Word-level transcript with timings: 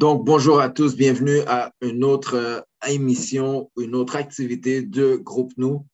Donc, 0.00 0.24
bonjour 0.24 0.60
à 0.60 0.70
tous, 0.70 0.96
bienvenue 0.96 1.40
à 1.46 1.74
une 1.82 2.04
autre 2.04 2.34
euh, 2.34 2.60
émission, 2.88 3.70
une 3.78 3.94
autre 3.94 4.16
activité 4.16 4.80
de 4.80 5.16
Groupe 5.16 5.52
Nous, 5.58 5.84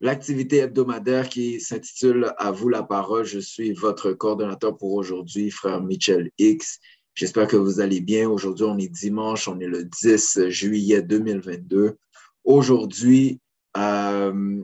l'activité 0.00 0.60
hebdomadaire 0.60 1.28
qui 1.28 1.60
s'intitule 1.60 2.32
À 2.38 2.50
vous 2.50 2.70
la 2.70 2.82
parole. 2.82 3.26
Je 3.26 3.38
suis 3.38 3.74
votre 3.74 4.12
coordonnateur 4.12 4.78
pour 4.78 4.94
aujourd'hui, 4.94 5.50
frère 5.50 5.82
Michel 5.82 6.30
X. 6.38 6.78
J'espère 7.14 7.46
que 7.46 7.58
vous 7.58 7.80
allez 7.80 8.00
bien. 8.00 8.26
Aujourd'hui, 8.26 8.64
on 8.64 8.78
est 8.78 8.88
dimanche, 8.88 9.46
on 9.46 9.60
est 9.60 9.66
le 9.66 9.84
10 9.84 10.48
juillet 10.48 11.02
2022. 11.02 11.98
Aujourd'hui, 12.44 13.38
euh, 13.76 14.62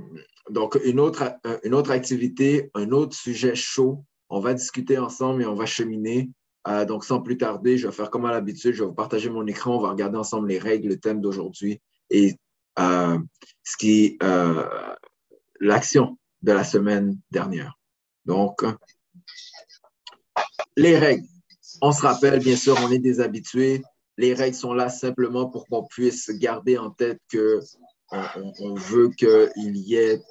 donc 0.48 0.78
une 0.82 0.98
autre, 0.98 1.24
euh, 1.46 1.58
une 1.62 1.74
autre 1.74 1.90
activité, 1.90 2.70
un 2.72 2.92
autre 2.92 3.14
sujet 3.14 3.54
chaud. 3.54 4.02
On 4.30 4.40
va 4.40 4.54
discuter 4.54 4.96
ensemble 4.96 5.42
et 5.42 5.46
on 5.46 5.54
va 5.54 5.66
cheminer. 5.66 6.30
Euh, 6.68 6.84
donc, 6.84 7.04
sans 7.04 7.22
plus 7.22 7.38
tarder, 7.38 7.78
je 7.78 7.88
vais 7.88 7.94
faire 7.94 8.10
comme 8.10 8.26
à 8.26 8.30
l'habitude, 8.30 8.74
je 8.74 8.82
vais 8.82 8.88
vous 8.88 8.94
partager 8.94 9.30
mon 9.30 9.46
écran, 9.46 9.76
on 9.76 9.80
va 9.80 9.90
regarder 9.90 10.18
ensemble 10.18 10.48
les 10.48 10.58
règles, 10.58 10.88
le 10.88 10.98
thème 10.98 11.20
d'aujourd'hui 11.20 11.80
et 12.10 12.36
euh, 12.78 13.18
ce 13.64 13.76
qui 13.78 14.18
euh, 14.22 14.68
l'action 15.60 16.18
de 16.42 16.52
la 16.52 16.64
semaine 16.64 17.18
dernière. 17.30 17.78
Donc, 18.26 18.64
les 20.76 20.98
règles. 20.98 21.26
On 21.80 21.92
se 21.92 22.02
rappelle, 22.02 22.40
bien 22.40 22.56
sûr, 22.56 22.76
on 22.82 22.90
est 22.90 22.98
des 22.98 23.20
habitués. 23.20 23.82
Les 24.18 24.34
règles 24.34 24.56
sont 24.56 24.74
là 24.74 24.90
simplement 24.90 25.48
pour 25.48 25.66
qu'on 25.66 25.84
puisse 25.84 26.30
garder 26.30 26.76
en 26.76 26.90
tête 26.90 27.20
que 27.30 27.60
on 28.10 28.74
veut 28.74 29.10
qu'il 29.10 29.76
y 29.76 29.96
ait 29.96 30.22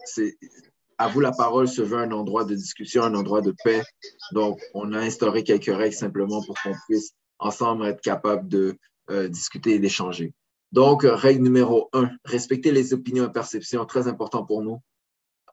à 0.97 1.07
vous 1.07 1.19
la 1.19 1.31
parole 1.31 1.67
se 1.67 1.81
veut 1.81 1.97
un 1.97 2.11
endroit 2.11 2.43
de 2.43 2.55
discussion, 2.55 3.03
un 3.03 3.13
endroit 3.13 3.41
de 3.41 3.53
paix. 3.63 3.83
Donc, 4.31 4.59
on 4.73 4.93
a 4.93 4.99
instauré 4.99 5.43
quelques 5.43 5.65
règles 5.65 5.95
simplement 5.95 6.43
pour 6.43 6.55
qu'on 6.61 6.73
puisse 6.87 7.11
ensemble 7.39 7.85
être 7.85 8.01
capable 8.01 8.47
de 8.47 8.75
euh, 9.11 9.27
discuter 9.27 9.75
et 9.75 9.79
d'échanger. 9.79 10.33
Donc, 10.71 11.03
règle 11.05 11.43
numéro 11.43 11.89
un, 11.93 12.09
respecter 12.25 12.71
les 12.71 12.93
opinions 12.93 13.27
et 13.27 13.31
perceptions, 13.31 13.85
très 13.85 14.07
important 14.07 14.43
pour 14.43 14.63
nous. 14.63 14.81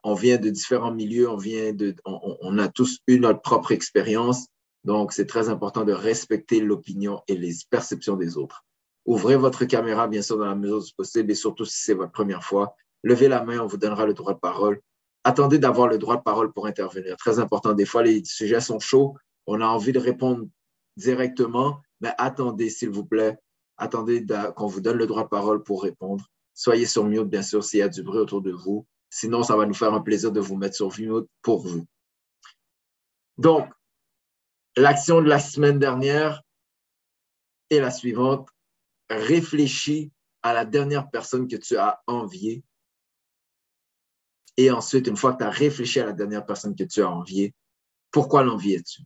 On 0.03 0.13
vient 0.13 0.37
de 0.37 0.49
différents 0.49 0.91
milieux, 0.91 1.29
on 1.29 1.37
vient 1.37 1.73
de, 1.73 1.95
on, 2.05 2.57
a 2.57 2.67
tous 2.67 2.99
eu 3.07 3.19
notre 3.19 3.41
propre 3.41 3.71
expérience. 3.71 4.47
Donc, 4.83 5.13
c'est 5.13 5.25
très 5.25 5.49
important 5.49 5.83
de 5.83 5.93
respecter 5.93 6.59
l'opinion 6.59 7.21
et 7.27 7.35
les 7.35 7.53
perceptions 7.69 8.15
des 8.15 8.37
autres. 8.37 8.65
Ouvrez 9.05 9.35
votre 9.35 9.65
caméra, 9.65 10.07
bien 10.07 10.21
sûr, 10.21 10.37
dans 10.37 10.45
la 10.45 10.55
mesure 10.55 10.83
du 10.83 10.91
possible 10.97 11.31
et 11.31 11.35
surtout 11.35 11.65
si 11.65 11.81
c'est 11.81 11.93
votre 11.93 12.11
première 12.11 12.43
fois. 12.43 12.75
Levez 13.03 13.27
la 13.27 13.43
main, 13.43 13.59
on 13.59 13.67
vous 13.67 13.77
donnera 13.77 14.05
le 14.05 14.13
droit 14.13 14.33
de 14.33 14.39
parole 14.39 14.81
attendez 15.25 15.57
d'avoir 15.57 15.87
le 15.87 15.97
droit 15.97 16.15
de 16.15 16.21
parole 16.21 16.53
pour 16.53 16.67
intervenir. 16.67 17.17
Très 17.17 17.39
important. 17.39 17.73
Des 17.73 17.85
fois, 17.85 18.03
les 18.03 18.23
sujets 18.23 18.61
sont 18.61 18.79
chauds. 18.79 19.17
On 19.47 19.59
a 19.59 19.65
envie 19.65 19.91
de 19.91 19.99
répondre 19.99 20.47
directement, 20.95 21.81
mais 21.99 22.13
attendez, 22.17 22.69
s'il 22.69 22.91
vous 22.91 23.05
plaît. 23.05 23.37
Attendez 23.77 24.25
qu'on 24.55 24.67
vous 24.67 24.79
donne 24.79 24.97
le 24.97 25.07
droit 25.07 25.23
de 25.23 25.27
parole 25.27 25.63
pour 25.63 25.83
répondre. 25.83 26.25
Soyez 26.53 26.85
sur 26.85 27.03
mute, 27.03 27.27
bien 27.27 27.41
sûr, 27.41 27.63
s'il 27.63 27.79
y 27.79 27.81
a 27.81 27.89
du 27.89 28.03
bruit 28.03 28.19
autour 28.19 28.41
de 28.41 28.51
vous. 28.51 28.85
Sinon, 29.09 29.43
ça 29.43 29.57
va 29.57 29.65
nous 29.65 29.73
faire 29.73 29.93
un 29.93 29.99
plaisir 29.99 30.31
de 30.31 30.39
vous 30.39 30.55
mettre 30.55 30.75
sur 30.75 30.97
mute 30.97 31.27
pour 31.41 31.65
vous. 31.67 31.85
Donc, 33.37 33.67
l'action 34.77 35.21
de 35.21 35.27
la 35.27 35.39
semaine 35.39 35.79
dernière 35.79 36.43
est 37.71 37.79
la 37.79 37.91
suivante. 37.91 38.47
Réfléchis 39.09 40.11
à 40.43 40.53
la 40.53 40.65
dernière 40.65 41.09
personne 41.09 41.47
que 41.47 41.55
tu 41.55 41.75
as 41.77 42.01
enviée 42.07 42.63
et 44.57 44.71
ensuite, 44.71 45.07
une 45.07 45.17
fois 45.17 45.33
que 45.33 45.39
tu 45.39 45.43
as 45.43 45.49
réfléchi 45.49 45.99
à 45.99 46.05
la 46.05 46.13
dernière 46.13 46.45
personne 46.45 46.75
que 46.75 46.83
tu 46.83 47.01
as 47.01 47.09
enviée, 47.09 47.53
pourquoi 48.11 48.43
l'enviais-tu? 48.43 49.01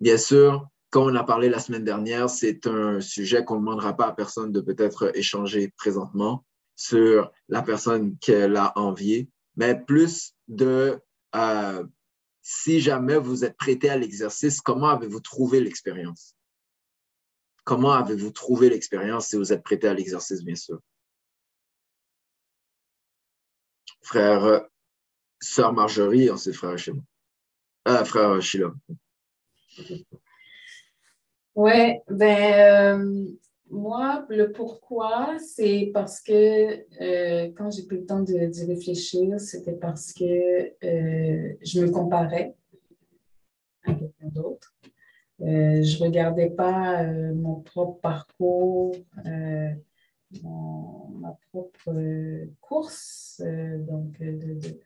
Bien 0.00 0.18
sûr, 0.18 0.68
comme 0.90 1.04
on 1.04 1.14
a 1.14 1.24
parlé 1.24 1.48
la 1.48 1.58
semaine 1.58 1.84
dernière, 1.84 2.28
c'est 2.28 2.66
un 2.66 3.00
sujet 3.00 3.44
qu'on 3.44 3.54
ne 3.54 3.60
demandera 3.60 3.96
pas 3.96 4.08
à 4.08 4.12
personne 4.12 4.52
de 4.52 4.60
peut-être 4.60 5.16
échanger 5.16 5.72
présentement 5.76 6.44
sur 6.76 7.32
la 7.48 7.62
personne 7.62 8.18
qu'elle 8.18 8.56
a 8.56 8.76
enviée, 8.78 9.30
mais 9.56 9.80
plus 9.80 10.34
de 10.48 11.00
euh, 11.34 11.86
si 12.42 12.80
jamais 12.80 13.16
vous 13.16 13.44
êtes 13.44 13.56
prêté 13.56 13.88
à 13.88 13.96
l'exercice, 13.96 14.60
comment 14.60 14.88
avez-vous 14.88 15.20
trouvé 15.20 15.60
l'expérience? 15.60 16.34
Comment 17.64 17.92
avez-vous 17.92 18.30
trouvé 18.30 18.68
l'expérience 18.68 19.28
si 19.28 19.36
vous 19.36 19.52
êtes 19.52 19.62
prêté 19.62 19.86
à 19.86 19.94
l'exercice, 19.94 20.42
bien 20.42 20.56
sûr? 20.56 20.80
Frère 24.02 24.66
sœur 25.42 25.72
Marjorie, 25.72 26.30
ensuite 26.30 26.54
frère 26.54 26.78
Shima. 26.78 27.02
Ah, 27.84 28.04
frère 28.04 28.40
Sheila. 28.40 28.72
Oui, 31.54 31.98
ben, 32.08 32.54
euh, 32.54 33.26
moi, 33.70 34.24
le 34.30 34.52
pourquoi, 34.52 35.36
c'est 35.38 35.90
parce 35.92 36.20
que 36.20 36.32
euh, 36.32 37.52
quand 37.56 37.70
j'ai 37.70 37.86
pris 37.86 37.98
le 37.98 38.06
temps 38.06 38.20
d'y 38.20 38.64
réfléchir, 38.64 39.38
c'était 39.40 39.74
parce 39.74 40.12
que 40.12 40.24
euh, 40.24 41.54
je 41.60 41.80
me 41.80 41.90
comparais 41.90 42.54
à 43.84 43.94
quelqu'un 43.94 44.28
d'autre. 44.28 44.74
je 45.40 45.98
ne 45.98 46.04
regardais 46.04 46.50
pas 46.50 47.02
mon 47.34 47.60
propre 47.60 48.00
parcours, 48.00 48.94
ma 49.24 49.72
propre 51.50 51.92
course, 52.60 53.42
donc 53.42 54.18
de 54.18 54.78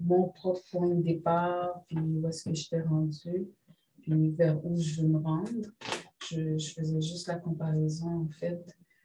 mon 0.00 0.28
propre 0.28 0.62
point 0.70 0.88
de 0.88 1.02
départ, 1.02 1.84
puis 1.86 1.98
où 1.98 2.26
est-ce 2.28 2.48
que 2.48 2.54
j'étais 2.54 2.82
rendue, 2.82 3.48
puis 4.02 4.30
vers 4.30 4.64
où 4.64 4.78
je 4.78 5.02
veux 5.02 5.08
me 5.08 5.18
rendre. 5.18 5.68
Je, 6.28 6.58
je, 6.58 6.72
faisais 6.72 7.00
juste 7.00 7.28
la 7.28 7.36
comparaison, 7.36 8.26
en 8.26 8.28
fait, 8.38 8.64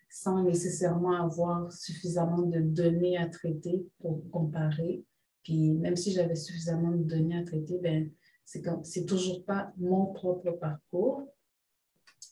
sans 0.09 0.43
nécessairement 0.43 1.23
avoir 1.23 1.71
suffisamment 1.71 2.41
de 2.41 2.59
données 2.59 3.17
à 3.17 3.27
traiter 3.27 3.85
pour 3.99 4.21
comparer. 4.31 5.03
Puis 5.43 5.71
même 5.71 5.95
si 5.95 6.11
j'avais 6.11 6.35
suffisamment 6.35 6.91
de 6.91 7.03
données 7.03 7.37
à 7.37 7.43
traiter, 7.43 7.77
ben, 7.79 8.11
c'est, 8.45 8.61
comme, 8.61 8.83
c'est 8.83 9.05
toujours 9.05 9.45
pas 9.45 9.71
mon 9.77 10.07
propre 10.07 10.51
parcours. 10.51 11.27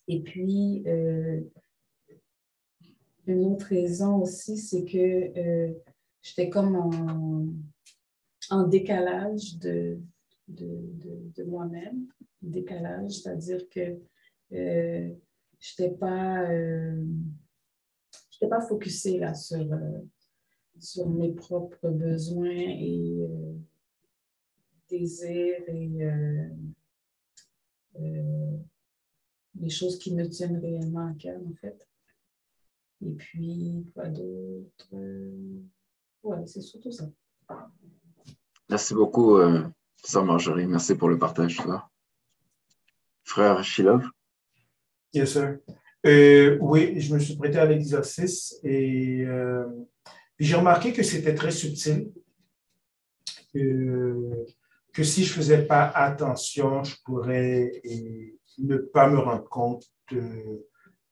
Et 0.08 0.22
puis, 0.22 0.84
euh, 0.88 1.42
une 3.28 3.46
autre 3.46 3.68
raison 3.68 4.18
aussi, 4.18 4.58
c'est 4.58 4.84
que 4.86 5.40
euh, 5.40 5.74
j'étais 6.22 6.50
comme 6.50 6.76
en, 6.76 7.46
en 8.50 8.68
décalage 8.68 9.58
de, 9.58 10.00
de, 10.48 11.44
moi-même, 11.44 12.08
décalage, 12.42 13.12
c'est-à-dire 13.12 13.68
que 13.70 14.00
euh, 14.52 15.14
je 15.60 15.84
n'étais 15.84 15.96
pas, 15.96 16.50
euh, 16.50 17.06
pas 18.50 18.62
focusée 18.62 19.20
là, 19.20 19.34
sur, 19.34 19.72
euh, 19.72 20.00
sur 20.80 21.10
mes 21.10 21.32
propres 21.34 21.90
besoins 21.90 22.50
et 22.50 23.18
euh, 23.22 23.54
désirs 24.90 25.64
et 25.68 26.00
les 29.60 29.70
choses 29.70 30.00
qui 30.00 30.16
me 30.16 30.26
tiennent 30.30 30.58
réellement 30.58 31.08
à 31.08 31.14
cœur, 31.14 31.42
en 31.46 31.54
fait. 31.56 31.86
Et 33.02 33.12
puis, 33.12 33.86
quoi 33.94 34.08
d'autre? 34.08 34.90
Ouais, 36.24 36.46
c'est 36.46 36.62
surtout 36.62 36.92
ça. 36.92 37.10
Merci 38.70 38.94
beaucoup, 38.94 39.38
euh, 39.38 39.64
Sœur 40.04 40.24
Marjorie. 40.24 40.68
Merci 40.68 40.94
pour 40.94 41.10
le 41.10 41.18
partage. 41.18 41.60
Frère 43.24 43.64
Shilov. 43.64 44.08
Yes, 45.12 45.34
sir. 45.34 45.58
Euh, 46.06 46.56
oui, 46.62 47.02
je 47.02 47.14
me 47.14 47.20
suis 47.20 47.36
prêté 47.36 47.58
à 47.58 47.66
l'exercice 47.66 48.60
et 48.64 49.24
euh, 49.26 49.66
j'ai 50.38 50.56
remarqué 50.56 50.94
que 50.94 51.02
c'était 51.02 51.34
très 51.34 51.50
subtil. 51.50 52.12
que 53.54 55.04
si 55.04 55.24
je 55.26 55.32
ne 55.32 55.36
faisais 55.36 55.64
pas 55.66 55.86
attention, 55.88 56.84
je 56.84 56.96
pourrais 57.04 57.82
ne 58.60 58.78
pas 58.78 59.10
me 59.10 59.18
rendre 59.18 59.50
compte 59.50 59.86
de, 60.12 60.64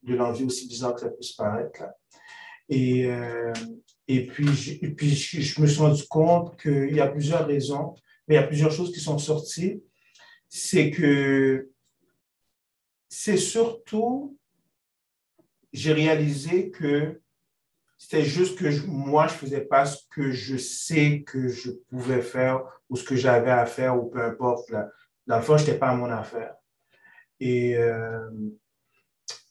l'envie 0.04 0.46
aussi 0.46 0.68
bizarre 0.68 0.94
que 0.94 1.02
ça 1.02 1.10
puisse 1.10 1.34
paraître. 1.34 1.84
Et, 2.70 3.10
et 4.08 4.26
puis, 4.26 4.48
je, 4.48 4.88
puis 4.88 5.10
je, 5.16 5.62
me 5.62 5.68
suis 5.68 5.80
rendu 5.80 6.04
compte 6.08 6.60
qu'il 6.62 6.96
y 6.96 7.02
a 7.02 7.08
plusieurs 7.08 7.46
raisons, 7.46 7.96
mais 8.28 8.36
il 8.36 8.38
y 8.38 8.44
a 8.44 8.48
plusieurs 8.48 8.72
choses 8.72 8.94
qui 8.94 9.02
sont 9.02 9.18
sorties. 9.18 9.84
C'est 10.48 10.92
que 10.92 11.70
c'est 13.10 13.38
surtout, 13.38 14.38
j'ai 15.74 15.92
réalisé 15.92 16.72
que 16.72 17.22
c'était 17.98 18.24
juste 18.24 18.58
que 18.58 18.86
moi, 18.86 19.28
je 19.28 19.34
ne 19.34 19.40
faisais 19.40 19.62
pas 19.62 19.86
ce 19.86 20.04
que 20.12 20.32
je 20.32 20.56
sais 20.56 21.24
que 21.24 21.50
je 21.50 21.72
pouvais 21.90 22.22
faire 22.22 22.64
ou 22.90 22.96
ce 22.96 23.04
que 23.04 23.16
j'avais 23.16 23.52
à 23.52 23.66
faire 23.66 24.02
ou 24.02 24.10
peu 24.10 24.22
importe. 24.24 24.70
Là. 24.70 24.90
Dans 25.26 25.38
le 25.38 25.42
fond, 25.42 25.58
je 25.58 25.66
n'étais 25.66 25.78
pas 25.78 25.90
à 25.90 25.96
mon 25.96 26.10
affaire. 26.10 26.56
Et, 27.40 27.76
euh, 27.76 28.30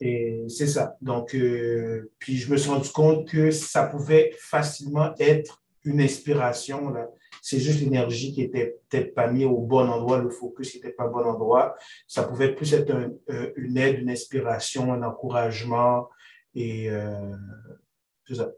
et 0.00 0.44
c'est 0.48 0.66
ça. 0.66 0.96
Donc, 1.00 1.34
euh, 1.34 2.10
puis 2.18 2.36
je 2.36 2.50
me 2.50 2.56
suis 2.56 2.70
rendu 2.70 2.90
compte 2.90 3.28
que 3.28 3.50
ça 3.50 3.84
pouvait 3.84 4.34
facilement 4.38 5.14
être 5.18 5.62
une 5.84 6.00
inspiration 6.00 6.90
là, 6.90 7.08
c'est 7.48 7.60
juste 7.60 7.80
l'énergie 7.80 8.32
qui 8.32 8.42
était 8.42 8.76
peut-être 8.88 9.14
pas 9.14 9.30
mise 9.30 9.44
au 9.44 9.58
bon 9.58 9.88
endroit, 9.88 10.18
le 10.18 10.30
focus 10.30 10.74
n'était 10.74 10.90
pas 10.90 11.06
au 11.06 11.12
bon 11.12 11.24
endroit. 11.24 11.76
Ça 12.08 12.24
pouvait 12.24 12.52
plus 12.52 12.74
être 12.74 12.90
euh, 13.30 13.52
une 13.54 13.76
aide, 13.76 14.00
une 14.00 14.10
inspiration, 14.10 14.92
un 14.92 15.04
encouragement 15.04 16.08
et 16.56 16.90
euh, 16.90 17.36
ça. 18.32 18.50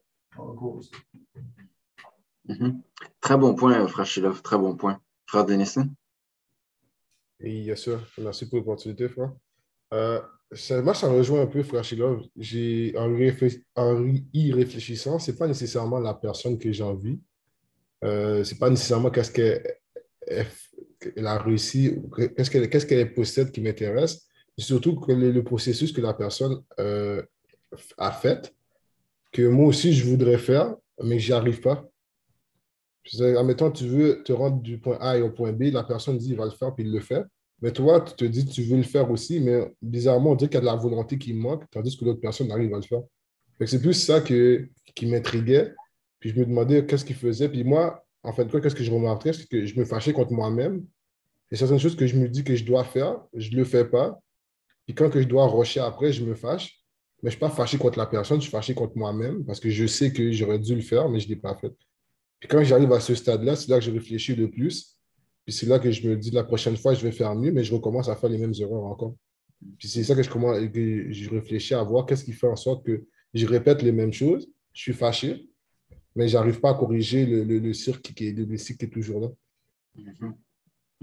Mhm. 2.46 2.80
Très 3.20 3.36
bon 3.36 3.54
point, 3.54 3.86
frère 3.88 4.06
Shilov, 4.06 4.40
très 4.40 4.56
bon 4.56 4.74
point. 4.74 5.02
Frère 5.26 5.44
Denison? 5.44 5.86
Oui, 7.40 7.64
bien 7.64 7.76
sûr. 7.76 8.00
Merci 8.16 8.48
pour 8.48 8.56
l'opportunité, 8.56 9.06
frère. 9.10 9.32
Euh, 9.94 10.20
moi, 10.82 10.94
ça 10.94 11.08
rejoint 11.08 11.42
un 11.42 11.46
peu, 11.46 11.62
frère 11.62 11.84
Shilov. 11.84 12.22
En, 13.76 14.06
y 14.32 14.52
réfléchissant, 14.52 15.18
ce 15.18 15.30
n'est 15.30 15.36
pas 15.36 15.46
nécessairement 15.46 15.98
la 15.98 16.14
personne 16.14 16.58
que 16.58 16.72
j'ai 16.72 16.82
envie. 16.82 17.20
Euh, 18.04 18.44
ce 18.44 18.52
n'est 18.52 18.58
pas 18.58 18.70
nécessairement 18.70 19.10
qu'est-ce 19.10 19.32
qu'elle 19.32 21.26
a 21.26 21.38
réussi, 21.38 21.96
qu'est-ce 22.36 22.86
qu'elle 22.86 23.14
possède 23.14 23.50
qui 23.50 23.60
m'intéresse. 23.60 24.26
Surtout 24.56 24.98
que 24.98 25.12
le, 25.12 25.44
processus 25.44 25.92
que 25.92 26.00
la 26.00 26.14
personne 26.14 26.62
euh, 26.80 27.22
a 27.96 28.10
fait, 28.10 28.54
que 29.32 29.46
moi 29.46 29.66
aussi 29.66 29.92
je 29.92 30.04
voudrais 30.04 30.38
faire, 30.38 30.74
mais 31.02 31.16
que 31.16 31.22
j'y 31.22 31.32
arrive 31.32 31.60
pas. 31.60 31.88
Admettons, 33.20 33.70
tu 33.70 33.86
veux 33.86 34.22
te 34.22 34.32
rendre 34.32 34.60
du 34.60 34.78
point 34.78 34.98
A 35.00 35.18
au 35.20 35.30
point 35.30 35.52
B, 35.52 35.64
la 35.72 35.84
personne 35.84 36.18
dit 36.18 36.30
il 36.30 36.36
va 36.36 36.44
le 36.44 36.50
faire, 36.50 36.74
puis 36.74 36.84
il 36.84 36.92
le 36.92 37.00
fait. 37.00 37.22
Mais 37.60 37.72
toi, 37.72 38.00
tu 38.00 38.14
te 38.14 38.24
dis 38.24 38.46
tu 38.46 38.62
veux 38.62 38.76
le 38.76 38.82
faire 38.82 39.10
aussi, 39.10 39.40
mais 39.40 39.72
bizarrement, 39.82 40.30
on 40.30 40.34
dirait 40.36 40.48
qu'il 40.48 40.56
y 40.56 40.58
a 40.58 40.60
de 40.60 40.66
la 40.66 40.76
volonté 40.76 41.18
qui 41.18 41.32
manque, 41.32 41.64
tandis 41.70 41.96
que 41.96 42.04
l'autre 42.04 42.20
personne 42.20 42.50
arrive 42.52 42.72
à 42.74 42.76
le 42.76 42.82
faire. 42.82 43.02
C'est 43.66 43.80
plus 43.80 43.94
ça 43.94 44.20
qui 44.20 45.06
m'intriguait. 45.06 45.74
Puis 46.20 46.30
je 46.30 46.38
me 46.38 46.46
demandais 46.46 46.84
qu'est-ce 46.86 47.04
qu'il 47.04 47.16
faisait. 47.16 47.48
Puis 47.48 47.64
moi, 47.64 48.04
en 48.22 48.32
fait, 48.32 48.48
qu'est-ce 48.50 48.74
que 48.74 48.84
je 48.84 48.90
remarquais, 48.90 49.32
c'est 49.32 49.48
que 49.48 49.64
je 49.64 49.78
me 49.78 49.84
fâchais 49.84 50.12
contre 50.12 50.32
moi-même. 50.32 50.84
Et 51.50 51.56
certaines 51.56 51.78
choses 51.78 51.96
que 51.96 52.06
je 52.06 52.16
me 52.16 52.28
dis 52.28 52.44
que 52.44 52.54
je 52.54 52.64
dois 52.64 52.84
faire, 52.84 53.20
je 53.34 53.50
ne 53.50 53.56
le 53.56 53.64
fais 53.64 53.84
pas. 53.84 54.20
Puis 54.84 54.94
quand 54.94 55.10
que 55.10 55.20
je 55.20 55.26
dois 55.26 55.46
rusher 55.46 55.80
après, 55.80 56.12
je 56.12 56.24
me 56.24 56.34
fâche. 56.34 56.78
Mais 57.22 57.30
je 57.30 57.36
ne 57.36 57.38
suis 57.38 57.40
pas 57.40 57.50
fâché 57.50 57.78
contre 57.78 57.98
la 57.98 58.06
personne, 58.06 58.36
je 58.36 58.42
suis 58.42 58.50
fâché 58.50 58.74
contre 58.74 58.96
moi-même 58.96 59.44
parce 59.44 59.58
que 59.58 59.70
je 59.70 59.86
sais 59.86 60.12
que 60.12 60.30
j'aurais 60.30 60.60
dû 60.60 60.76
le 60.76 60.82
faire, 60.82 61.08
mais 61.08 61.18
je 61.18 61.26
ne 61.26 61.30
l'ai 61.30 61.40
pas 61.40 61.56
fait. 61.56 61.72
Puis 62.38 62.48
quand 62.48 62.62
j'arrive 62.62 62.92
à 62.92 63.00
ce 63.00 63.14
stade-là, 63.16 63.56
c'est 63.56 63.68
là 63.68 63.80
que 63.80 63.84
je 63.84 63.90
réfléchis 63.90 64.36
le 64.36 64.48
plus. 64.48 64.97
Puis 65.48 65.54
c'est 65.54 65.64
là 65.64 65.78
que 65.78 65.90
je 65.90 66.06
me 66.06 66.14
dis 66.14 66.30
la 66.30 66.44
prochaine 66.44 66.76
fois, 66.76 66.92
je 66.92 67.02
vais 67.02 67.10
faire 67.10 67.34
mieux, 67.34 67.50
mais 67.50 67.64
je 67.64 67.74
recommence 67.74 68.10
à 68.10 68.16
faire 68.16 68.28
les 68.28 68.36
mêmes 68.36 68.52
erreurs 68.60 68.84
encore. 68.84 69.14
Puis 69.78 69.88
c'est 69.88 70.04
ça 70.04 70.14
que 70.14 70.22
je, 70.22 70.28
commence, 70.28 70.58
que 70.58 71.10
je 71.10 71.30
réfléchis 71.30 71.72
à 71.72 71.82
voir 71.82 72.04
qu'est-ce 72.04 72.22
qui 72.22 72.34
fait 72.34 72.46
en 72.46 72.54
sorte 72.54 72.84
que 72.84 73.06
je 73.32 73.46
répète 73.46 73.80
les 73.80 73.90
mêmes 73.90 74.12
choses. 74.12 74.46
Je 74.74 74.82
suis 74.82 74.92
fâché, 74.92 75.48
mais 76.14 76.28
je 76.28 76.36
n'arrive 76.36 76.60
pas 76.60 76.72
à 76.72 76.74
corriger 76.74 77.24
le, 77.24 77.44
le, 77.44 77.72
cirque 77.72 78.12
qui 78.12 78.28
est, 78.28 78.32
le, 78.32 78.58
cycle 78.58 78.80
qui 78.80 78.84
est 78.84 78.88
toujours 78.90 79.20
là. 79.20 79.28
Mm-hmm. 79.96 80.32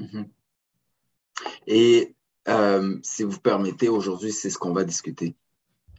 Mm-hmm. 0.01 0.25
Et 1.65 2.15
euh, 2.47 2.99
si 3.01 3.23
vous 3.23 3.39
permettez, 3.39 3.89
aujourd'hui, 3.89 4.31
c'est 4.31 4.51
ce 4.51 4.59
qu'on 4.59 4.73
va 4.73 4.83
discuter. 4.83 5.33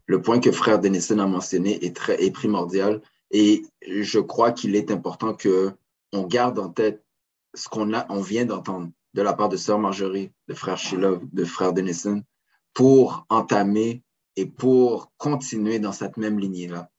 Le 0.06 0.22
point 0.22 0.38
que 0.38 0.52
frère 0.52 0.78
Denison 0.78 1.18
a 1.18 1.26
mentionné 1.26 1.84
est, 1.84 1.96
très, 1.96 2.22
est 2.22 2.30
primordial 2.30 3.02
et 3.32 3.64
je 3.84 4.20
crois 4.20 4.52
qu'il 4.52 4.76
est 4.76 4.92
important 4.92 5.36
qu'on 5.36 6.22
garde 6.28 6.60
en 6.60 6.68
tête 6.68 7.02
ce 7.56 7.68
qu'on 7.68 7.92
on 8.08 8.20
vient 8.20 8.44
d'entendre 8.44 8.90
de 9.14 9.22
la 9.22 9.32
part 9.32 9.48
de 9.48 9.56
sœur 9.56 9.78
Marjorie, 9.78 10.30
de 10.46 10.54
frère 10.54 10.78
Shilov, 10.78 11.22
de 11.32 11.44
frère 11.44 11.72
Denison, 11.72 12.22
pour 12.74 13.26
entamer 13.30 14.02
et 14.36 14.46
pour 14.46 15.10
continuer 15.16 15.78
dans 15.78 15.92
cette 15.92 16.18
même 16.18 16.38
lignée-là. 16.38 16.90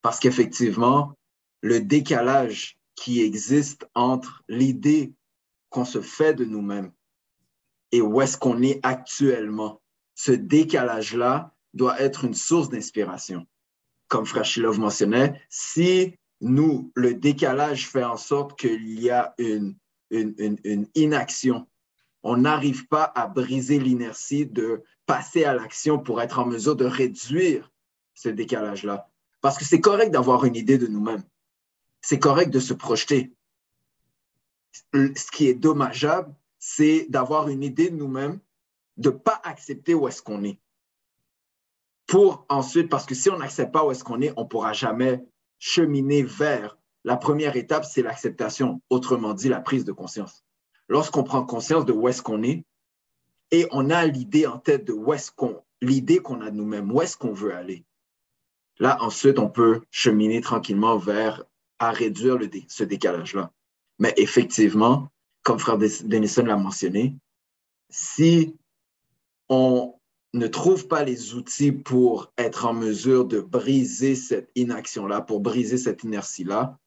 Parce 0.00 0.20
qu'effectivement, 0.20 1.14
le 1.60 1.80
décalage 1.80 2.78
qui 2.94 3.22
existe 3.22 3.88
entre 3.94 4.44
l'idée 4.48 5.14
qu'on 5.70 5.84
se 5.84 6.00
fait 6.00 6.34
de 6.34 6.44
nous-mêmes 6.44 6.92
et 7.90 8.00
où 8.00 8.20
est-ce 8.20 8.38
qu'on 8.38 8.62
est 8.62 8.78
actuellement, 8.84 9.80
ce 10.14 10.30
décalage-là 10.30 11.52
doit 11.74 12.00
être 12.00 12.24
une 12.24 12.34
source 12.34 12.68
d'inspiration. 12.68 13.46
Comme 14.06 14.26
Frère 14.26 14.44
Shilov 14.44 14.78
mentionnait, 14.78 15.40
si 15.48 16.14
nous, 16.40 16.92
le 16.94 17.14
décalage 17.14 17.88
fait 17.88 18.04
en 18.04 18.16
sorte 18.16 18.56
qu'il 18.58 19.00
y 19.00 19.10
a 19.10 19.34
une, 19.38 19.76
une, 20.10 20.86
inaction, 20.94 21.66
on 22.22 22.38
n'arrive 22.38 22.86
pas 22.88 23.04
à 23.14 23.26
briser 23.26 23.78
l'inertie 23.78 24.46
de 24.46 24.82
passer 25.06 25.44
à 25.44 25.54
l'action 25.54 25.98
pour 25.98 26.22
être 26.22 26.38
en 26.38 26.46
mesure 26.46 26.76
de 26.76 26.84
réduire 26.84 27.70
ce 28.14 28.28
décalage-là. 28.28 29.10
Parce 29.40 29.58
que 29.58 29.64
c'est 29.64 29.80
correct 29.80 30.10
d'avoir 30.10 30.44
une 30.44 30.56
idée 30.56 30.78
de 30.78 30.86
nous-mêmes. 30.86 31.24
C'est 32.00 32.18
correct 32.18 32.50
de 32.50 32.60
se 32.60 32.72
projeter. 32.72 33.34
Ce 34.92 35.30
qui 35.32 35.48
est 35.48 35.54
dommageable, 35.54 36.34
c'est 36.58 37.06
d'avoir 37.10 37.48
une 37.48 37.62
idée 37.62 37.90
de 37.90 37.96
nous-mêmes, 37.96 38.40
de 38.96 39.10
ne 39.10 39.14
pas 39.14 39.40
accepter 39.44 39.94
où 39.94 40.08
est-ce 40.08 40.22
qu'on 40.22 40.44
est 40.44 40.58
pour 42.06 42.44
ensuite, 42.48 42.88
parce 42.88 43.06
que 43.06 43.14
si 43.14 43.30
on 43.30 43.38
n'accepte 43.38 43.72
pas 43.72 43.84
où 43.84 43.90
est-ce 43.90 44.04
qu'on 44.04 44.20
est, 44.20 44.32
on 44.36 44.42
ne 44.42 44.48
pourra 44.48 44.72
jamais 44.72 45.24
cheminer 45.58 46.22
vers. 46.22 46.78
La 47.04 47.16
première 47.16 47.56
étape, 47.56 47.84
c'est 47.84 48.02
l'acceptation, 48.02 48.80
autrement 48.88 49.34
dit, 49.34 49.48
la 49.48 49.60
prise 49.60 49.84
de 49.84 49.92
conscience. 49.92 50.42
Lorsqu'on 50.88 51.22
prend 51.22 51.44
conscience 51.44 51.84
de 51.84 51.92
où 51.92 52.08
est-ce 52.08 52.22
qu'on 52.22 52.42
est 52.42 52.64
et 53.50 53.66
on 53.70 53.90
a 53.90 54.06
l'idée 54.06 54.46
en 54.46 54.58
tête 54.58 54.84
de 54.84 54.92
où 54.92 55.12
qu'on, 55.36 55.62
l'idée 55.80 56.18
qu'on 56.18 56.40
a 56.40 56.50
de 56.50 56.56
nous-mêmes, 56.56 56.90
où 56.90 57.02
est-ce 57.02 57.16
qu'on 57.16 57.32
veut 57.32 57.54
aller. 57.54 57.84
Là, 58.78 58.96
ensuite, 59.00 59.38
on 59.38 59.48
peut 59.48 59.82
cheminer 59.90 60.40
tranquillement 60.40 60.96
vers 60.96 61.44
à 61.78 61.90
réduire 61.90 62.38
ce 62.68 62.84
décalage-là. 62.84 63.52
Mais 63.98 64.14
effectivement, 64.16 65.08
comme 65.42 65.58
Frère 65.58 65.78
Denison 65.78 66.44
l'a 66.44 66.56
mentionné, 66.56 67.16
si 67.90 68.56
on 69.48 69.94
ne 70.32 70.46
trouve 70.48 70.88
pas 70.88 71.04
les 71.04 71.34
outils 71.34 71.70
pour 71.70 72.32
être 72.38 72.64
en 72.64 72.72
mesure 72.72 73.24
de 73.24 73.40
briser 73.40 74.16
cette 74.16 74.50
inaction-là, 74.56 75.20
pour 75.20 75.40
briser 75.40 75.78
cette 75.78 76.02
inertie-là, 76.02 76.78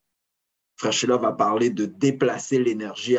Frère 0.77 1.19
va 1.19 1.31
parler 1.31 1.71
de 1.71 1.85
déplacer 1.85 2.59
l'énergie 2.59 3.17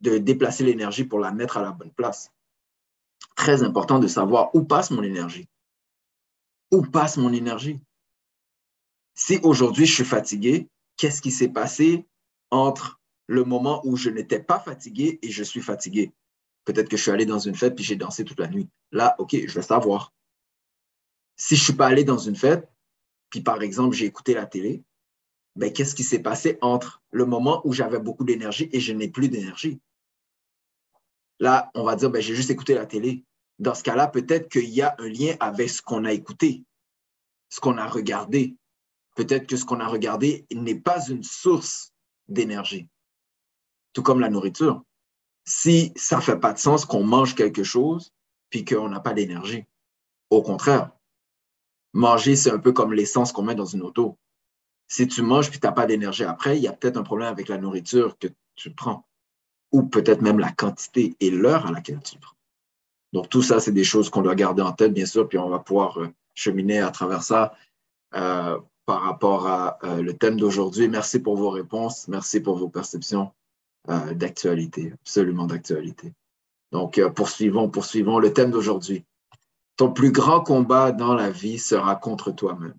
de 0.00 0.18
déplacer 0.18 0.64
l'énergie 0.64 1.04
pour 1.04 1.18
la 1.18 1.32
mettre 1.32 1.56
à 1.56 1.62
la 1.62 1.72
bonne 1.72 1.92
place. 1.92 2.30
Très 3.36 3.62
important 3.62 3.98
de 3.98 4.06
savoir 4.06 4.54
où 4.54 4.64
passe 4.64 4.90
mon 4.90 5.02
énergie. 5.02 5.48
Où 6.70 6.82
passe 6.82 7.16
mon 7.16 7.32
énergie? 7.32 7.80
Si 9.14 9.38
aujourd'hui 9.42 9.86
je 9.86 9.94
suis 9.94 10.04
fatigué, 10.04 10.68
qu'est-ce 10.96 11.22
qui 11.22 11.30
s'est 11.30 11.48
passé 11.48 12.06
entre 12.50 13.00
le 13.26 13.44
moment 13.44 13.80
où 13.86 13.96
je 13.96 14.10
n'étais 14.10 14.40
pas 14.40 14.58
fatigué 14.58 15.18
et 15.22 15.30
je 15.30 15.42
suis 15.42 15.62
fatigué? 15.62 16.12
Peut-être 16.64 16.88
que 16.88 16.98
je 16.98 17.02
suis 17.02 17.10
allé 17.10 17.24
dans 17.24 17.38
une 17.38 17.54
fête 17.54 17.74
puis 17.74 17.84
j'ai 17.84 17.96
dansé 17.96 18.24
toute 18.24 18.40
la 18.40 18.48
nuit. 18.48 18.68
Là, 18.92 19.14
OK, 19.18 19.34
je 19.34 19.54
vais 19.54 19.62
savoir. 19.62 20.12
Si 21.36 21.56
je 21.56 21.62
ne 21.62 21.64
suis 21.64 21.72
pas 21.72 21.86
allé 21.86 22.04
dans 22.04 22.18
une 22.18 22.36
fête, 22.36 22.68
puis 23.30 23.40
par 23.40 23.62
exemple, 23.62 23.96
j'ai 23.96 24.06
écouté 24.06 24.34
la 24.34 24.46
télé, 24.46 24.84
ben, 25.56 25.72
qu'est-ce 25.72 25.94
qui 25.94 26.04
s'est 26.04 26.22
passé 26.22 26.58
entre 26.60 27.02
le 27.10 27.26
moment 27.26 27.60
où 27.64 27.72
j'avais 27.72 28.00
beaucoup 28.00 28.24
d'énergie 28.24 28.68
et 28.72 28.80
je 28.80 28.92
n'ai 28.92 29.08
plus 29.08 29.28
d'énergie? 29.28 29.80
Là, 31.38 31.70
on 31.74 31.84
va 31.84 31.96
dire, 31.96 32.10
ben, 32.10 32.20
j'ai 32.20 32.34
juste 32.34 32.50
écouté 32.50 32.74
la 32.74 32.86
télé. 32.86 33.24
Dans 33.58 33.74
ce 33.74 33.82
cas-là, 33.82 34.08
peut-être 34.08 34.48
qu'il 34.48 34.68
y 34.70 34.82
a 34.82 34.94
un 34.98 35.08
lien 35.08 35.36
avec 35.40 35.70
ce 35.70 35.80
qu'on 35.80 36.04
a 36.04 36.12
écouté, 36.12 36.64
ce 37.48 37.60
qu'on 37.60 37.78
a 37.78 37.86
regardé. 37.86 38.56
Peut-être 39.14 39.46
que 39.46 39.56
ce 39.56 39.64
qu'on 39.64 39.80
a 39.80 39.86
regardé 39.86 40.44
n'est 40.52 40.80
pas 40.80 41.06
une 41.08 41.22
source 41.22 41.92
d'énergie, 42.26 42.88
tout 43.92 44.02
comme 44.02 44.18
la 44.18 44.28
nourriture 44.28 44.82
si 45.44 45.92
ça 45.96 46.16
ne 46.16 46.22
fait 46.22 46.38
pas 46.38 46.52
de 46.52 46.58
sens 46.58 46.84
qu'on 46.84 47.04
mange 47.04 47.34
quelque 47.34 47.62
chose 47.62 48.12
puis 48.50 48.64
qu'on 48.64 48.88
n'a 48.88 49.00
pas 49.00 49.12
d'énergie. 49.12 49.64
Au 50.30 50.42
contraire, 50.42 50.90
manger, 51.92 52.36
c'est 52.36 52.50
un 52.50 52.58
peu 52.58 52.72
comme 52.72 52.92
l'essence 52.92 53.32
qu'on 53.32 53.42
met 53.42 53.54
dans 53.54 53.64
une 53.66 53.82
auto. 53.82 54.18
Si 54.88 55.08
tu 55.08 55.22
manges 55.22 55.50
puis 55.50 55.60
tu 55.60 55.66
n'as 55.66 55.72
pas 55.72 55.86
d'énergie 55.86 56.24
après, 56.24 56.56
il 56.56 56.62
y 56.62 56.68
a 56.68 56.72
peut-être 56.72 56.96
un 56.96 57.02
problème 57.02 57.28
avec 57.28 57.48
la 57.48 57.58
nourriture 57.58 58.18
que 58.18 58.28
tu 58.54 58.70
prends 58.70 59.06
ou 59.72 59.82
peut-être 59.82 60.22
même 60.22 60.38
la 60.38 60.52
quantité 60.52 61.16
et 61.18 61.30
l'heure 61.30 61.66
à 61.66 61.72
laquelle 61.72 62.00
tu 62.00 62.16
prends. 62.18 62.36
Donc, 63.12 63.28
tout 63.28 63.42
ça, 63.42 63.60
c'est 63.60 63.72
des 63.72 63.84
choses 63.84 64.10
qu'on 64.10 64.22
doit 64.22 64.34
garder 64.34 64.62
en 64.62 64.72
tête, 64.72 64.92
bien 64.92 65.06
sûr, 65.06 65.28
puis 65.28 65.38
on 65.38 65.48
va 65.48 65.60
pouvoir 65.60 66.00
euh, 66.00 66.08
cheminer 66.34 66.80
à 66.80 66.90
travers 66.90 67.22
ça 67.22 67.54
euh, 68.14 68.58
par 68.86 69.02
rapport 69.02 69.46
à 69.46 69.78
euh, 69.84 70.02
le 70.02 70.14
thème 70.14 70.36
d'aujourd'hui. 70.36 70.88
Merci 70.88 71.20
pour 71.20 71.36
vos 71.36 71.50
réponses, 71.50 72.08
merci 72.08 72.40
pour 72.40 72.56
vos 72.56 72.68
perceptions. 72.68 73.32
D'actualité, 73.86 74.94
absolument 74.94 75.44
d'actualité. 75.44 76.14
Donc, 76.72 76.98
poursuivons, 77.14 77.68
poursuivons 77.68 78.18
le 78.18 78.32
thème 78.32 78.50
d'aujourd'hui. 78.50 79.04
Ton 79.76 79.92
plus 79.92 80.10
grand 80.10 80.40
combat 80.40 80.90
dans 80.90 81.12
la 81.12 81.28
vie 81.28 81.58
sera 81.58 81.94
contre 81.94 82.30
toi-même. 82.30 82.72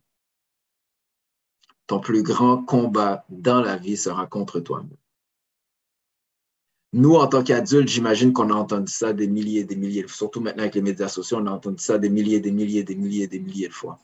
Ton 1.87 1.99
plus 1.99 2.23
grand 2.23 2.63
combat 2.63 3.25
dans 3.29 3.61
la 3.61 3.77
vie 3.77 3.97
sera 3.97 4.25
contre 4.25 4.59
toi-même. 4.59 4.97
Nous, 6.93 7.15
en 7.15 7.27
tant 7.27 7.43
qu'adultes, 7.43 7.89
j'imagine 7.89 8.31
qu'on 8.31 8.49
a 8.49 8.55
entendu 8.55 8.91
ça 8.91 9.11
des 9.13 9.27
milliers 9.27 9.61
et 9.61 9.65
des 9.65 9.75
milliers, 9.75 10.07
surtout 10.07 10.39
maintenant 10.39 10.63
avec 10.63 10.75
les 10.75 10.81
médias 10.81 11.09
sociaux, 11.09 11.37
on 11.41 11.45
a 11.45 11.51
entendu 11.51 11.83
ça 11.83 11.97
des 11.97 12.09
milliers, 12.09 12.39
des 12.39 12.51
milliers, 12.51 12.83
des 12.83 12.95
milliers, 12.95 13.27
des 13.27 13.39
milliers 13.39 13.67
de 13.67 13.73
fois. 13.73 13.99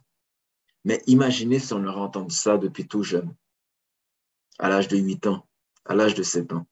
Mais 0.83 1.01
imaginez 1.07 1.59
si 1.59 1.73
on 1.73 1.85
aurait 1.85 2.01
entendu 2.01 2.35
ça 2.35 2.57
depuis 2.57 2.88
tout 2.88 3.03
jeune, 3.03 3.33
à 4.59 4.67
l'âge 4.67 4.88
de 4.89 4.97
8 4.97 5.27
ans, 5.27 5.47
à 5.85 5.95
l'âge 5.95 6.15
de 6.15 6.23
7 6.23 6.53
ans 6.53 6.65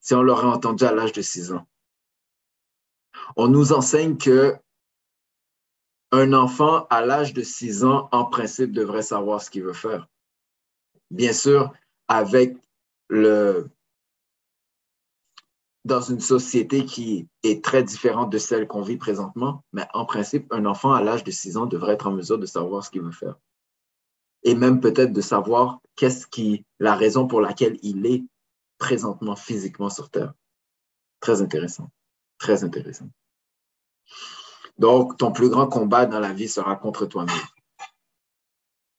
si 0.00 0.14
on 0.14 0.22
l'aurait 0.22 0.46
entendu 0.46 0.84
à 0.84 0.92
l'âge 0.92 1.12
de 1.12 1.22
6 1.22 1.52
ans. 1.52 1.66
On 3.36 3.48
nous 3.48 3.72
enseigne 3.72 4.16
que 4.16 4.56
un 6.10 6.32
enfant 6.32 6.86
à 6.90 7.04
l'âge 7.04 7.32
de 7.34 7.42
6 7.42 7.84
ans, 7.84 8.08
en 8.10 8.24
principe, 8.24 8.72
devrait 8.72 9.02
savoir 9.02 9.40
ce 9.40 9.50
qu'il 9.50 9.62
veut 9.62 9.72
faire. 9.72 10.08
Bien 11.10 11.32
sûr, 11.32 11.72
avec 12.08 12.56
le, 13.08 13.68
dans 15.84 16.00
une 16.00 16.20
société 16.20 16.84
qui 16.84 17.28
est 17.42 17.64
très 17.64 17.82
différente 17.82 18.30
de 18.30 18.38
celle 18.38 18.66
qu'on 18.66 18.82
vit 18.82 18.96
présentement, 18.96 19.64
mais 19.72 19.86
en 19.94 20.04
principe, 20.04 20.46
un 20.52 20.66
enfant 20.66 20.92
à 20.92 21.02
l'âge 21.02 21.24
de 21.24 21.30
6 21.30 21.56
ans 21.56 21.66
devrait 21.66 21.94
être 21.94 22.06
en 22.06 22.12
mesure 22.12 22.38
de 22.38 22.46
savoir 22.46 22.84
ce 22.84 22.90
qu'il 22.90 23.02
veut 23.02 23.12
faire. 23.12 23.36
Et 24.42 24.54
même 24.54 24.80
peut-être 24.80 25.12
de 25.12 25.20
savoir 25.20 25.80
qu'est-ce 25.96 26.26
qui, 26.26 26.64
la 26.78 26.94
raison 26.94 27.26
pour 27.26 27.40
laquelle 27.40 27.78
il 27.82 28.06
est 28.06 28.24
présentement 28.78 29.36
physiquement 29.36 29.90
sur 29.90 30.10
Terre. 30.10 30.32
Très 31.20 31.42
intéressant. 31.42 31.90
Très 32.38 32.64
intéressant. 32.64 33.10
Donc, 34.78 35.18
ton 35.18 35.30
plus 35.30 35.50
grand 35.50 35.66
combat 35.66 36.06
dans 36.06 36.20
la 36.20 36.32
vie 36.32 36.48
sera 36.48 36.76
contre 36.76 37.04
toi-même. 37.04 37.36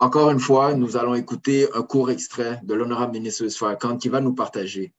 Encore 0.01 0.31
une 0.31 0.39
fois, 0.39 0.73
nous 0.73 0.97
allons 0.97 1.13
écouter 1.13 1.67
un 1.75 1.83
court 1.83 2.09
extrait 2.09 2.59
de 2.63 2.73
l'honorable 2.73 3.13
ministre 3.13 3.47
Farrakhan 3.49 3.97
qui 3.97 4.09
va 4.09 4.19
nous 4.19 4.33
partager 4.33 4.95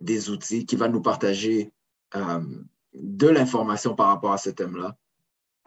des 0.00 0.28
outils, 0.28 0.66
qui 0.66 0.74
va 0.74 0.88
nous 0.88 1.00
partager 1.00 1.70
euh, 2.16 2.40
de 2.94 3.28
l'information 3.28 3.94
par 3.94 4.08
rapport 4.08 4.32
à 4.32 4.38
ce 4.38 4.50
thème-là. 4.50 4.96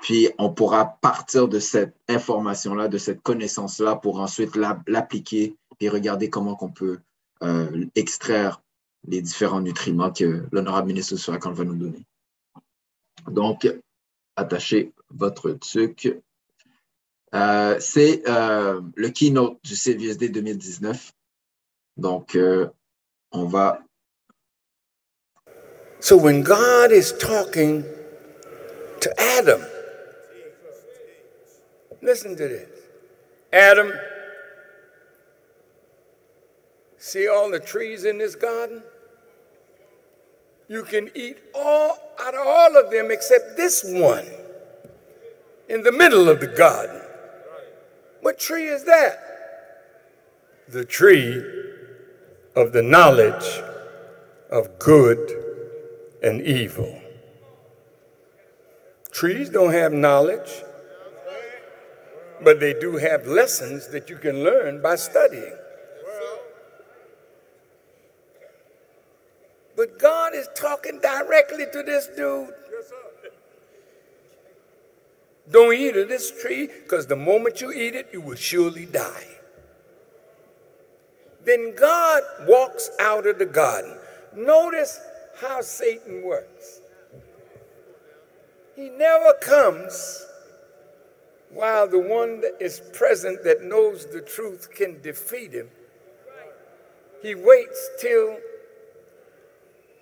Puis 0.01 0.27
on 0.37 0.53
pourra 0.53 0.97
partir 0.99 1.47
de 1.47 1.59
cette 1.59 1.95
information-là, 2.09 2.89
de 2.89 2.97
cette 2.97 3.21
connaissance-là 3.21 3.95
pour 3.95 4.19
ensuite 4.19 4.57
l'appliquer 4.57 5.55
et 5.79 5.87
regarder 5.87 6.29
comment 6.29 6.57
on 6.59 6.69
peut 6.69 6.99
euh, 7.41 7.85
extraire 7.95 8.61
les 9.07 9.21
différents 9.21 9.61
nutriments 9.61 10.11
que 10.11 10.45
l'honorable 10.51 10.87
ministre 10.87 11.15
Farrakhan 11.15 11.53
va 11.53 11.63
nous 11.63 11.77
donner. 11.77 12.05
Donc, 13.27 13.65
attachez 14.35 14.93
votre 15.09 15.51
truc. 15.51 16.21
Euh, 17.35 17.77
c'est 17.79 18.21
euh, 18.27 18.81
le 18.95 19.09
keynote 19.09 19.57
du 19.63 19.75
CVSD 19.75 20.29
2019. 20.29 21.11
Donc, 21.97 22.35
euh, 22.35 22.67
on 23.31 23.45
va 23.45 23.81
So 25.99 26.15
when 26.15 26.43
God 26.43 26.91
is 26.91 27.11
talking 27.11 27.83
to 29.01 29.09
Adam, 29.19 29.61
listen 32.01 32.35
to 32.35 32.47
this. 32.47 32.69
Adam, 33.51 33.91
see 36.97 37.27
all 37.27 37.49
the 37.49 37.59
trees 37.59 38.05
in 38.05 38.19
this 38.19 38.35
garden? 38.35 38.83
You 40.69 40.83
can 40.83 41.09
eat 41.15 41.37
all 41.55 41.97
out 42.19 42.35
of 42.35 42.45
all 42.45 42.77
of 42.77 42.91
them 42.91 43.09
except 43.09 43.57
this 43.57 43.83
one 43.83 44.27
in 45.67 45.81
the 45.81 45.91
middle 45.91 46.29
of 46.29 46.39
the 46.39 46.47
garden. 46.47 47.06
What 48.27 48.39
tree 48.39 48.67
is 48.67 48.83
that? 48.83 49.23
The 50.67 50.83
tree 50.83 51.41
of 52.57 52.73
the 52.73 52.81
knowledge 52.81 53.61
of 54.51 54.77
good 54.79 55.17
and 56.21 56.41
evil. 56.41 57.01
Trees 59.11 59.49
don't 59.49 59.71
have 59.71 59.93
knowledge, 59.93 60.61
but 62.43 62.59
they 62.59 62.73
do 62.73 62.97
have 62.97 63.27
lessons 63.27 63.87
that 63.91 64.09
you 64.09 64.17
can 64.17 64.43
learn 64.43 64.81
by 64.81 64.97
studying. 64.97 65.55
But 69.77 69.97
God 69.99 70.35
is 70.35 70.49
talking 70.53 70.99
directly 70.99 71.65
to 71.71 71.81
this 71.81 72.07
dude. 72.07 72.53
Don't 75.49 75.73
eat 75.73 75.95
of 75.95 76.09
this 76.09 76.31
tree, 76.41 76.67
because 76.67 77.07
the 77.07 77.15
moment 77.15 77.61
you 77.61 77.71
eat 77.71 77.95
it, 77.95 78.09
you 78.11 78.21
will 78.21 78.35
surely 78.35 78.85
die. 78.85 79.27
Then 81.45 81.73
God 81.75 82.23
walks 82.41 82.89
out 82.99 83.25
of 83.25 83.39
the 83.39 83.45
garden. 83.45 83.97
Notice 84.35 84.99
how 85.39 85.61
Satan 85.61 86.23
works. 86.23 86.81
He 88.75 88.89
never 88.89 89.33
comes 89.41 90.25
while 91.49 91.87
the 91.87 91.99
one 91.99 92.41
that 92.41 92.57
is 92.59 92.81
present 92.91 93.43
that 93.45 93.63
knows 93.63 94.05
the 94.05 94.21
truth 94.21 94.69
can 94.75 95.01
defeat 95.01 95.53
him. 95.53 95.69
He 97.23 97.33
waits 97.33 97.89
till 97.99 98.37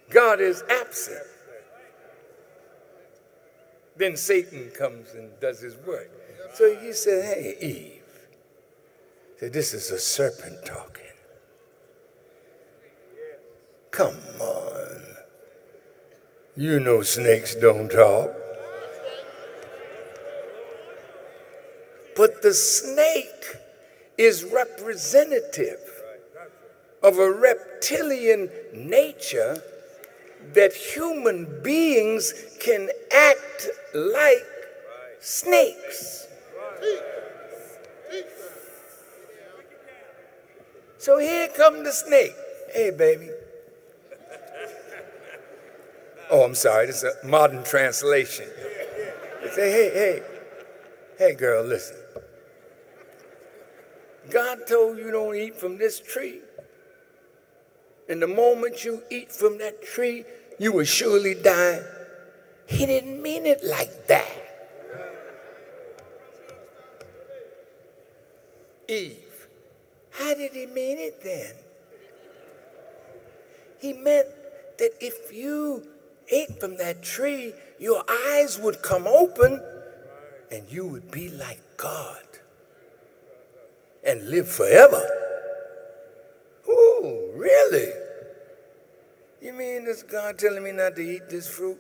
God 0.10 0.42
is 0.42 0.64
absent. 0.70 1.22
Then 3.98 4.18
Satan 4.18 4.72
comes 4.72 5.14
and 5.14 5.32
does 5.40 5.62
his 5.62 5.76
work. 5.78 6.12
So 6.54 6.76
he 6.76 6.94
said, 6.94 7.24
Hey, 7.24 7.56
Eve. 7.62 8.02
He 9.34 9.40
Said, 9.40 9.54
this 9.54 9.74
is 9.74 9.92
a 9.92 10.00
serpent 10.00 10.66
talking. 10.66 11.04
Come 13.92 14.16
on. 14.40 15.02
You 16.56 16.80
know 16.80 17.02
snakes 17.02 17.56
don't 17.56 17.90
talk. 17.90 18.32
But 22.16 22.42
the 22.42 22.54
snake 22.54 23.58
is 24.18 24.46
representative 24.46 25.80
of 27.04 27.20
a 27.20 27.30
reptilian 27.30 28.50
nature 28.74 29.62
that 30.54 30.74
human 30.74 31.62
beings 31.62 32.34
can 32.60 32.90
act 33.14 33.70
like 33.94 34.46
snakes. 35.20 36.28
So 40.98 41.20
here 41.20 41.48
come 41.50 41.84
the 41.84 41.92
snake. 41.92 42.34
Hey, 42.74 42.92
baby. 42.92 43.30
Oh, 46.32 46.44
I'm 46.44 46.56
sorry, 46.56 46.88
this 46.88 47.04
is 47.04 47.16
a 47.24 47.28
modern 47.28 47.64
translation. 47.64 48.48
They 49.44 49.50
say, 49.52 49.72
hey, 49.72 49.92
hey, 49.94 50.24
hey, 51.20 51.36
girl, 51.36 51.64
listen. 51.64 51.98
God 54.32 54.66
told 54.68 54.98
you 54.98 55.12
don't 55.12 55.36
eat 55.36 55.56
from 55.56 55.78
this 55.78 56.00
tree. 56.00 56.42
And 58.08 58.22
the 58.22 58.28
moment 58.28 58.84
you 58.86 59.02
eat 59.10 59.32
from 59.32 59.58
that 59.58 59.84
tree, 59.84 60.26
you 60.60 60.72
will 60.72 60.86
surely 60.86 61.34
die. 61.36 61.82
He 62.68 62.86
didn't 62.86 63.22
mean 63.22 63.46
it 63.46 63.64
like 63.64 64.08
that. 64.08 64.32
Eve, 68.88 69.48
how 70.12 70.34
did 70.36 70.52
he 70.52 70.68
mean 70.68 70.98
it 71.00 71.24
then? 71.24 71.54
He 73.80 73.94
meant 73.94 74.28
that 74.78 74.92
if 75.02 75.34
you 75.34 75.88
ate 76.32 76.60
from 76.60 76.78
that 76.78 77.02
tree, 77.02 77.54
your 77.80 78.04
eyes 78.10 78.60
would 78.60 78.82
come 78.82 79.08
open 79.08 79.62
and 80.52 80.72
you 80.72 80.86
would 80.86 81.12
be 81.12 81.30
like 81.30 81.60
God 81.78 82.22
and 84.06 84.30
live 84.30 84.48
forever. 84.48 85.04
Oh, 86.68 87.32
really? 87.36 87.92
This 89.96 90.04
God 90.04 90.38
telling 90.38 90.62
me 90.62 90.74
not 90.74 90.98
to 90.98 91.02
eat 91.02 91.30
this 91.30 91.48
fruit 91.48 91.80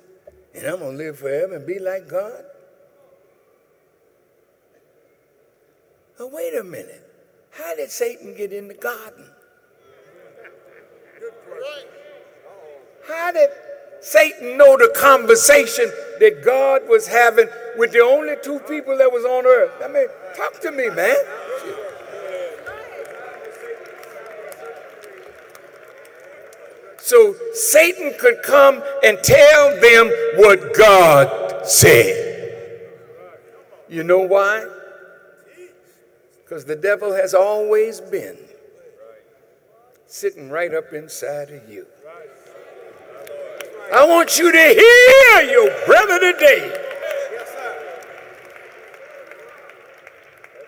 and 0.54 0.66
I'm 0.66 0.80
going 0.80 0.98
to 0.98 1.04
live 1.04 1.20
forever 1.20 1.58
and 1.58 1.68
be 1.68 1.80
like 1.80 2.08
God? 2.08 2.46
But 6.18 6.32
wait 6.32 6.56
a 6.56 6.64
minute. 6.64 7.04
How 7.52 7.76
did 7.76 7.92
Satan 7.92 8.34
get 8.34 8.54
in 8.54 8.70
the 8.70 8.74
garden? 8.74 9.26
How 13.06 13.34
did 13.34 13.50
Satan 14.00 14.58
know 14.58 14.78
the 14.78 14.94
conversation 14.96 15.92
that 16.20 16.42
God 16.42 16.88
was 16.88 17.08
having 17.08 17.50
with 17.78 17.92
the 17.92 18.00
only 18.00 18.36
two 18.42 18.60
people 18.60 18.98
that 18.98 19.12
was 19.12 19.26
on 19.26 19.46
earth. 19.46 19.74
I 19.84 19.90
mean, 19.90 20.08
talk 20.38 20.62
to 20.62 20.72
me, 20.72 20.90
man. 20.90 21.18
So 27.06 27.36
Satan 27.54 28.16
could 28.20 28.42
come 28.42 28.82
and 29.04 29.20
tell 29.22 29.80
them 29.80 30.12
what 30.38 30.74
God 30.74 31.68
said. 31.68 32.98
You 33.88 34.02
know 34.02 34.22
why? 34.22 34.66
Because 36.44 36.66
the 36.66 36.76
devil 36.76 37.14
has 37.14 37.36
always 37.36 38.02
been 38.02 38.36
sitting 40.08 40.50
right 40.50 40.74
up 40.74 40.94
inside 40.94 41.52
of 41.52 41.70
you. 41.70 41.86
I 43.94 44.04
want 44.08 44.40
you 44.40 44.52
to 44.52 44.58
hear 44.58 45.52
your 45.52 45.86
brother 45.86 46.34
today. 46.34 46.88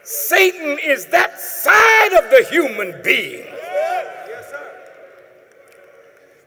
Satan 0.03 0.77
is 0.85 1.07
that 1.07 1.39
side 1.39 2.13
of 2.13 2.29
the 2.29 2.45
human 2.47 3.01
being 3.03 3.56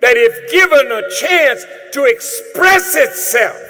that, 0.00 0.16
if 0.16 0.50
given 0.50 0.90
a 0.90 1.08
chance 1.10 1.66
to 1.92 2.04
express 2.04 2.96
itself, 2.96 3.60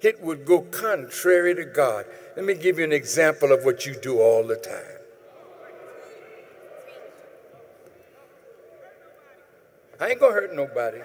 it 0.00 0.20
would 0.20 0.44
go 0.44 0.62
contrary 0.62 1.54
to 1.54 1.64
God. 1.64 2.06
Let 2.36 2.44
me 2.44 2.54
give 2.54 2.78
you 2.78 2.84
an 2.84 2.92
example 2.92 3.52
of 3.52 3.64
what 3.64 3.86
you 3.86 3.94
do 3.94 4.20
all 4.20 4.46
the 4.46 4.56
time. 4.56 4.98
I 10.00 10.10
ain't 10.10 10.18
gonna 10.18 10.32
hurt 10.32 10.54
nobody. 10.54 10.98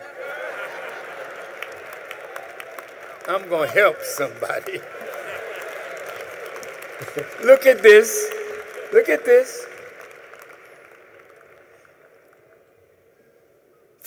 I'm 3.28 3.48
gonna 3.50 3.68
help 3.68 4.02
somebody. 4.02 4.80
Look 7.44 7.68
at 7.68 7.84
this. 7.84 8.34
Look 8.92 9.10
at 9.10 9.24
this. 9.24 9.68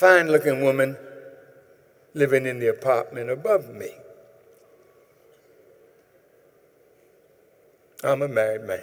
Fine 0.01 0.29
looking 0.33 0.63
woman 0.63 0.97
living 2.15 2.47
in 2.47 2.59
the 2.59 2.69
apartment 2.69 3.29
above 3.29 3.69
me. 3.69 3.91
I'm 8.03 8.23
a 8.23 8.29
married 8.29 8.63
man. 8.63 8.81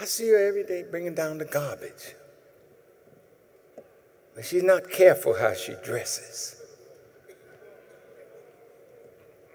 I 0.00 0.04
see 0.04 0.30
her 0.30 0.48
every 0.48 0.64
day 0.64 0.82
bringing 0.82 1.14
down 1.14 1.38
the 1.38 1.44
garbage. 1.44 2.16
But 4.34 4.44
she's 4.44 4.64
not 4.64 4.90
careful 4.90 5.38
how 5.38 5.54
she 5.54 5.74
dresses. 5.84 6.60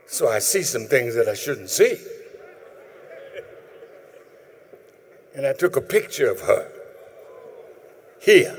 So 0.08 0.30
I 0.30 0.40
see 0.40 0.64
some 0.64 0.86
things 0.86 1.16
that 1.16 1.28
I 1.28 1.34
shouldn't 1.34 1.70
see. 1.70 1.98
And 5.36 5.46
I 5.46 5.52
took 5.52 5.76
a 5.76 5.82
picture 5.82 6.32
of 6.32 6.40
her 6.40 6.72
here. 8.24 8.58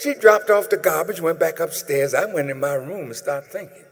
She 0.00 0.14
dropped 0.14 0.48
off 0.50 0.70
the 0.70 0.76
garbage, 0.76 1.20
went 1.20 1.40
back 1.40 1.58
upstairs. 1.58 2.14
I 2.14 2.24
went 2.26 2.50
in 2.50 2.60
my 2.60 2.74
room 2.74 3.06
and 3.06 3.16
started 3.16 3.50
thinking. 3.50 3.84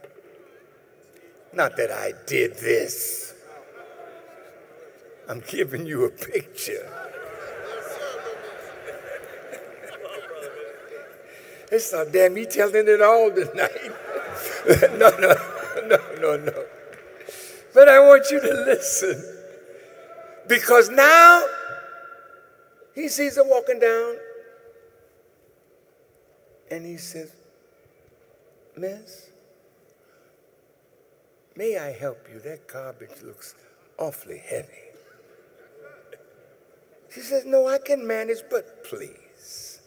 Not 1.53 1.77
that 1.79 1.91
I 1.91 2.13
did 2.27 2.55
this. 2.59 3.35
I'm 5.29 5.43
giving 5.49 5.87
you 5.87 6.05
a 6.05 6.11
picture. 6.11 6.89
It's 11.73 11.91
so 11.91 12.09
damn 12.09 12.35
me 12.35 12.45
telling 12.45 12.87
it 12.87 13.03
all 13.03 13.31
tonight. 13.31 13.93
no, 14.99 15.11
no, 15.19 15.35
no, 15.89 15.99
no, 16.21 16.37
no. 16.37 16.65
But 17.75 17.89
I 17.89 17.99
want 17.99 18.31
you 18.31 18.41
to 18.41 18.55
listen. 18.67 19.25
Because 20.47 20.89
now 20.91 21.45
he 22.97 23.09
sees 23.09 23.37
her 23.37 23.45
walking 23.45 23.79
down 23.79 24.17
and 26.71 26.85
he 26.85 26.97
says, 26.97 27.31
Miss, 28.75 29.29
may 31.55 31.77
I 31.79 31.93
help 31.93 32.27
you? 32.33 32.41
That 32.41 32.67
garbage 32.67 33.23
looks 33.23 33.55
awfully 33.99 34.39
heavy. 34.39 34.87
She 37.15 37.21
says, 37.21 37.45
No, 37.45 37.69
I 37.69 37.79
can 37.79 38.07
manage, 38.07 38.41
but 38.51 38.83
please. 38.83 39.81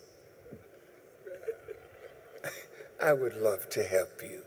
I 3.04 3.14
would 3.14 3.36
love 3.38 3.70
to 3.70 3.84
help 3.84 4.22
you. 4.22 4.44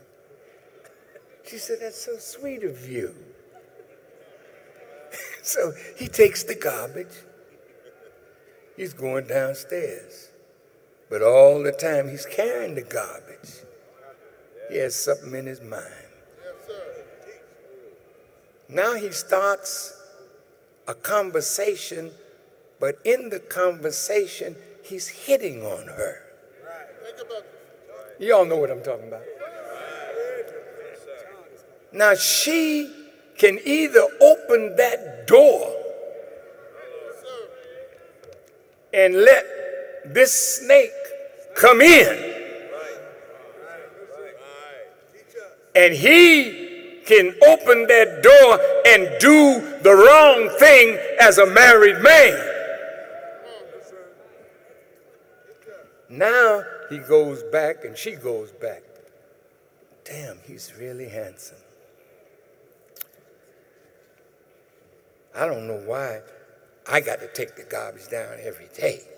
She 1.45 1.57
said, 1.57 1.79
That's 1.81 2.01
so 2.01 2.17
sweet 2.17 2.63
of 2.63 2.89
you. 2.89 3.13
so 5.43 5.73
he 5.97 6.07
takes 6.07 6.43
the 6.43 6.55
garbage. 6.55 7.13
He's 8.75 8.93
going 8.93 9.27
downstairs. 9.27 10.29
But 11.09 11.21
all 11.21 11.61
the 11.61 11.71
time 11.71 12.09
he's 12.09 12.25
carrying 12.25 12.75
the 12.75 12.81
garbage, 12.81 13.61
he 14.69 14.77
has 14.77 14.95
something 14.95 15.35
in 15.35 15.45
his 15.45 15.61
mind. 15.61 15.93
Now 18.67 18.95
he 18.95 19.11
starts 19.11 19.95
a 20.87 20.95
conversation, 20.95 22.11
but 22.79 22.97
in 23.05 23.29
the 23.29 23.39
conversation, 23.39 24.55
he's 24.81 25.07
hitting 25.07 25.63
on 25.63 25.85
her. 25.85 26.23
You 28.19 28.35
all 28.35 28.45
know 28.45 28.57
what 28.57 28.71
I'm 28.71 28.81
talking 28.81 29.07
about. 29.07 29.21
Now 31.91 32.15
she 32.15 32.91
can 33.37 33.59
either 33.63 34.01
open 34.21 34.75
that 34.77 35.27
door 35.27 35.82
and 38.93 39.15
let 39.15 39.45
this 40.13 40.59
snake 40.59 40.91
come 41.55 41.81
in. 41.81 42.31
And 45.75 45.93
he 45.93 47.01
can 47.05 47.35
open 47.47 47.87
that 47.87 48.21
door 48.21 48.59
and 48.85 49.19
do 49.19 49.79
the 49.81 49.93
wrong 49.93 50.49
thing 50.59 50.97
as 51.19 51.39
a 51.39 51.45
married 51.45 52.01
man. 52.01 52.49
Now 56.09 56.63
he 56.89 56.99
goes 56.99 57.41
back 57.51 57.85
and 57.85 57.97
she 57.97 58.11
goes 58.11 58.51
back. 58.51 58.83
Damn, 60.05 60.37
he's 60.45 60.71
really 60.77 61.09
handsome. 61.09 61.57
I 65.35 65.47
don't 65.47 65.67
know 65.67 65.81
why 65.87 66.21
I 66.87 66.99
got 66.99 67.19
to 67.21 67.27
take 67.27 67.55
the 67.55 67.63
garbage 67.63 68.09
down 68.09 68.37
every 68.41 68.69
day. 68.75 69.01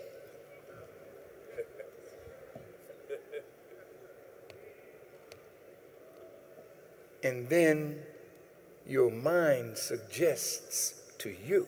And 7.24 7.48
then 7.48 8.02
your 8.86 9.10
mind 9.10 9.76
suggests 9.76 10.94
to 11.18 11.34
you, 11.44 11.66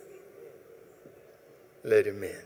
let 1.82 2.06
him 2.06 2.22
in. 2.22 2.42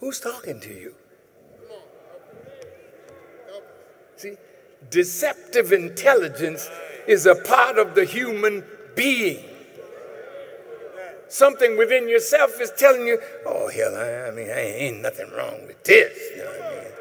Who's 0.00 0.18
talking 0.18 0.58
to 0.60 0.68
you? 0.68 0.94
See, 4.16 4.34
deceptive 4.90 5.72
intelligence 5.72 6.68
is 7.06 7.26
a 7.26 7.34
part 7.34 7.78
of 7.78 7.94
the 7.94 8.04
human 8.04 8.64
being. 8.94 9.44
Something 11.28 11.76
within 11.76 12.08
yourself 12.08 12.60
is 12.60 12.70
telling 12.76 13.06
you, 13.06 13.18
oh, 13.44 13.68
hell, 13.68 13.96
I, 13.96 14.28
I 14.28 14.30
mean, 14.30 14.48
I 14.50 14.60
ain't 14.60 15.00
nothing 15.02 15.30
wrong 15.30 15.66
with 15.66 15.82
this. 15.82 16.16
You 16.36 16.44
know 16.44 16.50
I 16.50 16.74
mean? 16.74 16.92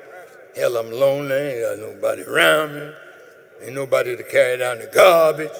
Hell, 0.55 0.77
I'm 0.77 0.91
lonely, 0.91 1.35
ain't 1.35 1.61
got 1.61 1.93
nobody 1.93 2.23
around 2.23 2.73
me, 2.73 2.91
ain't 3.61 3.75
nobody 3.75 4.17
to 4.17 4.23
carry 4.23 4.57
down 4.57 4.79
the 4.79 4.87
garbage. 4.87 5.51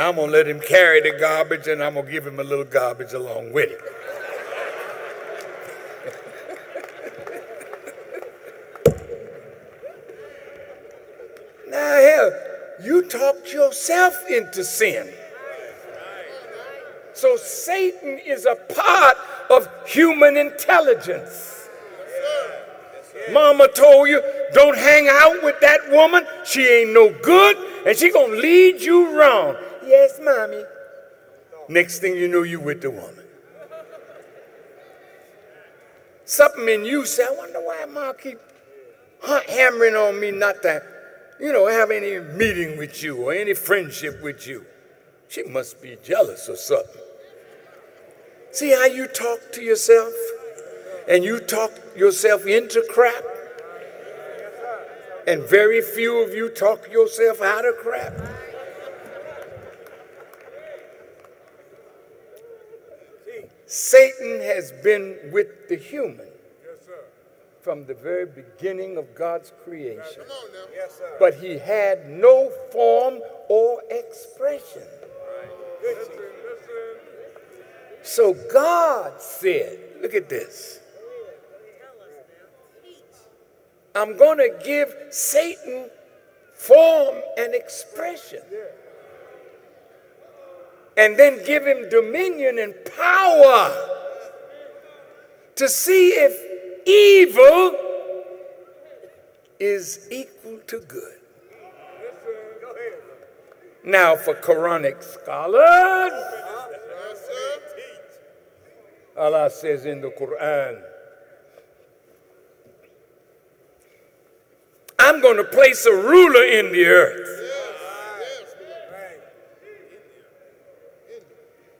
I'm 0.00 0.16
gonna 0.16 0.32
let 0.32 0.48
him 0.48 0.58
carry 0.58 1.02
the 1.02 1.16
garbage 1.20 1.68
and 1.68 1.82
I'm 1.82 1.94
gonna 1.94 2.10
give 2.10 2.26
him 2.26 2.40
a 2.40 2.44
little 2.44 2.64
garbage 2.64 3.12
along 3.12 3.52
with 3.52 3.70
it. 3.70 3.80
You 12.84 13.01
talked 13.12 13.52
yourself 13.52 14.16
into 14.30 14.64
sin. 14.64 15.12
So 17.12 17.36
Satan 17.36 18.18
is 18.24 18.46
a 18.46 18.56
part 18.56 19.16
of 19.50 19.68
human 19.86 20.36
intelligence. 20.36 21.68
Mama 23.30 23.68
told 23.68 24.08
you, 24.08 24.22
don't 24.54 24.76
hang 24.76 25.08
out 25.08 25.42
with 25.42 25.60
that 25.60 25.90
woman. 25.90 26.26
She 26.44 26.66
ain't 26.66 26.92
no 26.92 27.12
good, 27.22 27.56
and 27.86 27.96
she 27.96 28.10
gonna 28.10 28.34
lead 28.34 28.80
you 28.80 29.16
wrong. 29.16 29.56
Yes, 29.86 30.18
mommy. 30.22 30.64
Next 31.68 31.98
thing 31.98 32.16
you 32.16 32.28
know, 32.28 32.42
you 32.42 32.60
with 32.60 32.80
the 32.80 32.90
woman. 32.90 33.24
Something 36.24 36.68
in 36.68 36.84
you 36.84 37.04
say, 37.04 37.24
I 37.24 37.34
wonder 37.36 37.60
why 37.60 37.84
mom 37.84 38.14
keep 38.20 38.38
hammering 39.48 39.94
on 39.94 40.18
me 40.18 40.30
not 40.30 40.62
to 40.62 40.82
you 41.42 41.52
know, 41.52 41.66
have 41.66 41.90
any 41.90 42.20
meeting 42.20 42.78
with 42.78 43.02
you 43.02 43.16
or 43.16 43.34
any 43.34 43.52
friendship 43.52 44.22
with 44.22 44.46
you. 44.46 44.64
She 45.28 45.42
must 45.42 45.82
be 45.82 45.98
jealous 46.04 46.48
or 46.48 46.54
something. 46.54 47.02
See 48.52 48.70
how 48.70 48.84
you 48.84 49.08
talk 49.08 49.40
to 49.54 49.62
yourself? 49.62 50.12
And 51.08 51.24
you 51.24 51.40
talk 51.40 51.72
yourself 51.96 52.46
into 52.46 52.86
crap? 52.88 53.24
And 55.26 55.42
very 55.42 55.82
few 55.82 56.22
of 56.22 56.32
you 56.32 56.48
talk 56.48 56.88
yourself 56.92 57.42
out 57.42 57.66
of 57.66 57.76
crap? 57.78 58.12
Satan 63.66 64.40
has 64.42 64.70
been 64.84 65.16
with 65.32 65.68
the 65.68 65.76
human 65.76 66.31
from 67.62 67.86
the 67.86 67.94
very 67.94 68.26
beginning 68.26 68.96
of 68.96 69.14
God's 69.14 69.52
creation. 69.64 70.24
But 71.18 71.34
he 71.34 71.58
had 71.58 72.10
no 72.10 72.50
form 72.72 73.20
or 73.48 73.80
expression. 73.88 74.82
So 78.02 78.34
God 78.52 79.22
said, 79.22 79.78
look 80.00 80.14
at 80.14 80.28
this. 80.28 80.80
I'm 83.94 84.16
going 84.16 84.38
to 84.38 84.58
give 84.64 84.94
Satan 85.10 85.88
form 86.54 87.16
and 87.38 87.54
expression. 87.54 88.42
And 90.96 91.16
then 91.16 91.44
give 91.46 91.64
him 91.64 91.88
dominion 91.90 92.58
and 92.58 92.74
power 92.96 93.88
to 95.54 95.68
see 95.68 96.10
if 96.10 96.51
evil 96.86 97.76
is 99.58 100.08
equal 100.10 100.58
to 100.66 100.80
good. 100.80 101.18
Now, 103.84 104.16
for 104.16 104.34
Quranic 104.34 105.02
scholars, 105.02 106.12
Allah 109.16 109.50
says 109.50 109.84
in 109.86 110.00
the 110.00 110.10
Quran, 110.10 110.82
I'm 114.98 115.20
going 115.20 115.36
to 115.36 115.44
place 115.44 115.84
a 115.84 115.92
ruler 115.92 116.44
in 116.44 116.72
the 116.72 116.86
earth. 116.86 117.42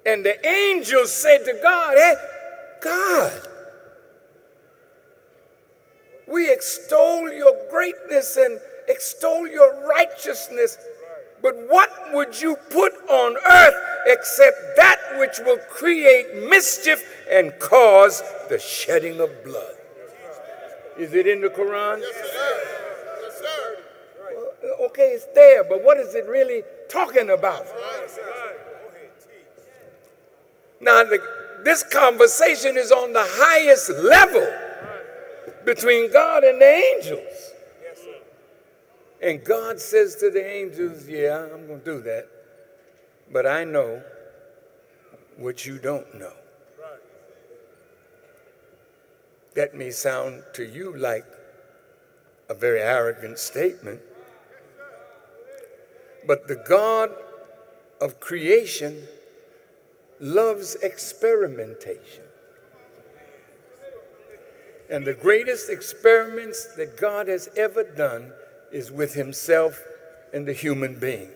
And 0.04 0.24
the 0.24 0.44
angels 0.46 1.12
said 1.12 1.44
to 1.44 1.58
God, 1.62 1.94
Hey, 1.96 2.14
God, 2.82 3.48
we 6.32 6.50
extol 6.50 7.30
your 7.30 7.54
greatness 7.70 8.36
and 8.36 8.58
extol 8.88 9.46
your 9.46 9.86
righteousness. 9.86 10.78
But 11.42 11.54
what 11.68 11.90
would 12.12 12.40
you 12.40 12.56
put 12.70 12.92
on 13.10 13.36
earth 13.36 13.74
except 14.06 14.56
that 14.76 14.98
which 15.18 15.38
will 15.44 15.58
create 15.68 16.48
mischief 16.48 17.02
and 17.30 17.52
cause 17.58 18.22
the 18.48 18.58
shedding 18.58 19.20
of 19.20 19.30
blood? 19.44 19.74
Is 20.98 21.12
it 21.14 21.26
in 21.26 21.40
the 21.40 21.48
Quran? 21.48 22.00
Yes, 22.00 22.32
sir. 22.32 22.60
Yes, 23.22 23.38
sir. 23.38 23.78
Well, 24.62 24.86
okay, 24.86 25.08
it's 25.08 25.26
there, 25.34 25.64
but 25.64 25.82
what 25.82 25.98
is 25.98 26.14
it 26.14 26.26
really 26.26 26.62
talking 26.88 27.30
about? 27.30 27.66
Now, 30.80 31.04
the, 31.04 31.20
this 31.64 31.82
conversation 31.82 32.76
is 32.76 32.90
on 32.90 33.12
the 33.12 33.24
highest 33.24 33.90
level 33.90 34.46
between 35.64 36.12
God 36.12 36.44
and 36.44 36.60
the 36.60 36.66
angels. 36.66 37.52
And 39.22 39.44
God 39.44 39.78
says 39.80 40.16
to 40.16 40.30
the 40.30 40.44
angels, 40.44 41.08
Yeah, 41.08 41.46
I'm 41.52 41.66
going 41.66 41.80
to 41.80 41.84
do 41.84 42.00
that. 42.02 42.28
But 43.30 43.46
I 43.46 43.64
know 43.64 44.02
what 45.36 45.64
you 45.64 45.78
don't 45.78 46.18
know. 46.18 46.32
That 49.54 49.74
may 49.74 49.90
sound 49.90 50.42
to 50.54 50.64
you 50.64 50.96
like 50.96 51.24
a 52.48 52.54
very 52.54 52.80
arrogant 52.80 53.38
statement. 53.38 54.00
But 56.26 56.48
the 56.48 56.56
God 56.56 57.10
of 58.00 58.18
creation 58.20 59.06
loves 60.20 60.74
experimentation. 60.76 62.21
And 64.92 65.06
the 65.06 65.14
greatest 65.14 65.70
experiments 65.70 66.66
that 66.76 66.98
God 66.98 67.26
has 67.28 67.48
ever 67.56 67.82
done 67.82 68.30
is 68.70 68.92
with 68.92 69.14
himself 69.14 69.82
and 70.34 70.46
the 70.46 70.52
human 70.52 70.98
being. 71.00 71.30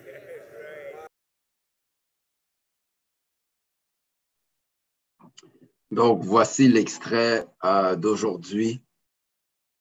Donc, 5.89 6.23
voici 6.23 6.67
l'extrait 6.67 7.47
euh, 7.63 7.95
d'aujourd'hui. 7.95 8.79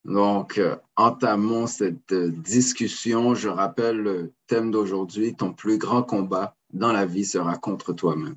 Donc, 0.07 0.57
euh, 0.57 0.77
entamons 0.97 1.67
cette 1.67 2.13
euh, 2.13 2.31
discussion. 2.31 3.35
Je 3.35 3.51
rappelle 3.51 3.99
le 3.99 4.33
thème 4.47 4.71
d'aujourd'hui, 4.71 5.35
ton 5.35 5.53
plus 5.53 5.77
grand 5.77 6.03
combat 6.03 6.57
dans 6.73 6.93
la 6.93 7.05
vie 7.05 7.27
sera 7.27 7.59
contre 7.59 7.93
toi-même. 7.93 8.37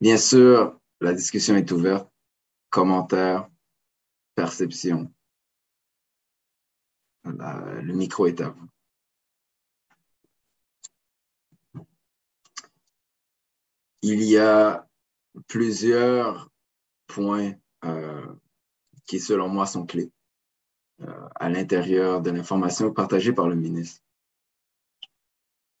Bien 0.00 0.18
sûr, 0.18 0.78
la 1.00 1.12
discussion 1.12 1.56
est 1.56 1.70
ouverte. 1.72 2.10
Commentaires, 2.70 3.48
perception. 4.34 5.12
le 7.24 7.92
micro 7.92 8.26
est 8.26 8.40
à 8.40 8.50
vous. 8.50 8.68
Il 14.02 14.22
y 14.22 14.38
a 14.38 14.86
plusieurs 15.48 16.50
points 17.06 17.54
euh, 17.84 18.26
qui, 19.06 19.18
selon 19.18 19.48
moi, 19.48 19.66
sont 19.66 19.84
clés 19.84 20.12
euh, 21.00 21.28
à 21.34 21.48
l'intérieur 21.48 22.20
de 22.20 22.30
l'information 22.30 22.92
partagée 22.92 23.32
par 23.32 23.48
le 23.48 23.56
ministre. 23.56 24.02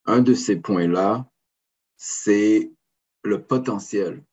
Un 0.06 0.20
de 0.20 0.34
ces 0.34 0.56
points-là, 0.56 1.28
c'est 1.96 2.72
le 3.22 3.42
potentiel. 3.42 4.24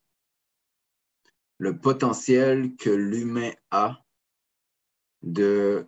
Le 1.60 1.80
potentiel 1.80 2.76
que 2.76 2.90
l'humain 2.90 3.54
a 3.72 4.04
de 5.22 5.88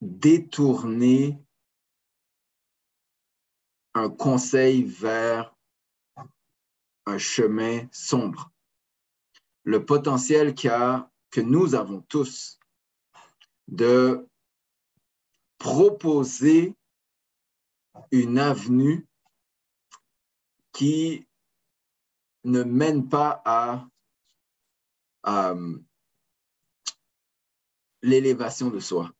détourner 0.00 1.38
un 3.94 4.10
conseil 4.10 4.82
vers 4.84 5.54
un 7.06 7.18
chemin 7.18 7.88
sombre. 7.92 8.50
Le 9.64 9.84
potentiel 9.84 10.54
a, 10.68 11.10
que 11.30 11.40
nous 11.40 11.74
avons 11.74 12.00
tous 12.02 12.58
de 13.68 14.28
proposer 15.58 16.74
une 18.10 18.38
avenue 18.38 19.06
qui 20.72 21.26
ne 22.44 22.62
mène 22.62 23.08
pas 23.08 23.42
à, 23.44 23.88
l'élévation 28.02 28.70
de 28.70 28.80
soi. 28.80 29.12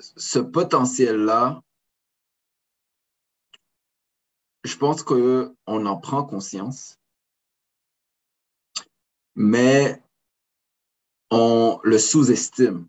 Ce 0.00 0.38
potentiel-là, 0.38 1.62
je 4.64 4.76
pense 4.76 5.02
qu'on 5.02 5.54
en 5.66 5.96
prend 6.00 6.24
conscience, 6.24 6.98
mais 9.34 10.02
on 11.30 11.78
le 11.84 11.98
sous-estime 11.98 12.88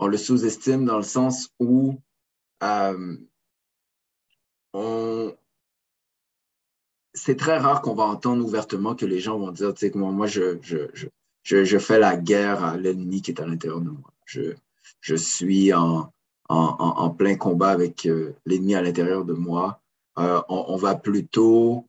on 0.00 0.06
le 0.06 0.16
sous-estime 0.16 0.86
dans 0.86 0.96
le 0.96 1.02
sens 1.02 1.50
où 1.60 2.00
euh, 2.62 3.16
c'est 7.12 7.36
très 7.36 7.58
rare 7.58 7.82
qu'on 7.82 7.94
va 7.94 8.04
entendre 8.04 8.44
ouvertement 8.44 8.94
que 8.94 9.04
les 9.04 9.20
gens 9.20 9.38
vont 9.38 9.52
dire, 9.52 9.74
tu 9.74 9.86
sais, 9.86 9.92
moi, 9.94 10.10
moi 10.10 10.26
je, 10.26 10.58
je, 11.42 11.78
fais 11.78 11.98
la 11.98 12.16
guerre 12.16 12.64
à 12.64 12.76
l'ennemi 12.78 13.20
qui 13.20 13.30
est 13.30 13.40
à 13.40 13.46
l'intérieur 13.46 13.82
de 13.82 13.90
moi. 13.90 14.10
Je, 14.24 14.54
je 15.00 15.14
suis 15.14 15.74
en, 15.74 16.10
en, 16.48 17.10
plein 17.10 17.36
combat 17.36 17.70
avec 17.70 18.06
euh, 18.06 18.34
l'ennemi 18.46 18.74
à 18.74 18.82
l'intérieur 18.82 19.26
de 19.26 19.34
moi. 19.34 19.82
Euh, 20.18 20.40
on, 20.48 20.76
va 20.76 20.94
plutôt 20.94 21.86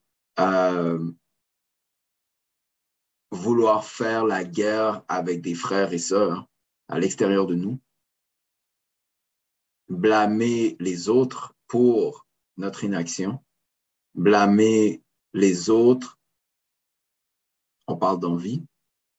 vouloir 3.32 3.86
faire 3.86 4.26
la 4.26 4.44
guerre 4.44 5.02
avec 5.08 5.42
des 5.42 5.56
frères 5.56 5.94
et 5.94 5.98
sœurs 5.98 6.46
à 6.90 7.00
l'extérieur 7.00 7.48
de 7.48 7.56
nous 7.56 7.80
blâmer 9.92 10.78
les 10.80 11.10
autres 11.10 11.54
pour 11.68 12.26
notre 12.58 12.84
inaction, 12.84 13.44
blâmer 14.16 15.04
les 15.34 15.70
autres, 15.70 16.18
on 17.88 17.98
parle 17.98 18.20
d'envie, 18.20 18.64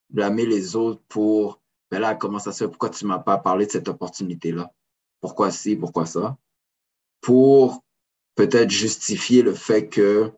blâmer 0.09 0.47
les 0.47 0.75
autres 0.77 1.03
pour, 1.09 1.61
ben 1.91 2.01
là, 2.01 2.15
comment 2.15 2.39
ça 2.39 2.53
se 2.53 2.65
fait, 2.65 2.69
pourquoi 2.69 2.91
tu 2.91 3.05
ne 3.05 3.09
m'as 3.09 3.19
pas 3.19 3.39
parlé 3.39 3.67
de 3.67 3.71
cette 3.71 3.89
opportunité-là? 3.89 4.73
Pourquoi 5.21 5.51
ci, 5.51 5.77
pourquoi 5.77 6.07
ça? 6.07 6.39
Pour 7.21 7.85
peut-être 8.35 8.71
justifier 8.71 9.43
le 9.43 9.55
fait 9.55 9.89
que 9.89 10.33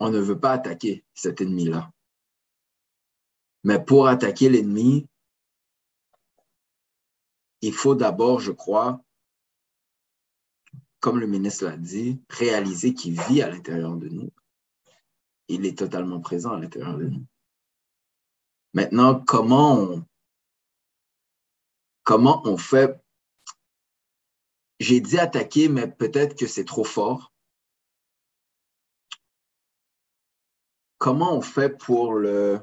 on 0.00 0.10
ne 0.10 0.18
veut 0.18 0.38
pas 0.38 0.52
attaquer 0.52 1.04
cet 1.12 1.40
ennemi-là. 1.40 1.92
Mais 3.64 3.84
pour 3.84 4.06
attaquer 4.06 4.48
l'ennemi, 4.48 5.06
il 7.60 7.72
faut 7.72 7.94
d'abord, 7.94 8.40
je 8.40 8.52
crois, 8.52 9.02
comme 11.00 11.20
le 11.20 11.26
ministre 11.26 11.64
l'a 11.64 11.76
dit, 11.76 12.20
réaliser 12.28 12.94
qu'il 12.94 13.20
vit 13.20 13.42
à 13.42 13.50
l'intérieur 13.50 13.96
de 13.96 14.08
nous. 14.08 14.30
Il 15.48 15.64
est 15.64 15.78
totalement 15.78 16.20
présent 16.20 16.52
à 16.52 16.58
l'intérieur 16.58 16.96
de 16.98 17.04
nous. 17.04 17.26
Maintenant, 18.74 19.20
comment 19.24 19.78
on, 19.78 20.06
comment 22.02 22.42
on 22.44 22.56
fait? 22.56 23.00
J'ai 24.78 25.00
dit 25.00 25.18
attaquer, 25.18 25.68
mais 25.68 25.90
peut-être 25.90 26.36
que 26.36 26.46
c'est 26.46 26.64
trop 26.64 26.84
fort. 26.84 27.32
Comment 30.98 31.36
on 31.36 31.40
fait 31.40 31.70
pour 31.70 32.14
le 32.14 32.60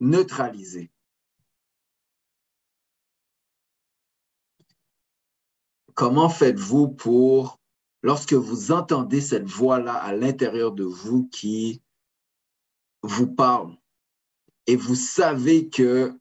neutraliser? 0.00 0.90
Comment 5.98 6.28
faites-vous 6.28 6.86
pour, 6.90 7.58
lorsque 8.02 8.32
vous 8.32 8.70
entendez 8.70 9.20
cette 9.20 9.48
voix-là 9.48 9.94
à 9.94 10.14
l'intérieur 10.14 10.70
de 10.70 10.84
vous 10.84 11.26
qui 11.26 11.82
vous 13.02 13.26
parle 13.26 13.76
et 14.68 14.76
vous 14.76 14.94
savez 14.94 15.68
que 15.68 16.16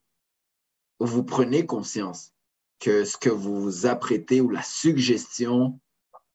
vous 0.99 1.23
prenez 1.23 1.67
conscience 1.67 2.33
que 2.79 3.05
ce 3.05 3.17
que 3.17 3.29
vous 3.29 3.61
vous 3.61 3.85
apprêtez 3.85 4.41
ou 4.41 4.49
la 4.49 4.63
suggestion 4.63 5.79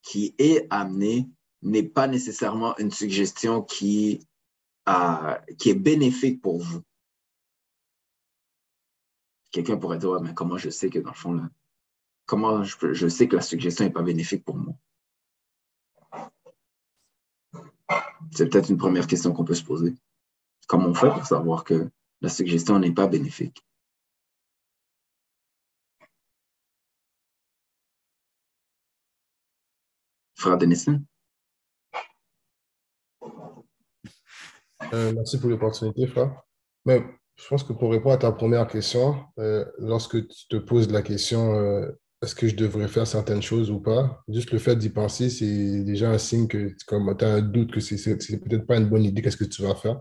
qui 0.02 0.36
est 0.38 0.68
amenée 0.70 1.28
n'est 1.62 1.82
pas 1.82 2.06
nécessairement 2.06 2.78
une 2.78 2.92
suggestion 2.92 3.60
qui, 3.60 4.24
qui 5.58 5.70
est 5.70 5.74
bénéfique 5.74 6.40
pour 6.40 6.60
vous. 6.60 6.80
Quelqu'un 9.50 9.78
pourrait 9.78 9.98
dire, 9.98 10.20
mais 10.20 10.32
comment 10.32 10.58
je 10.58 10.70
sais 10.70 10.90
que 10.90 11.00
dans 11.00 11.10
le 11.10 11.16
fond, 11.16 11.32
là, 11.32 11.50
comment 12.26 12.62
je, 12.64 13.08
sais 13.08 13.28
que 13.28 13.36
la 13.36 13.42
suggestion 13.42 13.84
n'est 13.84 13.90
pas 13.90 14.02
bénéfique 14.02 14.44
pour 14.44 14.56
moi? 14.56 14.74
C'est 18.32 18.48
peut-être 18.48 18.70
une 18.70 18.78
première 18.78 19.06
question 19.06 19.32
qu'on 19.32 19.44
peut 19.44 19.54
se 19.54 19.64
poser. 19.64 19.94
Comment 20.66 20.88
on 20.88 20.94
fait 20.94 21.10
pour 21.10 21.26
savoir 21.26 21.64
que 21.64 21.90
la 22.20 22.28
suggestion 22.28 22.78
n'est 22.78 22.92
pas 22.92 23.06
bénéfique? 23.06 23.62
Frère 30.34 30.58
Denison? 30.58 31.04
Euh, 34.92 35.12
merci 35.14 35.38
pour 35.38 35.48
l'opportunité, 35.48 36.06
frère. 36.06 36.42
Mais 36.84 37.04
je 37.36 37.48
pense 37.48 37.64
que 37.64 37.72
pour 37.72 37.92
répondre 37.92 38.14
à 38.14 38.18
ta 38.18 38.32
première 38.32 38.66
question, 38.66 39.24
euh, 39.38 39.64
lorsque 39.78 40.26
tu 40.26 40.48
te 40.48 40.56
poses 40.56 40.90
la 40.90 41.02
question 41.02 41.54
euh, 41.54 41.90
est-ce 42.22 42.36
que 42.36 42.46
je 42.46 42.54
devrais 42.54 42.86
faire 42.86 43.06
certaines 43.06 43.42
choses 43.42 43.70
ou 43.70 43.80
pas, 43.80 44.22
juste 44.28 44.52
le 44.52 44.58
fait 44.58 44.76
d'y 44.76 44.90
penser, 44.90 45.28
c'est 45.28 45.82
déjà 45.82 46.10
un 46.10 46.18
signe 46.18 46.46
que 46.46 46.74
comme 46.86 47.16
tu 47.16 47.24
as 47.24 47.34
un 47.34 47.40
doute 47.42 47.72
que 47.72 47.80
c'est 47.80 48.16
peut-être 48.16 48.66
pas 48.66 48.76
une 48.76 48.88
bonne 48.88 49.04
idée, 49.04 49.22
qu'est-ce 49.22 49.36
que 49.36 49.44
tu 49.44 49.62
vas 49.62 49.74
faire? 49.74 50.00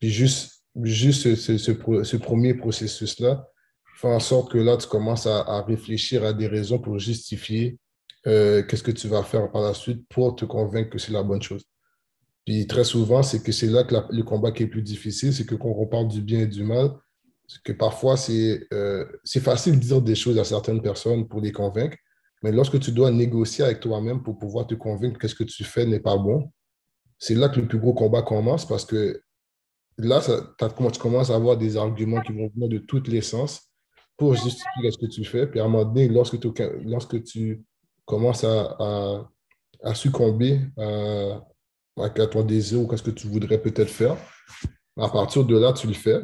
Puis 0.00 0.10
juste, 0.10 0.64
juste 0.82 1.34
ce, 1.36 2.16
premier 2.16 2.54
processus-là 2.54 3.48
fait 3.96 4.08
en 4.08 4.20
sorte 4.20 4.52
que 4.52 4.58
là, 4.58 4.76
tu 4.76 4.86
commences 4.88 5.26
à, 5.26 5.62
réfléchir 5.62 6.24
à 6.24 6.32
des 6.32 6.46
raisons 6.46 6.78
pour 6.78 6.98
justifier 6.98 7.78
euh, 8.26 8.62
qu'est-ce 8.62 8.82
que 8.82 8.92
tu 8.92 9.08
vas 9.08 9.22
faire 9.22 9.50
par 9.50 9.62
la 9.62 9.74
suite 9.74 10.06
pour 10.08 10.36
te 10.36 10.44
convaincre 10.44 10.90
que 10.90 10.98
c'est 10.98 11.12
la 11.12 11.22
bonne 11.22 11.42
chose. 11.42 11.64
Puis 12.44 12.66
très 12.66 12.84
souvent, 12.84 13.22
c'est 13.22 13.42
que 13.42 13.52
c'est 13.52 13.66
là 13.66 13.84
que 13.84 13.94
le 14.10 14.22
combat 14.22 14.52
qui 14.52 14.64
est 14.64 14.68
plus 14.68 14.82
difficile, 14.82 15.32
c'est 15.32 15.46
que 15.46 15.54
quand 15.54 15.68
on 15.68 15.86
parle 15.86 16.08
du 16.08 16.20
bien 16.20 16.40
et 16.40 16.46
du 16.46 16.64
mal, 16.64 16.92
que 17.64 17.72
parfois 17.72 18.16
euh, 18.72 19.06
c'est 19.24 19.40
facile 19.40 19.78
de 19.78 19.84
dire 19.84 20.02
des 20.02 20.14
choses 20.14 20.38
à 20.38 20.44
certaines 20.44 20.82
personnes 20.82 21.26
pour 21.26 21.40
les 21.40 21.52
convaincre, 21.52 21.96
mais 22.42 22.52
lorsque 22.52 22.78
tu 22.78 22.92
dois 22.92 23.10
négocier 23.10 23.64
avec 23.64 23.80
toi-même 23.80 24.22
pour 24.22 24.38
pouvoir 24.38 24.66
te 24.66 24.74
convaincre 24.74 25.18
que 25.18 25.28
ce 25.28 25.34
que 25.34 25.44
tu 25.44 25.64
fais 25.64 25.86
n'est 25.86 26.00
pas 26.00 26.16
bon, 26.16 26.50
c'est 27.18 27.34
là 27.34 27.48
que 27.48 27.60
le 27.60 27.66
plus 27.66 27.78
gros 27.78 27.94
combat 27.94 28.22
commence 28.22 28.66
parce 28.66 28.84
que 28.84 29.22
là, 29.98 30.20
tu 30.20 30.98
commences 31.00 31.30
à 31.30 31.34
avoir 31.34 31.56
des 31.56 31.76
arguments 31.76 32.20
qui 32.20 32.32
vont 32.32 32.48
venir 32.54 32.68
de 32.68 32.78
tous 32.78 33.02
les 33.08 33.22
sens 33.22 33.68
pour 34.16 34.34
justifier 34.34 34.90
ce 34.90 34.98
que 34.98 35.06
tu 35.06 35.24
fais. 35.24 35.46
Puis 35.46 35.60
à 35.60 35.64
un 35.64 35.68
moment 35.68 35.84
donné, 35.84 36.08
lorsque 36.08 36.38
tu, 36.38 36.48
lorsque 36.84 37.22
tu 37.24 37.64
commences 38.04 38.44
à, 38.44 39.28
à, 39.82 39.94
succomber 39.94 40.60
à, 40.76 41.44
à 41.96 42.10
ton 42.10 42.42
désir 42.42 42.80
ou 42.80 42.86
qu'est-ce 42.86 43.02
que 43.02 43.10
tu 43.10 43.26
voudrais 43.26 43.60
peut-être 43.60 43.90
faire. 43.90 44.16
À 44.96 45.08
partir 45.08 45.44
de 45.44 45.56
là, 45.56 45.72
tu 45.72 45.86
le 45.86 45.94
fais. 45.94 46.20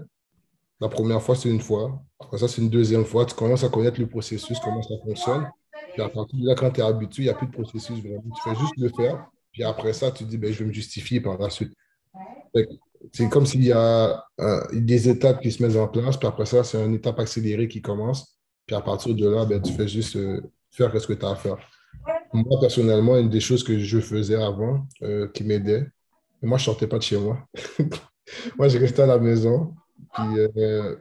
La 0.84 0.90
première 0.90 1.22
fois, 1.22 1.34
c'est 1.34 1.48
une 1.48 1.62
fois. 1.62 1.98
Après 2.20 2.36
ça, 2.36 2.46
c'est 2.46 2.60
une 2.60 2.68
deuxième 2.68 3.06
fois. 3.06 3.24
Tu 3.24 3.34
commences 3.34 3.64
à 3.64 3.70
connaître 3.70 3.98
le 3.98 4.06
processus, 4.06 4.58
comment 4.62 4.82
ça 4.82 4.96
fonctionne. 5.02 5.48
Puis 5.94 6.02
à 6.02 6.10
partir 6.10 6.38
de 6.38 6.46
là, 6.46 6.54
quand 6.54 6.70
tu 6.70 6.80
es 6.80 6.84
habitué, 6.84 7.22
il 7.22 7.26
n'y 7.26 7.30
a 7.30 7.34
plus 7.34 7.46
de 7.46 7.52
processus. 7.52 8.02
Tu 8.02 8.42
fais 8.44 8.54
juste 8.54 8.76
le 8.76 8.90
faire. 8.90 9.26
Puis 9.50 9.64
après 9.64 9.94
ça, 9.94 10.10
tu 10.10 10.24
dis, 10.24 10.36
ben, 10.36 10.52
je 10.52 10.58
vais 10.58 10.66
me 10.66 10.74
justifier 10.74 11.22
par 11.22 11.38
la 11.38 11.48
suite. 11.48 11.72
C'est 13.14 13.30
comme 13.30 13.46
s'il 13.46 13.64
y 13.64 13.72
a 13.72 14.26
euh, 14.42 14.60
des 14.74 15.08
étapes 15.08 15.40
qui 15.40 15.50
se 15.52 15.62
mettent 15.62 15.78
en 15.78 15.88
place. 15.88 16.18
Puis 16.18 16.28
après 16.28 16.44
ça, 16.44 16.62
c'est 16.62 16.84
une 16.84 16.92
étape 16.92 17.18
accélérée 17.18 17.66
qui 17.66 17.80
commence. 17.80 18.38
Puis 18.66 18.76
à 18.76 18.82
partir 18.82 19.14
de 19.14 19.26
là, 19.26 19.46
ben, 19.46 19.62
tu 19.62 19.72
fais 19.72 19.88
juste 19.88 20.16
euh, 20.16 20.42
faire 20.70 20.92
ce 21.00 21.06
que 21.06 21.14
tu 21.14 21.24
as 21.24 21.30
à 21.30 21.36
faire. 21.36 21.56
Moi, 22.34 22.60
personnellement, 22.60 23.16
une 23.16 23.30
des 23.30 23.40
choses 23.40 23.64
que 23.64 23.78
je 23.78 24.00
faisais 24.00 24.36
avant 24.36 24.86
euh, 25.02 25.28
qui 25.28 25.44
m'aidait, 25.44 25.86
moi, 26.42 26.58
je 26.58 26.64
ne 26.64 26.66
sortais 26.66 26.86
pas 26.86 26.98
de 26.98 27.04
chez 27.04 27.16
moi. 27.16 27.38
moi, 28.58 28.68
je 28.68 28.76
restais 28.76 29.00
à 29.00 29.06
la 29.06 29.18
maison, 29.18 29.74
puis 30.12 30.38
euh, 30.58 30.96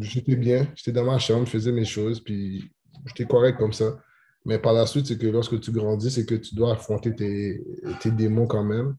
j'étais 0.00 0.36
bien, 0.36 0.66
j'étais 0.74 0.92
dans 0.92 1.04
ma 1.04 1.18
chambre, 1.18 1.46
je 1.46 1.50
faisais 1.50 1.72
mes 1.72 1.84
choses, 1.84 2.20
puis 2.20 2.70
j'étais 3.06 3.24
correct 3.24 3.58
comme 3.58 3.72
ça. 3.72 3.98
Mais 4.44 4.58
par 4.58 4.74
la 4.74 4.86
suite, 4.86 5.06
c'est 5.06 5.18
que 5.18 5.26
lorsque 5.26 5.58
tu 5.60 5.72
grandis, 5.72 6.10
c'est 6.10 6.26
que 6.26 6.34
tu 6.34 6.54
dois 6.54 6.72
affronter 6.72 7.14
tes, 7.14 7.64
tes 8.00 8.10
démons 8.10 8.46
quand 8.46 8.64
même. 8.64 8.96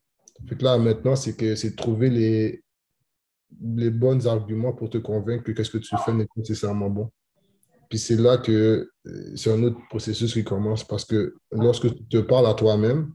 Fait 0.47 0.55
que 0.55 0.63
là, 0.63 0.77
maintenant, 0.77 1.15
c'est 1.15 1.35
que 1.35 1.55
c'est 1.55 1.75
trouver 1.75 2.09
les, 2.09 2.63
les 3.61 3.89
bons 3.89 4.27
arguments 4.27 4.73
pour 4.73 4.89
te 4.89 4.97
convaincre 4.97 5.51
que 5.51 5.63
ce 5.63 5.69
que 5.69 5.77
tu 5.77 5.95
fais 6.03 6.13
n'est 6.13 6.25
pas 6.25 6.33
nécessairement 6.37 6.89
bon. 6.89 7.11
Puis 7.89 7.99
c'est 7.99 8.15
là 8.15 8.37
que 8.37 8.89
euh, 9.05 9.35
c'est 9.35 9.51
un 9.51 9.61
autre 9.63 9.77
processus 9.89 10.33
qui 10.33 10.43
commence 10.43 10.83
parce 10.83 11.05
que 11.05 11.35
lorsque 11.51 11.93
tu 11.93 12.03
te 12.05 12.17
parles 12.17 12.47
à 12.47 12.53
toi-même, 12.53 13.13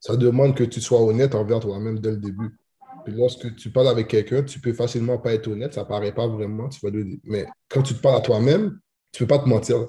ça 0.00 0.16
demande 0.16 0.56
que 0.56 0.64
tu 0.64 0.80
sois 0.80 1.02
honnête 1.02 1.34
envers 1.34 1.60
toi-même 1.60 1.98
dès 2.00 2.10
le 2.12 2.16
début. 2.16 2.58
Lorsque 3.06 3.54
tu 3.56 3.70
parles 3.70 3.88
avec 3.88 4.08
quelqu'un, 4.08 4.42
tu 4.42 4.60
peux 4.60 4.72
facilement 4.72 5.18
pas 5.18 5.34
être 5.34 5.48
honnête, 5.48 5.74
ça 5.74 5.84
paraît 5.84 6.14
pas 6.14 6.26
vraiment, 6.26 6.68
tu 6.68 6.78
vas 6.82 6.92
mais 7.24 7.46
quand 7.68 7.82
tu 7.82 7.94
te 7.94 8.00
parles 8.00 8.16
à 8.16 8.20
toi-même, 8.20 8.78
tu 9.12 9.24
peux 9.24 9.26
pas 9.26 9.38
te 9.38 9.48
mentir. 9.48 9.86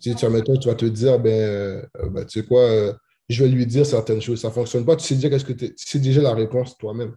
Si 0.00 0.14
tu, 0.14 0.26
vas, 0.26 0.40
tu 0.40 0.68
vas 0.68 0.74
te 0.74 0.86
dire, 0.86 1.18
ben, 1.18 1.30
euh, 1.30 1.82
ben, 2.10 2.24
tu 2.24 2.40
sais 2.40 2.46
quoi, 2.46 2.62
euh, 2.62 2.92
je 3.28 3.44
vais 3.44 3.50
lui 3.50 3.66
dire 3.66 3.86
certaines 3.86 4.20
choses, 4.20 4.40
ça 4.40 4.50
fonctionne 4.50 4.84
pas, 4.84 4.96
tu 4.96 5.04
sais 5.04 5.14
déjà, 5.14 5.28
que 5.30 5.52
tu 5.52 5.72
sais 5.76 5.98
déjà 6.00 6.22
la 6.22 6.34
réponse 6.34 6.76
toi-même. 6.76 7.14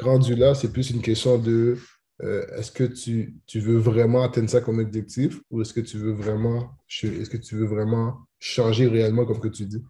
Rendu 0.00 0.34
là, 0.34 0.54
c'est 0.54 0.72
plus 0.72 0.90
une 0.90 1.00
question 1.00 1.38
de 1.38 1.78
euh, 2.22 2.44
est-ce 2.56 2.72
que 2.72 2.84
tu, 2.84 3.36
tu, 3.46 3.60
veux 3.60 3.78
vraiment 3.78 4.22
atteindre 4.22 4.50
ça 4.50 4.60
comme 4.60 4.80
objectif 4.80 5.40
ou 5.50 5.62
est-ce 5.62 5.72
que 5.72 5.80
tu 5.80 5.96
veux 5.98 6.12
vraiment 6.12 6.70
est-ce 7.02 7.30
que 7.30 7.36
tu 7.36 7.54
veux 7.54 7.66
vraiment 7.66 8.18
changer 8.40 8.88
réellement 8.88 9.24
comme 9.24 9.40
que 9.40 9.48
tu 9.48 9.64
dis? 9.64 9.82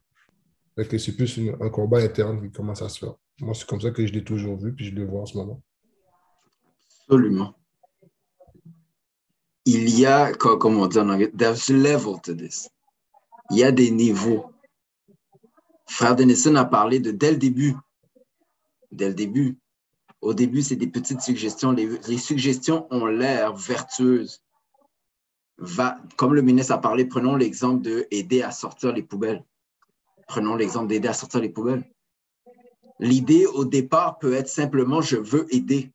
c'est 0.76 1.16
plus 1.16 1.40
un 1.60 1.70
combat 1.70 1.98
interne 1.98 2.40
qui 2.40 2.52
commence 2.52 2.82
à 2.82 2.88
se 2.88 3.00
faire. 3.00 3.14
Moi, 3.40 3.54
c'est 3.54 3.66
comme 3.66 3.80
ça 3.80 3.90
que 3.90 4.06
je 4.06 4.12
l'ai 4.12 4.24
toujours 4.24 4.56
vu, 4.56 4.74
puis 4.74 4.86
je 4.86 4.94
le 4.94 5.04
vois 5.04 5.22
en 5.22 5.26
ce 5.26 5.36
moment. 5.36 5.62
Absolument. 7.00 7.54
Il 9.64 9.98
y 9.98 10.06
a, 10.06 10.32
comme 10.32 10.78
on 10.78 10.86
dit 10.86 10.98
en 10.98 11.18
there's 11.36 11.70
a 11.70 11.74
level 11.74 12.20
to 12.22 12.34
this. 12.34 12.68
Il 13.50 13.58
y 13.58 13.64
a 13.64 13.72
des 13.72 13.90
niveaux. 13.90 14.50
Frère 15.86 16.16
Denison 16.16 16.54
a 16.56 16.64
parlé 16.64 17.00
de 17.00 17.10
dès 17.10 17.32
le 17.32 17.36
début. 17.36 17.76
Dès 18.90 19.08
le 19.08 19.14
début. 19.14 19.58
Au 20.20 20.34
début, 20.34 20.62
c'est 20.62 20.76
des 20.76 20.88
petites 20.88 21.20
suggestions. 21.20 21.72
Les, 21.72 22.18
suggestions 22.18 22.86
ont 22.90 23.06
l'air 23.06 23.54
vertueuses. 23.54 24.42
Comme 26.16 26.34
le 26.34 26.42
ministre 26.42 26.72
a 26.72 26.80
parlé, 26.80 27.04
prenons 27.04 27.36
l'exemple 27.36 27.82
de 27.82 28.06
aider 28.10 28.42
à 28.42 28.50
sortir 28.50 28.92
les 28.92 29.02
poubelles. 29.02 29.44
Prenons 30.26 30.56
l'exemple 30.56 30.88
d'aider 30.88 31.08
à 31.08 31.14
sortir 31.14 31.40
les 31.40 31.48
poubelles. 31.48 31.84
L'idée 32.98 33.46
au 33.46 33.64
départ 33.64 34.18
peut 34.18 34.34
être 34.34 34.48
simplement 34.48 35.00
je 35.00 35.16
veux 35.16 35.52
aider. 35.54 35.92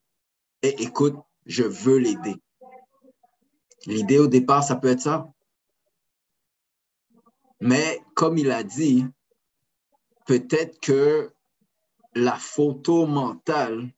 Et 0.62 0.82
écoute, 0.82 1.18
je 1.46 1.64
veux 1.64 1.98
l'aider. 1.98 2.36
L'idée 3.86 4.20
au 4.20 4.28
départ, 4.28 4.64
ça 4.64 4.76
peut 4.76 4.88
être 4.88 5.02
ça. 5.02 5.28
Mais 7.60 8.02
comme 8.16 8.38
il 8.38 8.52
a 8.52 8.64
dit, 8.64 9.06
peut-être 10.26 10.80
que 10.80 11.32
la 12.16 12.36
photo 12.36 13.06
mentale 13.06 13.90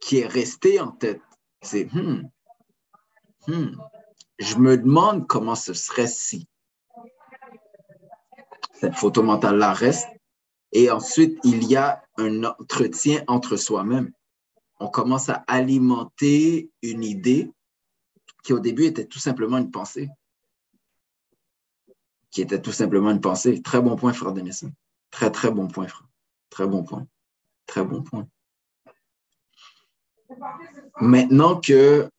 qui 0.00 0.18
est 0.18 0.26
restée 0.26 0.80
en 0.80 0.92
tête, 0.92 1.22
c'est 1.62 1.92
hmm, 1.92 2.28
hmm, 3.48 3.76
je 4.38 4.56
me 4.56 4.76
demande 4.76 5.26
comment 5.26 5.56
ce 5.56 5.74
serait 5.74 6.06
si 6.06 6.46
cette 8.80 8.94
photo 8.94 9.22
mentale-là 9.22 9.72
reste. 9.72 10.08
Et 10.72 10.90
ensuite, 10.90 11.38
il 11.44 11.64
y 11.64 11.76
a 11.76 12.02
un 12.16 12.44
entretien 12.44 13.24
entre 13.26 13.56
soi-même. 13.56 14.12
On 14.80 14.88
commence 14.88 15.28
à 15.28 15.44
alimenter 15.46 16.70
une 16.82 17.02
idée 17.02 17.50
qui 18.44 18.52
au 18.52 18.60
début 18.60 18.84
était 18.84 19.06
tout 19.06 19.18
simplement 19.18 19.58
une 19.58 19.70
pensée. 19.70 20.10
qui 22.30 22.42
était 22.42 22.60
tout 22.60 22.72
simplement 22.72 23.10
une 23.10 23.20
pensée. 23.20 23.62
Très 23.62 23.80
bon 23.80 23.96
point, 23.96 24.12
frère 24.12 24.32
Denison. 24.32 24.72
Très, 25.10 25.30
très 25.30 25.50
bon 25.50 25.68
point, 25.68 25.88
frère. 25.88 26.08
Très 26.50 26.66
bon 26.66 26.84
point. 26.84 27.06
Très 27.66 27.84
bon 27.84 28.02
point. 28.02 28.28
Maintenant 31.00 31.60
que 31.60 32.10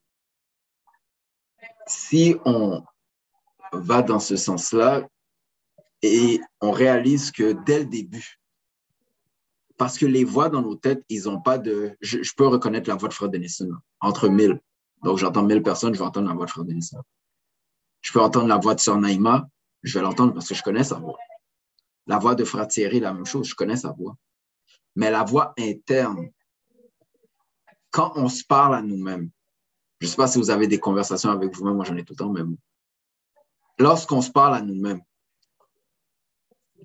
si 1.87 2.35
on 2.45 2.83
va 3.71 4.01
dans 4.01 4.19
ce 4.19 4.35
sens-là 4.35 5.07
et 6.01 6.41
on 6.61 6.71
réalise 6.71 7.31
que 7.31 7.53
dès 7.65 7.79
le 7.79 7.85
début, 7.85 8.38
parce 9.79 9.97
que 9.97 10.05
les 10.05 10.25
voix 10.25 10.49
dans 10.49 10.61
nos 10.61 10.75
têtes, 10.75 11.05
ils 11.07 11.23
n'ont 11.23 11.39
pas 11.39 11.57
de. 11.57 11.97
Je, 12.01 12.33
peux 12.35 12.45
reconnaître 12.45 12.89
la 12.89 12.95
voix 12.95 13.07
de 13.07 13.13
Frère 13.13 13.29
Denison 13.29 13.71
entre 14.01 14.27
mille. 14.27 14.59
Donc, 15.03 15.17
j'entends 15.17 15.43
mille 15.43 15.63
personnes, 15.63 15.93
je 15.93 15.99
vais 15.99 16.05
entendre 16.05 16.27
la 16.27 16.35
voix 16.35 16.45
de 16.45 16.51
Frère 16.51 16.65
Denison. 16.65 17.01
Je 18.01 18.11
peux 18.11 18.19
entendre 18.19 18.47
la 18.47 18.57
voix 18.57 18.75
de 18.75 18.81
Sœur 18.81 18.97
Naïma, 18.97 19.47
je 19.83 19.97
vais 19.97 20.03
l'entendre 20.03 20.33
parce 20.33 20.49
que 20.49 20.53
je 20.53 20.61
connais 20.61 20.83
sa 20.83 20.95
voix. 20.95 21.17
La 22.07 22.19
voix 22.19 22.35
de 22.35 22.43
Frère 22.43 22.67
Thierry, 22.67 22.99
la 22.99 23.13
même 23.13 23.25
chose, 23.25 23.47
je 23.47 23.55
connais 23.55 23.77
sa 23.77 23.91
voix. 23.93 24.17
Mais 24.97 25.11
la 25.11 25.23
voix 25.23 25.53
interne, 25.57 26.29
quand 27.89 28.11
on 28.17 28.27
se 28.27 28.43
parle 28.43 28.75
à 28.75 28.81
nous-mêmes, 28.81 29.29
je 30.01 30.07
ne 30.07 30.09
sais 30.09 30.17
pas 30.17 30.27
si 30.27 30.39
vous 30.39 30.49
avez 30.49 30.67
des 30.67 30.79
conversations 30.79 31.31
avec 31.31 31.55
vous-même, 31.55 31.75
moi 31.75 31.85
j'en 31.85 31.95
ai 31.95 32.03
tout 32.03 32.13
le 32.13 32.17
temps, 32.17 32.33
même. 32.33 32.57
Lorsqu'on 33.77 34.21
se 34.21 34.29
parle 34.29 34.55
à 34.55 34.61
nous-mêmes, 34.61 35.01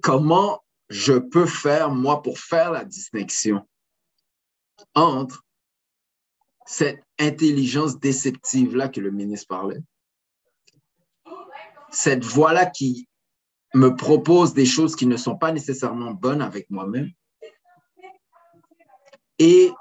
comment 0.01 0.64
je 0.95 1.15
peux 1.15 1.47
faire, 1.47 1.91
moi, 1.91 2.23
pour 2.23 2.39
faire 2.39 2.71
la 2.71 2.85
distinction 2.85 3.67
entre 4.95 5.45
cette 6.67 7.03
intelligence 7.19 7.99
déceptive-là 7.99 8.89
que 8.89 9.01
le 9.01 9.11
ministre 9.11 9.49
parlait, 9.49 9.81
cette 11.91 12.25
voix-là 12.25 12.67
qui 12.67 13.09
me 13.75 13.97
propose 13.97 14.55
des 14.55 14.67
choses 14.67 14.95
qui 14.95 15.07
ne 15.07 15.17
sont 15.17 15.37
pas 15.37 15.51
nécessairement 15.51 16.13
bonnes 16.13 16.41
avec 16.41 16.71
moi-même, 16.71 17.11
et 19.41 19.73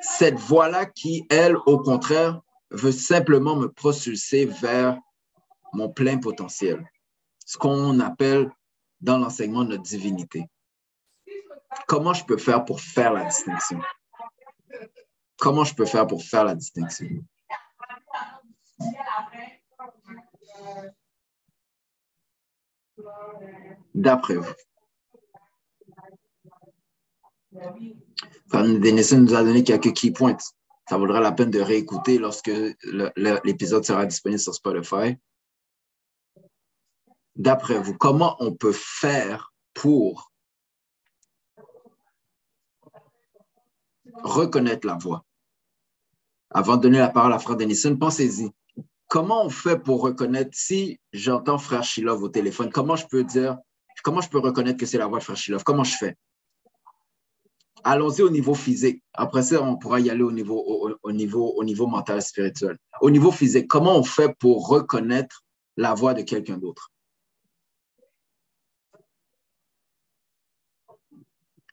cette 0.00 0.38
voix-là 0.38 0.86
qui, 0.86 1.26
elle, 1.28 1.58
au 1.66 1.78
contraire, 1.78 2.40
veut 2.70 2.92
simplement 2.92 3.56
me 3.56 3.68
propulser 3.70 4.46
vers 4.46 4.98
mon 5.74 5.90
plein 5.90 6.16
potentiel, 6.16 6.82
ce 7.44 7.58
qu'on 7.58 8.00
appelle 8.00 8.50
dans 9.04 9.18
l'enseignement 9.18 9.64
notre 9.64 9.82
divinité. 9.82 10.46
Comment 11.86 12.14
je 12.14 12.24
peux 12.24 12.38
faire 12.38 12.64
pour 12.64 12.80
faire 12.80 13.12
la 13.12 13.24
distinction? 13.24 13.80
Comment 15.36 15.64
je 15.64 15.74
peux 15.74 15.84
faire 15.84 16.06
pour 16.06 16.22
faire 16.22 16.44
la 16.44 16.54
distinction? 16.54 17.06
D'après 23.94 24.36
vous. 24.36 24.54
Denison 28.52 29.18
nous 29.18 29.34
a 29.34 29.44
donné 29.44 29.62
quelques 29.62 29.92
key 29.92 30.12
points. 30.12 30.36
Ça 30.88 30.96
vaudra 30.96 31.20
la 31.20 31.32
peine 31.32 31.50
de 31.50 31.60
réécouter 31.60 32.18
lorsque 32.18 32.50
l'épisode 33.44 33.84
sera 33.84 34.06
disponible 34.06 34.40
sur 34.40 34.54
Spotify. 34.54 35.18
D'après 37.36 37.78
vous, 37.78 37.96
comment 37.96 38.36
on 38.38 38.54
peut 38.54 38.72
faire 38.72 39.52
pour 39.72 40.32
reconnaître 44.22 44.86
la 44.86 44.94
voix? 44.94 45.24
Avant 46.50 46.76
de 46.76 46.82
donner 46.82 46.98
la 46.98 47.08
parole 47.08 47.32
à 47.32 47.38
Frère 47.38 47.56
Denison, 47.56 47.96
pensez-y. 47.96 48.50
Comment 49.08 49.44
on 49.44 49.50
fait 49.50 49.78
pour 49.78 50.00
reconnaître, 50.00 50.50
si 50.52 51.00
j'entends 51.12 51.58
Frère 51.58 51.84
Shilov 51.84 52.22
au 52.22 52.28
téléphone, 52.28 52.70
comment 52.70 52.96
je 52.96 53.06
peux 53.06 53.24
dire, 53.24 53.58
comment 54.02 54.20
je 54.20 54.28
peux 54.28 54.38
reconnaître 54.38 54.78
que 54.78 54.86
c'est 54.86 54.98
la 54.98 55.06
voix 55.06 55.18
de 55.18 55.24
Frère 55.24 55.36
Shilov? 55.36 55.64
Comment 55.64 55.84
je 55.84 55.96
fais? 55.96 56.16
allons-y 57.84 58.22
au 58.22 58.30
niveau 58.30 58.54
physique. 58.54 59.02
Après 59.12 59.42
ça, 59.42 59.62
on 59.62 59.76
pourra 59.76 60.00
y 60.00 60.10
aller 60.10 60.22
au 60.22 60.32
niveau, 60.32 60.98
au, 61.02 61.12
niveau, 61.12 61.52
au 61.56 61.62
niveau 61.62 61.86
mental, 61.86 62.20
spirituel. 62.22 62.78
Au 63.00 63.10
niveau 63.10 63.30
physique, 63.30 63.68
comment 63.68 63.96
on 63.96 64.02
fait 64.02 64.34
pour 64.38 64.66
reconnaître 64.66 65.44
la 65.76 65.94
voix 65.94 66.14
de 66.14 66.22
quelqu'un 66.22 66.56
d'autre? 66.56 66.90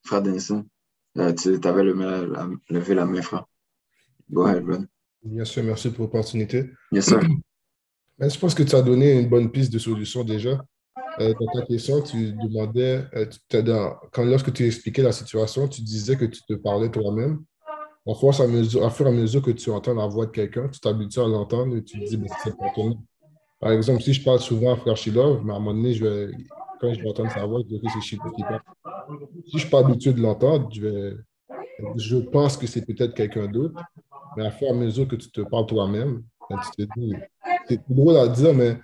Frère 0.03 0.21
Denison, 0.21 0.65
euh, 1.17 1.33
tu 1.33 1.59
avais 1.67 1.83
levé 1.83 2.95
la 2.95 3.05
main, 3.05 3.21
frère. 3.21 3.45
Go 4.29 4.45
ahead, 4.45 4.63
brother. 4.63 4.87
Bien 5.23 5.45
sûr, 5.45 5.63
merci 5.63 5.89
pour 5.91 6.05
l'opportunité. 6.05 6.71
Yes, 6.91 7.05
sir. 7.05 7.19
je 8.19 8.39
pense 8.39 8.55
que 8.55 8.63
tu 8.63 8.75
as 8.75 8.81
donné 8.81 9.19
une 9.19 9.29
bonne 9.29 9.51
piste 9.51 9.71
de 9.71 9.79
solution 9.79 10.23
déjà. 10.23 10.63
Euh, 11.19 11.33
dans 11.39 11.59
ta 11.59 11.65
question, 11.65 12.01
tu 12.01 12.33
demandais, 12.33 13.05
euh, 13.15 13.25
quand, 14.11 14.23
lorsque 14.23 14.53
tu 14.53 14.65
expliquais 14.65 15.01
la 15.03 15.11
situation, 15.11 15.67
tu 15.67 15.81
disais 15.81 16.15
que 16.15 16.25
tu 16.25 16.41
te 16.47 16.53
parlais 16.53 16.89
toi-même. 16.89 17.43
En 18.05 18.15
force, 18.15 18.39
à, 18.39 18.47
mesure, 18.47 18.83
à 18.83 18.89
fur 18.89 19.05
et 19.05 19.09
à 19.09 19.13
mesure 19.13 19.43
que 19.43 19.51
tu 19.51 19.69
entends 19.69 19.93
la 19.93 20.07
voix 20.07 20.25
de 20.25 20.31
quelqu'un, 20.31 20.67
tu 20.69 20.79
t'habitues 20.79 21.19
à 21.19 21.27
l'entendre 21.27 21.75
et 21.75 21.83
tu 21.83 21.99
te 21.99 22.05
dis, 22.05 22.17
ben, 22.17 22.27
c'est 22.43 22.57
pas 22.57 22.73
Par 23.59 23.71
exemple, 23.73 24.01
si 24.01 24.13
je 24.13 24.23
parle 24.23 24.39
souvent 24.39 24.73
à 24.73 24.75
Frère 24.75 24.97
Shilov, 24.97 25.45
mais 25.45 25.53
à 25.53 25.57
un 25.57 25.59
moment 25.59 25.75
donné, 25.75 25.93
je 25.93 26.03
vais, 26.03 26.31
quand 26.81 26.93
je 26.93 27.01
vais 27.01 27.09
entendre 27.09 27.31
sa 27.31 27.45
voix, 27.45 27.61
je 27.61 27.67
dire 27.67 27.81
que 27.81 27.87
c'est 27.93 28.01
Shilov 28.01 28.33
qui 28.33 28.41
parle. 28.41 28.61
Si 29.45 29.51
je 29.51 29.55
ne 29.55 29.59
suis 29.59 29.69
pas 29.69 29.79
habitué 29.79 30.13
de 30.13 30.21
l'entendre, 30.21 30.69
je, 30.71 32.17
pense 32.17 32.57
que 32.57 32.65
c'est 32.65 32.85
peut-être 32.85 33.13
quelqu'un 33.13 33.47
d'autre. 33.47 33.79
Mais 34.35 34.45
à 34.45 34.51
fur 34.51 34.67
et 34.67 34.71
à 34.71 34.73
mesure 34.73 35.07
que 35.07 35.15
tu 35.15 35.29
te 35.29 35.41
parles 35.41 35.67
toi-même, 35.67 36.23
ben, 36.49 36.59
tu 36.75 36.85
te 36.85 36.99
dis, 36.99 37.13
c'est 37.67 37.81
drôle 37.87 38.17
à 38.17 38.27
dire, 38.27 38.53
mais 38.53 38.77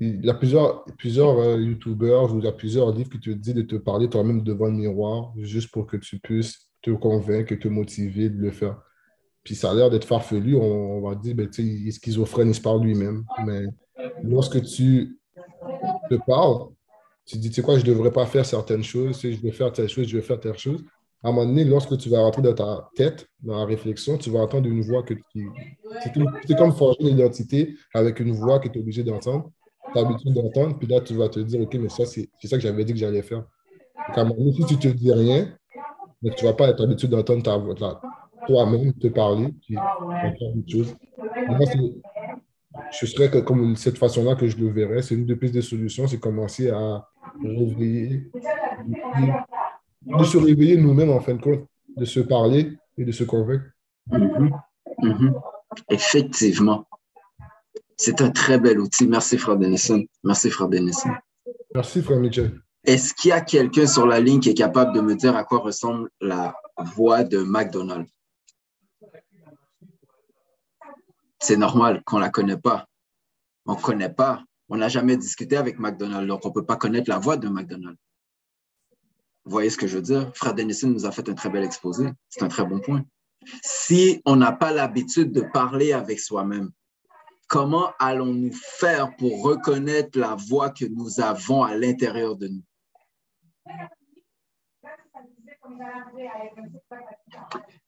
il 0.00 0.24
y 0.24 0.30
a 0.30 0.34
plusieurs, 0.34 0.84
plusieurs 0.96 1.38
euh, 1.38 1.60
YouTubeurs 1.60 2.34
ou 2.34 2.38
il 2.38 2.44
y 2.44 2.48
a 2.48 2.52
plusieurs 2.52 2.92
livres 2.92 3.10
qui 3.10 3.20
te 3.20 3.30
disent 3.30 3.54
de 3.54 3.62
te 3.62 3.76
parler 3.76 4.08
toi-même 4.08 4.42
devant 4.42 4.66
le 4.66 4.72
miroir, 4.72 5.32
juste 5.38 5.70
pour 5.70 5.86
que 5.86 5.96
tu 5.96 6.18
puisses 6.18 6.70
te 6.82 6.90
convaincre 6.90 7.54
te 7.54 7.68
motiver 7.68 8.30
de 8.30 8.40
le 8.40 8.50
faire. 8.50 8.80
Puis 9.42 9.54
ça 9.54 9.70
a 9.70 9.74
l'air 9.74 9.90
d'être 9.90 10.04
farfelu, 10.04 10.56
on, 10.56 11.00
va 11.02 11.14
dire, 11.14 11.34
ben, 11.34 11.48
il 11.58 11.88
est 11.88 11.92
schizophrène, 11.92 12.48
il 12.48 12.54
se 12.54 12.60
parle 12.60 12.82
lui-même. 12.82 13.24
Mais 13.44 13.64
lorsque 14.22 14.62
tu 14.62 15.18
te 16.10 16.14
parles, 16.26 16.68
tu 17.26 17.38
dis, 17.38 17.48
tu 17.48 17.56
sais 17.56 17.62
quoi, 17.62 17.78
je 17.78 17.84
ne 17.84 17.90
devrais 17.90 18.12
pas 18.12 18.26
faire 18.26 18.46
certaines 18.46 18.84
choses, 18.84 19.20
je 19.20 19.40
vais 19.42 19.50
faire 19.50 19.72
telle 19.72 19.88
chose, 19.88 20.06
je 20.06 20.16
vais 20.16 20.22
faire 20.22 20.40
telle 20.40 20.58
chose. 20.58 20.84
À 21.22 21.28
un 21.28 21.32
moment 21.32 21.46
donné, 21.46 21.64
lorsque 21.64 21.96
tu 21.98 22.08
vas 22.08 22.20
rentrer 22.20 22.42
dans 22.42 22.54
ta 22.54 22.88
tête, 22.94 23.26
dans 23.42 23.58
la 23.58 23.64
réflexion, 23.64 24.16
tu 24.16 24.30
vas 24.30 24.40
entendre 24.40 24.68
une 24.68 24.82
voix 24.82 25.02
que 25.02 25.14
tu. 25.14 25.50
C'est 26.46 26.56
comme 26.56 26.72
forger 26.72 26.98
une 27.00 27.08
identité 27.08 27.74
avec 27.94 28.20
une 28.20 28.32
voix 28.32 28.60
que 28.60 28.68
tu 28.68 28.78
es 28.78 28.80
obligé 28.80 29.02
d'entendre 29.02 29.50
tu 29.92 29.98
as 29.98 30.02
l'habitude 30.02 30.34
d'entendre, 30.34 30.78
puis 30.78 30.86
là, 30.88 31.00
tu 31.00 31.14
vas 31.14 31.28
te 31.28 31.40
dire, 31.40 31.60
OK, 31.60 31.74
mais 31.74 31.88
ça, 31.88 32.04
c'est 32.04 32.28
ça 32.44 32.56
que 32.56 32.62
j'avais 32.62 32.84
dit 32.84 32.92
que 32.92 32.98
j'allais 32.98 33.22
faire. 33.22 33.44
Donc, 34.16 34.36
si 34.54 34.64
tu 34.66 34.76
te 34.78 34.88
dis 34.88 35.12
rien, 35.12 35.48
mais 36.22 36.30
tu 36.30 36.44
ne 36.44 36.50
vas 36.50 36.56
pas 36.56 36.68
être 36.68 36.82
habitué 36.82 37.08
d'entendre 37.08 37.42
ta 37.42 37.56
voix, 37.56 37.74
toi-même 38.46 38.92
te 38.94 39.08
parler, 39.08 39.52
puis 39.62 39.74
faire 39.74 40.56
autre 40.56 40.70
chose. 40.70 40.94
Je 42.92 43.06
serais 43.06 43.30
comme 43.44 43.76
cette 43.76 43.98
façon-là 43.98 44.34
que 44.34 44.46
je 44.46 44.56
le 44.56 44.68
verrais. 44.70 45.02
C'est 45.02 45.14
une 45.14 45.26
des 45.26 45.36
pistes 45.36 45.54
de 45.54 45.60
solutions, 45.60 46.06
c'est 46.06 46.20
commencer 46.20 46.70
à 46.70 47.06
réveiller, 47.42 48.30
de 50.02 50.24
se 50.24 50.38
réveiller 50.38 50.76
nous-mêmes, 50.76 51.10
en 51.10 51.20
fin 51.20 51.34
de 51.34 51.42
compte, 51.42 51.66
de 51.96 52.04
se 52.04 52.20
parler 52.20 52.72
et 52.96 53.04
de 53.04 53.12
se 53.12 53.24
convaincre. 53.24 53.64
Mm-hmm. 54.10 54.50
Mm-hmm. 55.02 55.32
Effectivement. 55.90 56.86
C'est 57.96 58.20
un 58.20 58.30
très 58.30 58.58
bel 58.58 58.78
outil. 58.78 59.06
Merci, 59.06 59.38
Frère 59.38 59.56
Denison. 59.56 60.04
Merci, 60.22 60.50
Frère 60.50 60.68
Denison. 60.68 61.10
Merci, 61.74 62.02
Frère 62.02 62.20
Mitchell. 62.20 62.60
Est-ce 62.84 63.14
qu'il 63.14 63.30
y 63.30 63.32
a 63.32 63.40
quelqu'un 63.40 63.86
sur 63.86 64.06
la 64.06 64.20
ligne 64.20 64.38
qui 64.38 64.50
est 64.50 64.54
capable 64.54 64.94
de 64.94 65.00
me 65.00 65.16
dire 65.16 65.34
à 65.34 65.44
quoi 65.44 65.58
ressemble 65.58 66.08
la 66.20 66.54
voix 66.94 67.24
de 67.24 67.38
McDonald's? 67.38 68.10
C'est 71.38 71.56
normal 71.56 72.02
qu'on 72.04 72.16
ne 72.16 72.22
la 72.22 72.30
connaît 72.30 72.56
pas. 72.56 72.86
On 73.66 73.74
ne 73.74 73.80
connaît 73.80 74.12
pas. 74.12 74.42
On 74.68 74.76
n'a 74.76 74.88
jamais 74.88 75.16
discuté 75.16 75.56
avec 75.56 75.78
McDonald's, 75.78 76.26
donc 76.26 76.44
on 76.44 76.48
ne 76.48 76.54
peut 76.54 76.64
pas 76.64 76.76
connaître 76.76 77.08
la 77.08 77.18
voix 77.18 77.36
de 77.36 77.48
McDonald's. 77.48 78.00
Vous 79.44 79.52
voyez 79.52 79.70
ce 79.70 79.76
que 79.76 79.86
je 79.86 79.96
veux 79.96 80.02
dire? 80.02 80.32
Frère 80.34 80.54
Denison 80.54 80.88
nous 80.88 81.06
a 81.06 81.12
fait 81.12 81.28
un 81.28 81.34
très 81.34 81.50
bel 81.50 81.62
exposé. 81.62 82.10
C'est 82.28 82.42
un 82.42 82.48
très 82.48 82.64
bon 82.64 82.80
point. 82.80 83.04
Si 83.62 84.20
on 84.24 84.34
n'a 84.34 84.50
pas 84.50 84.72
l'habitude 84.72 85.30
de 85.30 85.42
parler 85.42 85.92
avec 85.92 86.18
soi-même, 86.18 86.72
comment 87.46 87.92
allons-nous 88.00 88.52
faire 88.52 89.14
pour 89.16 89.42
reconnaître 89.42 90.18
la 90.18 90.34
voix 90.34 90.70
que 90.70 90.84
nous 90.84 91.20
avons 91.20 91.62
à 91.62 91.76
l'intérieur 91.76 92.34
de 92.36 92.48
nous? 92.48 92.62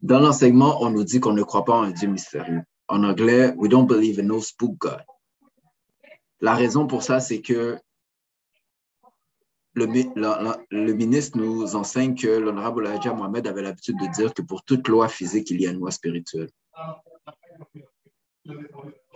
Dans 0.00 0.20
l'enseignement, 0.20 0.80
on 0.80 0.90
nous 0.90 1.02
dit 1.02 1.18
qu'on 1.18 1.32
ne 1.32 1.42
croit 1.42 1.64
pas 1.64 1.74
en 1.74 1.82
un 1.82 1.90
Dieu 1.90 2.08
mystérieux. 2.08 2.62
En 2.88 3.04
anglais, 3.04 3.52
we 3.56 3.68
don't 3.68 3.86
believe 3.86 4.18
in 4.18 4.26
no 4.26 4.40
spook 4.40 4.78
God. 4.78 5.04
La 6.40 6.54
raison 6.54 6.86
pour 6.86 7.02
ça, 7.02 7.20
c'est 7.20 7.42
que 7.42 7.78
le, 9.74 10.92
ministre 10.92 11.38
nous 11.38 11.76
enseigne 11.76 12.14
que 12.14 12.28
l'honorable 12.28 12.86
Elijah 12.86 13.12
Mohamed 13.12 13.46
avait 13.46 13.62
l'habitude 13.62 13.96
de 13.98 14.12
dire 14.12 14.34
que 14.34 14.42
pour 14.42 14.64
toute 14.64 14.88
loi 14.88 15.08
physique, 15.08 15.50
il 15.50 15.60
y 15.60 15.66
a 15.66 15.70
une 15.70 15.78
loi 15.78 15.90
spirituelle. 15.90 16.50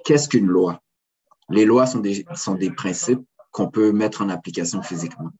Qu'est-ce 0.04 0.28
qu'une 0.28 0.46
loi? 0.46 0.80
Les 1.48 1.64
lois 1.64 1.86
sont 1.86 2.00
des, 2.00 2.24
sont 2.34 2.54
des 2.54 2.70
principes 2.70 3.22
qu'on 3.50 3.70
peut 3.70 3.92
mettre 3.92 4.22
en 4.22 4.28
application 4.28 4.82
physiquement. 4.82 5.30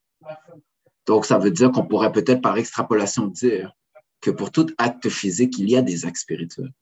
Donc, 1.07 1.27
ça 1.27 1.39
veut 1.39 1.51
dire 1.51 1.71
qu'on 1.71 1.87
pourrait 1.87 2.13
peut-être 2.13 2.43
par 2.43 2.57
extrapolation 2.59 3.27
dire 3.27 3.73
que 4.21 4.31
pour 4.31 4.53
tout 4.53 4.69
acte 4.79 5.09
physique, 5.09 5.59
il 5.59 5.69
y 5.69 5.77
a 5.77 5.83
des 5.83 6.07
actes 6.07 6.19
spirituels, 6.19 6.73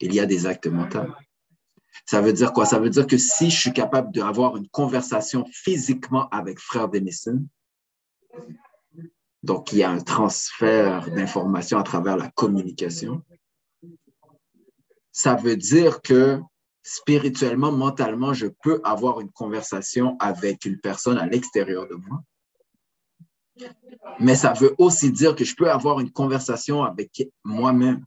il 0.00 0.14
y 0.14 0.20
a 0.20 0.26
des 0.26 0.46
actes 0.46 0.66
mentaux. 0.66 1.06
Ça 2.06 2.20
veut 2.20 2.32
dire 2.32 2.52
quoi? 2.52 2.66
Ça 2.66 2.78
veut 2.78 2.90
dire 2.90 3.06
que 3.06 3.18
si 3.18 3.50
je 3.50 3.60
suis 3.60 3.72
capable 3.72 4.12
d'avoir 4.12 4.56
une 4.56 4.68
conversation 4.68 5.44
physiquement 5.52 6.28
avec 6.30 6.58
frère 6.58 6.88
Denison, 6.88 7.46
donc 9.42 9.72
il 9.72 9.78
y 9.78 9.82
a 9.82 9.90
un 9.90 10.00
transfert 10.00 11.10
d'informations 11.10 11.78
à 11.78 11.82
travers 11.82 12.16
la 12.16 12.30
communication, 12.30 13.22
ça 15.12 15.34
veut 15.34 15.56
dire 15.56 16.02
que 16.02 16.40
spirituellement, 16.82 17.72
mentalement, 17.72 18.32
je 18.32 18.46
peux 18.62 18.80
avoir 18.84 19.20
une 19.20 19.30
conversation 19.30 20.16
avec 20.18 20.64
une 20.64 20.80
personne 20.80 21.18
à 21.18 21.26
l'extérieur 21.26 21.86
de 21.88 21.94
moi. 21.94 22.22
Mais 24.18 24.34
ça 24.34 24.52
veut 24.52 24.74
aussi 24.78 25.12
dire 25.12 25.34
que 25.34 25.44
je 25.44 25.54
peux 25.54 25.70
avoir 25.70 26.00
une 26.00 26.10
conversation 26.10 26.82
avec 26.82 27.28
moi-même. 27.44 28.04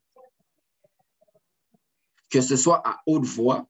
Que 2.34 2.42
ce 2.42 2.56
soit 2.56 2.82
à 2.84 3.00
haute 3.06 3.26
voix 3.26 3.68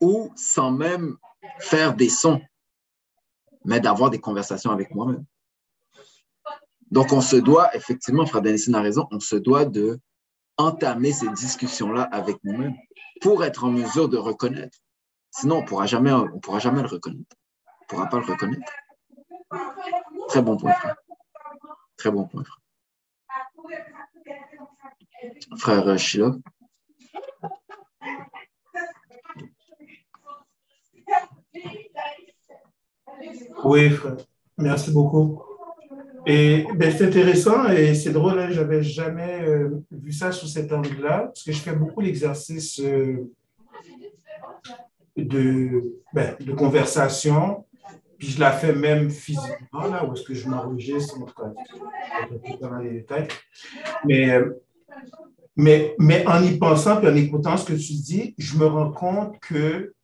ou 0.00 0.32
sans 0.34 0.72
même 0.72 1.16
faire 1.60 1.94
des 1.94 2.08
sons, 2.08 2.40
mais 3.64 3.78
d'avoir 3.78 4.10
des 4.10 4.18
conversations 4.18 4.72
avec 4.72 4.92
moi-même. 4.92 5.24
Donc, 6.90 7.12
on 7.12 7.20
se 7.20 7.36
doit, 7.36 7.72
effectivement, 7.76 8.26
Frère 8.26 8.42
Denis 8.42 8.74
a 8.74 8.80
raison, 8.80 9.06
on 9.12 9.20
se 9.20 9.36
doit 9.36 9.66
de 9.66 10.00
entamer 10.56 11.12
ces 11.12 11.28
discussions-là 11.28 12.08
avec 12.10 12.42
nous-mêmes 12.42 12.74
pour 13.20 13.44
être 13.44 13.62
en 13.62 13.70
mesure 13.70 14.08
de 14.08 14.16
reconnaître. 14.16 14.76
Sinon, 15.30 15.58
on 15.58 15.62
ne 15.62 15.66
pourra 15.66 15.86
jamais, 15.86 16.10
on 16.10 16.40
pourra 16.40 16.58
jamais 16.58 16.82
le 16.82 16.88
reconnaître. 16.88 17.36
On 17.66 17.84
ne 17.84 17.86
pourra 17.86 18.08
pas 18.08 18.18
le 18.18 18.26
reconnaître. 18.26 18.72
Très 20.26 20.42
bon 20.42 20.56
point, 20.56 20.72
frère. 20.72 20.96
Très 21.96 22.10
bon 22.10 22.26
point, 22.26 22.42
frère. 22.42 22.58
Frère 25.56 25.98
Sheila. 26.00 26.32
Oui, 33.64 33.90
frère. 33.90 34.16
Merci 34.56 34.90
beaucoup. 34.92 35.42
Et 36.26 36.66
ben, 36.74 36.92
c'est 36.94 37.06
intéressant 37.06 37.68
et 37.68 37.94
c'est 37.94 38.12
drôle, 38.12 38.38
hein, 38.38 38.48
je 38.50 38.60
n'avais 38.60 38.82
jamais 38.82 39.40
euh, 39.46 39.82
vu 39.90 40.12
ça 40.12 40.30
sous 40.30 40.46
cet 40.46 40.72
angle-là, 40.72 41.26
parce 41.26 41.42
que 41.42 41.52
je 41.52 41.58
fais 41.58 41.74
beaucoup 41.74 42.00
l'exercice 42.00 42.80
euh, 42.80 43.30
de, 45.16 46.02
ben, 46.12 46.36
de 46.38 46.52
conversation, 46.52 47.64
puis 48.18 48.28
je 48.28 48.40
la 48.40 48.52
fais 48.52 48.74
même 48.74 49.10
physiquement, 49.10 49.86
là, 49.90 50.04
où 50.04 50.12
est-ce 50.12 50.24
que 50.24 50.34
je 50.34 50.48
m'enregistre, 50.48 51.16
en 51.16 51.24
tout 51.24 51.34
cas, 51.34 51.50
dans 52.60 52.76
les 52.78 52.90
détails. 52.90 53.28
Mais, 54.04 54.30
euh, 54.30 54.52
mais, 55.56 55.94
mais 55.98 56.26
en 56.26 56.42
y 56.42 56.58
pensant, 56.58 56.98
puis 56.98 57.08
en 57.08 57.16
écoutant 57.16 57.56
ce 57.56 57.64
que 57.64 57.72
tu 57.72 57.94
dis, 57.94 58.34
je 58.36 58.58
me 58.58 58.66
rends 58.66 58.92
compte 58.92 59.38
que 59.40 59.94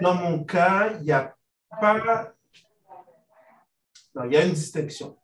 dans 0.00 0.14
mon 0.14 0.42
cas, 0.42 0.92
il 1.00 1.04
n'y 1.04 1.12
a 1.12 1.34
pas... 1.80 2.32
Il 4.26 4.32
y 4.32 4.36
a 4.36 4.44
une 4.44 4.52
distinction 4.52 5.16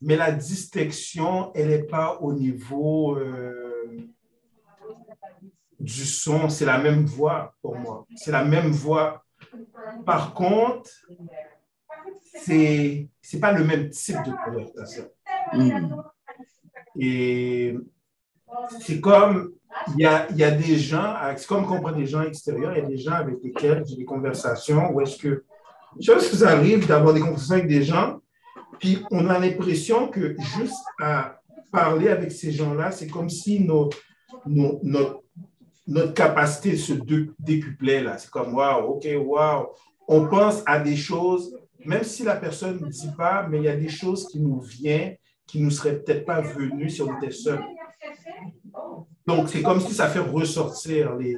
mais 0.00 0.16
la 0.16 0.32
distinction, 0.32 1.52
elle 1.54 1.68
n'est 1.68 1.82
pas 1.82 2.18
au 2.20 2.32
niveau 2.32 3.16
euh, 3.16 4.08
du 5.78 6.04
son, 6.04 6.48
c'est 6.48 6.64
la 6.64 6.78
même 6.78 7.04
voix 7.04 7.54
pour 7.62 7.76
moi. 7.76 8.06
C'est 8.16 8.30
la 8.30 8.44
même 8.44 8.70
voix. 8.70 9.24
Par 10.06 10.34
contre, 10.34 10.90
c'est 12.44 13.08
n'est 13.32 13.40
pas 13.40 13.52
le 13.52 13.64
même 13.64 13.90
type 13.90 14.16
de 14.24 14.32
conversation. 14.44 15.08
Et 16.98 17.76
c'est 18.80 19.00
comme, 19.00 19.52
il 19.96 20.02
y 20.02 20.06
a, 20.06 20.30
y 20.32 20.42
a, 20.42 20.50
des 20.50 20.76
gens, 20.76 21.14
c'est 21.36 21.46
comme 21.46 21.66
qu'on 21.66 21.80
prend 21.80 21.92
des 21.92 22.06
gens 22.06 22.22
extérieurs, 22.22 22.76
il 22.76 22.82
y 22.82 22.86
a 22.86 22.88
des 22.88 22.98
gens 22.98 23.12
avec 23.12 23.36
lesquels 23.42 23.84
j'ai 23.86 23.96
des 23.96 24.04
conversations 24.04 24.90
où 24.92 25.00
est-ce 25.00 25.18
que, 25.18 25.44
je 26.00 26.18
sais 26.18 26.30
que 26.30 26.36
ça 26.36 26.50
arrive 26.50 26.86
d'avoir 26.86 27.14
des 27.14 27.20
conversations 27.20 27.56
avec 27.56 27.68
des 27.68 27.82
gens 27.82 28.17
puis 28.78 29.04
on 29.10 29.28
a 29.28 29.38
l'impression 29.38 30.08
que 30.08 30.34
juste 30.56 30.84
à 31.00 31.40
parler 31.72 32.08
avec 32.08 32.32
ces 32.32 32.52
gens-là, 32.52 32.90
c'est 32.90 33.08
comme 33.08 33.28
si 33.28 33.60
notre, 33.60 33.96
capacité 36.14 36.76
se 36.76 36.92
décuplait 37.38 38.02
là. 38.02 38.18
C'est 38.18 38.30
comme 38.30 38.54
waouh, 38.54 38.94
ok, 38.94 39.06
waouh. 39.24 39.68
On 40.06 40.26
pense 40.26 40.62
à 40.66 40.78
des 40.78 40.96
choses, 40.96 41.56
même 41.84 42.04
si 42.04 42.24
la 42.24 42.36
personne 42.36 42.80
ne 42.80 42.88
dit 42.88 43.10
pas, 43.16 43.46
mais 43.48 43.58
il 43.58 43.64
y 43.64 43.68
a 43.68 43.76
des 43.76 43.88
choses 43.88 44.26
qui 44.28 44.40
nous 44.40 44.60
viennent, 44.60 45.16
qui 45.46 45.60
nous 45.60 45.70
seraient 45.70 45.98
peut-être 45.98 46.24
pas 46.24 46.40
venues 46.40 46.90
si 46.90 47.02
on 47.02 47.16
était 47.18 47.30
seul. 47.30 47.60
Donc, 49.26 49.48
c'est 49.48 49.62
comme 49.62 49.80
si 49.80 49.92
ça 49.92 50.08
fait 50.08 50.20
ressortir 50.20 51.14
les, 51.16 51.36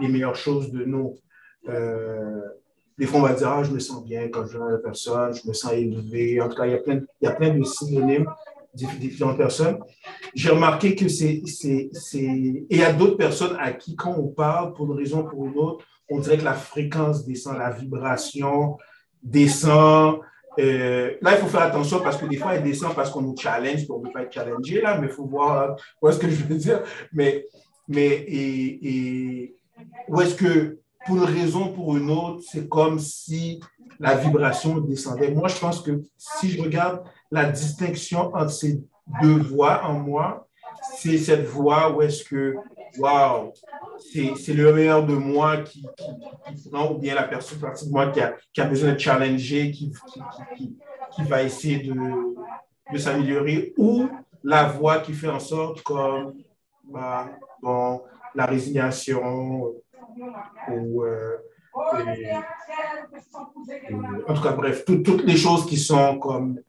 meilleures 0.00 0.36
choses 0.36 0.70
de 0.70 0.84
nous. 0.84 1.16
Euh, 1.68 2.40
des 3.00 3.06
fois, 3.06 3.20
on 3.20 3.22
va 3.22 3.32
dire, 3.32 3.48
ah, 3.48 3.62
je 3.62 3.70
me 3.70 3.78
sens 3.78 4.04
bien 4.04 4.28
quand 4.28 4.46
je 4.46 4.58
vois 4.58 4.72
la 4.72 4.76
personne, 4.76 5.34
je 5.34 5.48
me 5.48 5.54
sens 5.54 5.72
élevé. 5.72 6.38
En 6.38 6.50
tout 6.50 6.56
cas, 6.56 6.66
il 6.66 6.72
y 6.72 6.74
a 6.74 6.78
plein, 6.78 7.00
il 7.22 7.24
y 7.24 7.26
a 7.26 7.32
plein 7.32 7.56
de 7.56 7.64
synonymes 7.64 8.26
différentes 8.74 9.38
personnes. 9.38 9.78
J'ai 10.34 10.50
remarqué 10.50 10.94
que 10.94 11.08
c'est. 11.08 11.42
Et 11.64 11.90
il 12.68 12.76
y 12.76 12.82
a 12.82 12.92
d'autres 12.92 13.16
personnes 13.16 13.56
à 13.58 13.72
qui, 13.72 13.96
quand 13.96 14.14
on 14.18 14.28
parle, 14.28 14.74
pour 14.74 14.92
une 14.92 14.98
raison 14.98 15.20
ou 15.20 15.30
pour 15.30 15.46
une 15.46 15.56
autre, 15.56 15.86
on 16.10 16.18
dirait 16.18 16.36
que 16.36 16.44
la 16.44 16.52
fréquence 16.52 17.24
descend, 17.24 17.56
la 17.56 17.70
vibration 17.70 18.76
descend. 19.22 20.18
Euh, 20.58 21.14
là, 21.22 21.36
il 21.36 21.38
faut 21.38 21.46
faire 21.46 21.62
attention 21.62 22.00
parce 22.00 22.18
que 22.18 22.26
des 22.26 22.36
fois, 22.36 22.54
elle 22.54 22.64
descend 22.64 22.94
parce 22.94 23.08
qu'on 23.10 23.22
nous 23.22 23.34
challenge, 23.34 23.86
on 23.88 24.00
ne 24.00 24.10
pas 24.10 24.24
être 24.24 24.32
challengé, 24.34 24.82
là, 24.82 24.98
mais 25.00 25.06
il 25.06 25.12
faut 25.12 25.24
voir 25.24 25.74
où 26.02 26.08
est-ce 26.08 26.18
que 26.18 26.28
je 26.28 26.44
veux 26.44 26.56
dire. 26.56 26.82
Mais, 27.14 27.46
mais 27.88 28.26
et 28.28 29.54
où 30.06 30.20
est-ce 30.20 30.34
que 30.34 30.79
pour 31.06 31.16
une 31.16 31.24
raison 31.24 31.68
ou 31.68 31.72
pour 31.72 31.96
une 31.96 32.10
autre, 32.10 32.42
c'est 32.50 32.68
comme 32.68 32.98
si 32.98 33.60
la 33.98 34.16
vibration 34.16 34.78
descendait. 34.78 35.30
Moi, 35.30 35.48
je 35.48 35.58
pense 35.58 35.80
que 35.80 36.02
si 36.16 36.50
je 36.50 36.62
regarde 36.62 37.02
la 37.30 37.50
distinction 37.50 38.34
entre 38.34 38.50
ces 38.50 38.82
deux 39.22 39.38
voix 39.38 39.84
en 39.84 39.94
moi, 39.94 40.46
c'est 40.96 41.18
cette 41.18 41.46
voix 41.46 41.90
où 41.90 42.02
est-ce 42.02 42.24
que, 42.24 42.56
waouh, 42.98 43.52
c'est 43.98 44.54
le 44.54 44.72
meilleur 44.72 45.04
de 45.04 45.14
moi 45.14 45.58
qui, 45.58 45.84
qui, 46.46 46.70
ou 46.72 46.98
bien 46.98 47.14
la 47.14 47.24
personne 47.24 47.58
partie 47.58 47.86
de 47.86 47.92
moi 47.92 48.10
qui 48.10 48.20
a, 48.20 48.34
qui 48.52 48.60
a 48.60 48.64
besoin 48.66 48.92
de 48.92 48.98
challenger, 48.98 49.70
qui, 49.70 49.92
qui, 50.56 51.22
va 51.24 51.42
essayer 51.42 51.78
de, 51.78 51.94
de 52.92 52.98
s'améliorer, 52.98 53.74
ou 53.76 54.08
la 54.42 54.64
voix 54.64 55.00
qui 55.00 55.12
fait 55.12 55.28
en 55.28 55.40
sorte 55.40 55.82
comme, 55.82 56.34
bah, 56.84 57.28
bon, 57.60 58.02
la 58.34 58.46
résignation, 58.46 59.74
ou, 60.70 61.04
euh, 61.04 61.36
en 64.28 64.34
tout 64.34 64.42
cas, 64.42 64.52
bref, 64.52 64.84
toutes 64.84 65.24
les 65.24 65.36
choses 65.36 65.66
qui 65.66 65.76
sont 65.76 66.18
comme 66.18 66.60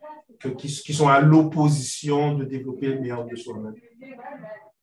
qui, 0.58 0.68
qui 0.68 0.94
sont 0.94 1.08
à 1.08 1.22
l'opposition 1.22 2.36
de 2.36 2.46
développer 2.46 2.88
le 2.88 3.00
meilleur 3.00 3.26
de 3.26 3.36
soi-même. 3.36 3.76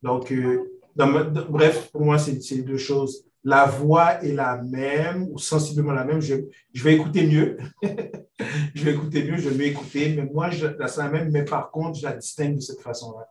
Donc, 0.02 0.30
euh, 0.32 0.80
bref, 0.96 1.90
pour 1.90 2.02
moi, 2.02 2.18
c'est 2.18 2.62
deux 2.62 2.76
choses. 2.76 3.24
La 3.44 3.66
voix 3.66 4.22
est 4.22 4.32
la 4.32 4.60
même 4.62 5.28
ou 5.30 5.38
sensiblement 5.38 5.92
la 5.92 6.04
même. 6.04 6.20
Je, 6.20 6.34
je 6.72 6.84
vais 6.84 6.94
écouter 6.94 7.26
mieux. 7.26 7.56
je 8.74 8.84
vais 8.84 8.92
écouter 8.92 9.24
mieux, 9.24 9.36
je 9.36 9.48
vais 9.48 9.68
écouter, 9.68 10.14
mais 10.14 10.28
moi, 10.32 10.50
je, 10.50 10.66
la 10.66 10.88
c'est 10.88 11.00
la 11.00 11.08
même, 11.08 11.30
mais 11.30 11.44
par 11.44 11.70
contre, 11.70 11.98
je 11.98 12.04
la 12.04 12.14
distingue 12.14 12.56
de 12.56 12.60
cette 12.60 12.80
façon-là. 12.80 13.28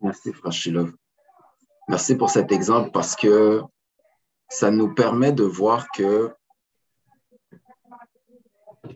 Merci, 0.00 0.32
Franchilov. 0.32 0.92
Merci 1.88 2.16
pour 2.16 2.30
cet 2.30 2.52
exemple 2.52 2.90
parce 2.92 3.16
que 3.16 3.62
ça 4.48 4.70
nous 4.70 4.94
permet 4.94 5.32
de 5.32 5.44
voir 5.44 5.90
que 5.90 6.34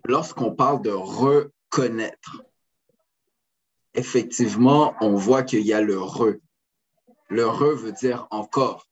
lorsqu'on 0.04 0.54
parle 0.54 0.82
de 0.82 0.90
reconnaître, 0.90 2.42
effectivement, 3.94 4.94
on 5.00 5.14
voit 5.14 5.42
qu'il 5.42 5.60
y 5.60 5.72
a 5.72 5.82
le 5.82 6.00
re. 6.00 6.34
Le 7.28 7.46
re 7.46 7.74
veut 7.74 7.92
dire 7.92 8.26
encore. 8.30 8.86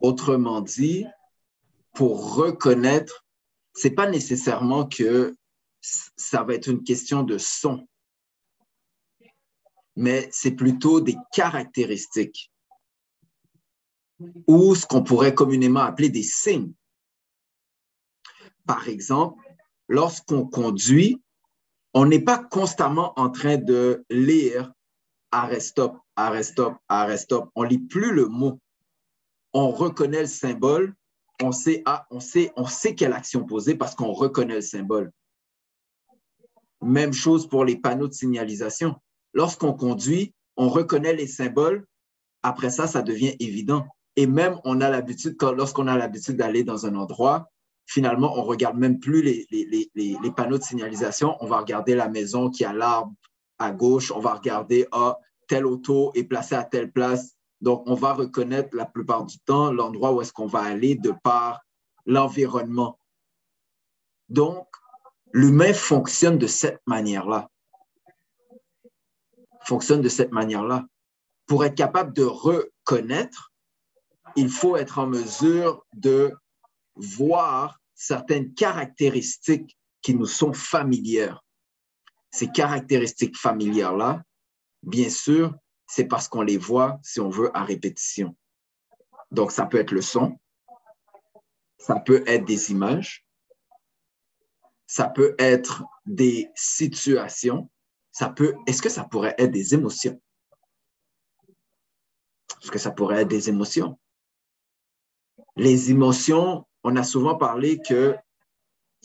Autrement 0.00 0.60
dit, 0.60 1.06
pour 1.94 2.34
reconnaître, 2.34 3.24
c'est 3.72 3.90
pas 3.90 4.08
nécessairement 4.08 4.86
que 4.86 5.36
ça 5.80 6.42
va 6.42 6.54
être 6.54 6.68
une 6.68 6.82
question 6.82 7.22
de 7.22 7.38
son, 7.38 7.86
mais 9.96 10.28
c'est 10.32 10.52
plutôt 10.52 11.00
des 11.00 11.16
caractéristiques 11.32 12.50
ou 14.46 14.74
ce 14.74 14.86
qu'on 14.86 15.02
pourrait 15.02 15.34
communément 15.34 15.80
appeler 15.80 16.08
des 16.08 16.22
signes. 16.22 16.72
Par 18.66 18.88
exemple, 18.88 19.42
lorsqu'on 19.88 20.46
conduit, 20.46 21.20
on 21.92 22.06
n'est 22.06 22.20
pas 22.20 22.38
constamment 22.38 23.12
en 23.18 23.30
train 23.30 23.56
de 23.56 24.04
lire 24.10 24.72
arrêt 25.30 25.60
stop, 25.60 25.98
arrêt 26.16 26.42
stop, 26.42 26.76
arrêt 26.88 27.18
stop. 27.18 27.50
On 27.54 27.62
lit 27.62 27.78
plus 27.78 28.12
le 28.12 28.26
mot. 28.26 28.58
On 29.52 29.70
reconnaît 29.70 30.22
le 30.22 30.26
symbole 30.26 30.94
on 31.42 31.52
sait, 31.52 31.82
ah, 31.84 32.06
on 32.10 32.20
sait, 32.20 32.52
on 32.56 32.66
sait 32.66 32.94
quelle 32.94 33.12
action 33.12 33.44
poser 33.44 33.74
parce 33.74 33.94
qu'on 33.94 34.12
reconnaît 34.12 34.56
le 34.56 34.60
symbole. 34.60 35.10
Même 36.80 37.12
chose 37.12 37.48
pour 37.48 37.64
les 37.64 37.76
panneaux 37.76 38.08
de 38.08 38.12
signalisation. 38.12 38.96
Lorsqu'on 39.32 39.72
conduit, 39.72 40.34
on 40.56 40.68
reconnaît 40.68 41.14
les 41.14 41.26
symboles. 41.26 41.86
Après 42.42 42.70
ça, 42.70 42.86
ça 42.86 43.02
devient 43.02 43.34
évident. 43.40 43.86
Et 44.16 44.26
même, 44.26 44.58
on 44.64 44.80
a 44.80 44.90
l'habitude, 44.90 45.36
lorsqu'on 45.42 45.88
a 45.88 45.96
l'habitude 45.96 46.36
d'aller 46.36 46.62
dans 46.62 46.86
un 46.86 46.94
endroit, 46.94 47.50
finalement, 47.86 48.32
on 48.36 48.42
regarde 48.42 48.76
même 48.76 48.98
plus 48.98 49.22
les, 49.22 50.32
panneaux 50.36 50.58
de 50.58 50.62
signalisation. 50.62 51.36
On 51.40 51.46
va 51.46 51.58
regarder 51.58 51.94
la 51.94 52.08
maison 52.08 52.50
qui 52.50 52.64
a 52.64 52.72
l'arbre 52.72 53.12
à 53.58 53.70
gauche. 53.72 54.12
On 54.12 54.20
va 54.20 54.34
regarder, 54.34 54.86
ah, 54.92 55.18
telle 55.48 55.66
auto 55.66 56.12
est 56.14 56.24
placée 56.24 56.54
à 56.54 56.64
telle 56.64 56.92
place. 56.92 57.34
Donc, 57.60 57.82
on 57.86 57.94
va 57.94 58.12
reconnaître 58.12 58.76
la 58.76 58.86
plupart 58.86 59.24
du 59.24 59.38
temps 59.40 59.72
l'endroit 59.72 60.12
où 60.12 60.20
est-ce 60.20 60.32
qu'on 60.32 60.46
va 60.46 60.60
aller 60.60 60.94
de 60.94 61.12
par 61.22 61.60
l'environnement. 62.06 62.98
Donc, 64.28 64.66
l'humain 65.32 65.72
fonctionne 65.72 66.38
de 66.38 66.46
cette 66.46 66.80
manière-là. 66.86 67.50
Fonctionne 69.64 70.02
de 70.02 70.08
cette 70.08 70.32
manière-là. 70.32 70.84
Pour 71.46 71.64
être 71.64 71.74
capable 71.74 72.12
de 72.12 72.24
reconnaître, 72.24 73.53
il 74.36 74.48
faut 74.48 74.76
être 74.76 74.98
en 74.98 75.06
mesure 75.06 75.84
de 75.94 76.32
voir 76.96 77.80
certaines 77.94 78.52
caractéristiques 78.54 79.78
qui 80.02 80.14
nous 80.14 80.26
sont 80.26 80.52
familières. 80.52 81.44
Ces 82.30 82.48
caractéristiques 82.48 83.36
familières-là, 83.36 84.22
bien 84.82 85.08
sûr, 85.08 85.54
c'est 85.86 86.06
parce 86.06 86.28
qu'on 86.28 86.42
les 86.42 86.58
voit, 86.58 86.98
si 87.02 87.20
on 87.20 87.30
veut, 87.30 87.56
à 87.56 87.64
répétition. 87.64 88.36
Donc, 89.30 89.52
ça 89.52 89.66
peut 89.66 89.78
être 89.78 89.92
le 89.92 90.02
son, 90.02 90.38
ça 91.78 92.00
peut 92.00 92.24
être 92.26 92.44
des 92.44 92.70
images, 92.70 93.26
ça 94.86 95.08
peut 95.08 95.34
être 95.38 95.84
des 96.06 96.50
situations, 96.54 97.70
ça 98.12 98.28
peut, 98.28 98.54
est-ce 98.66 98.82
que 98.82 98.88
ça 98.88 99.04
pourrait 99.04 99.34
être 99.38 99.50
des 99.50 99.74
émotions? 99.74 100.20
Est-ce 102.62 102.70
que 102.70 102.78
ça 102.78 102.90
pourrait 102.90 103.22
être 103.22 103.28
des 103.28 103.48
émotions? 103.48 103.98
Les 105.56 105.90
émotions, 105.90 106.66
on 106.82 106.96
a 106.96 107.04
souvent 107.04 107.36
parlé 107.36 107.80
que 107.80 108.16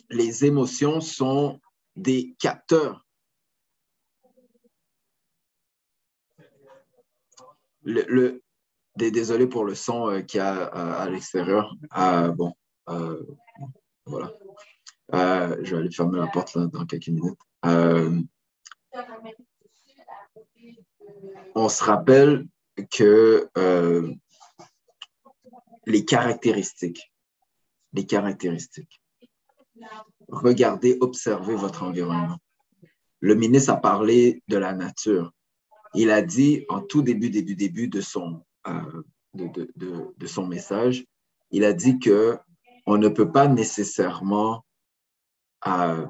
les 0.09 0.45
émotions 0.45 1.01
sont 1.01 1.59
des 1.95 2.35
capteurs. 2.39 3.05
Le, 7.83 8.41
désolé 8.95 9.47
pour 9.47 9.63
le 9.63 9.75
son 9.75 10.09
euh, 10.09 10.21
qu'il 10.21 10.39
y 10.39 10.41
a 10.41 10.75
euh, 10.75 11.03
à, 11.03 11.09
l'extérieur. 11.09 11.73
Euh, 11.97 12.31
bon, 12.33 12.53
voilà. 14.05 14.33
je 15.11 15.71
vais 15.71 15.77
aller 15.77 15.91
fermer 15.91 16.19
la 16.19 16.27
porte 16.27 16.57
dans 16.57 16.85
quelques 16.85 17.07
minutes. 17.07 17.39
on 21.55 21.69
se 21.69 21.83
rappelle 21.83 22.45
que 22.91 23.49
les 25.89 26.05
caractéristiques 26.05 27.11
les 27.93 28.05
caractéristiques. 28.05 29.01
Regardez, 30.27 30.97
observez 31.01 31.55
votre 31.55 31.83
environnement. 31.83 32.37
Le 33.19 33.35
ministre 33.35 33.73
a 33.73 33.77
parlé 33.77 34.43
de 34.47 34.57
la 34.57 34.73
nature. 34.73 35.33
Il 35.93 36.11
a 36.11 36.21
dit 36.21 36.65
en 36.69 36.81
tout 36.81 37.01
début, 37.01 37.29
début, 37.29 37.55
début 37.55 37.87
de 37.87 38.01
son, 38.01 38.43
euh, 38.67 39.03
de, 39.33 40.27
son 40.27 40.45
message, 40.45 41.05
il 41.51 41.63
a 41.63 41.73
dit 41.73 41.99
que 41.99 42.37
on 42.85 42.97
ne 42.97 43.09
peut 43.09 43.31
pas 43.31 43.47
nécessairement 43.47 44.65
euh, 45.67 46.05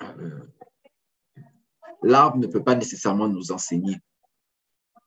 euh, 0.00 0.40
l'arbre 2.02 2.38
ne 2.38 2.46
peut 2.46 2.62
pas 2.62 2.74
nécessairement 2.74 3.28
nous 3.28 3.52
enseigner, 3.52 3.96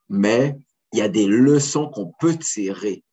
mais 0.09 0.57
il 0.93 0.99
y 0.99 1.01
a 1.01 1.09
des 1.09 1.27
leçons 1.27 1.89
qu'on 1.89 2.13
peut 2.19 2.37
tirer 2.37 3.03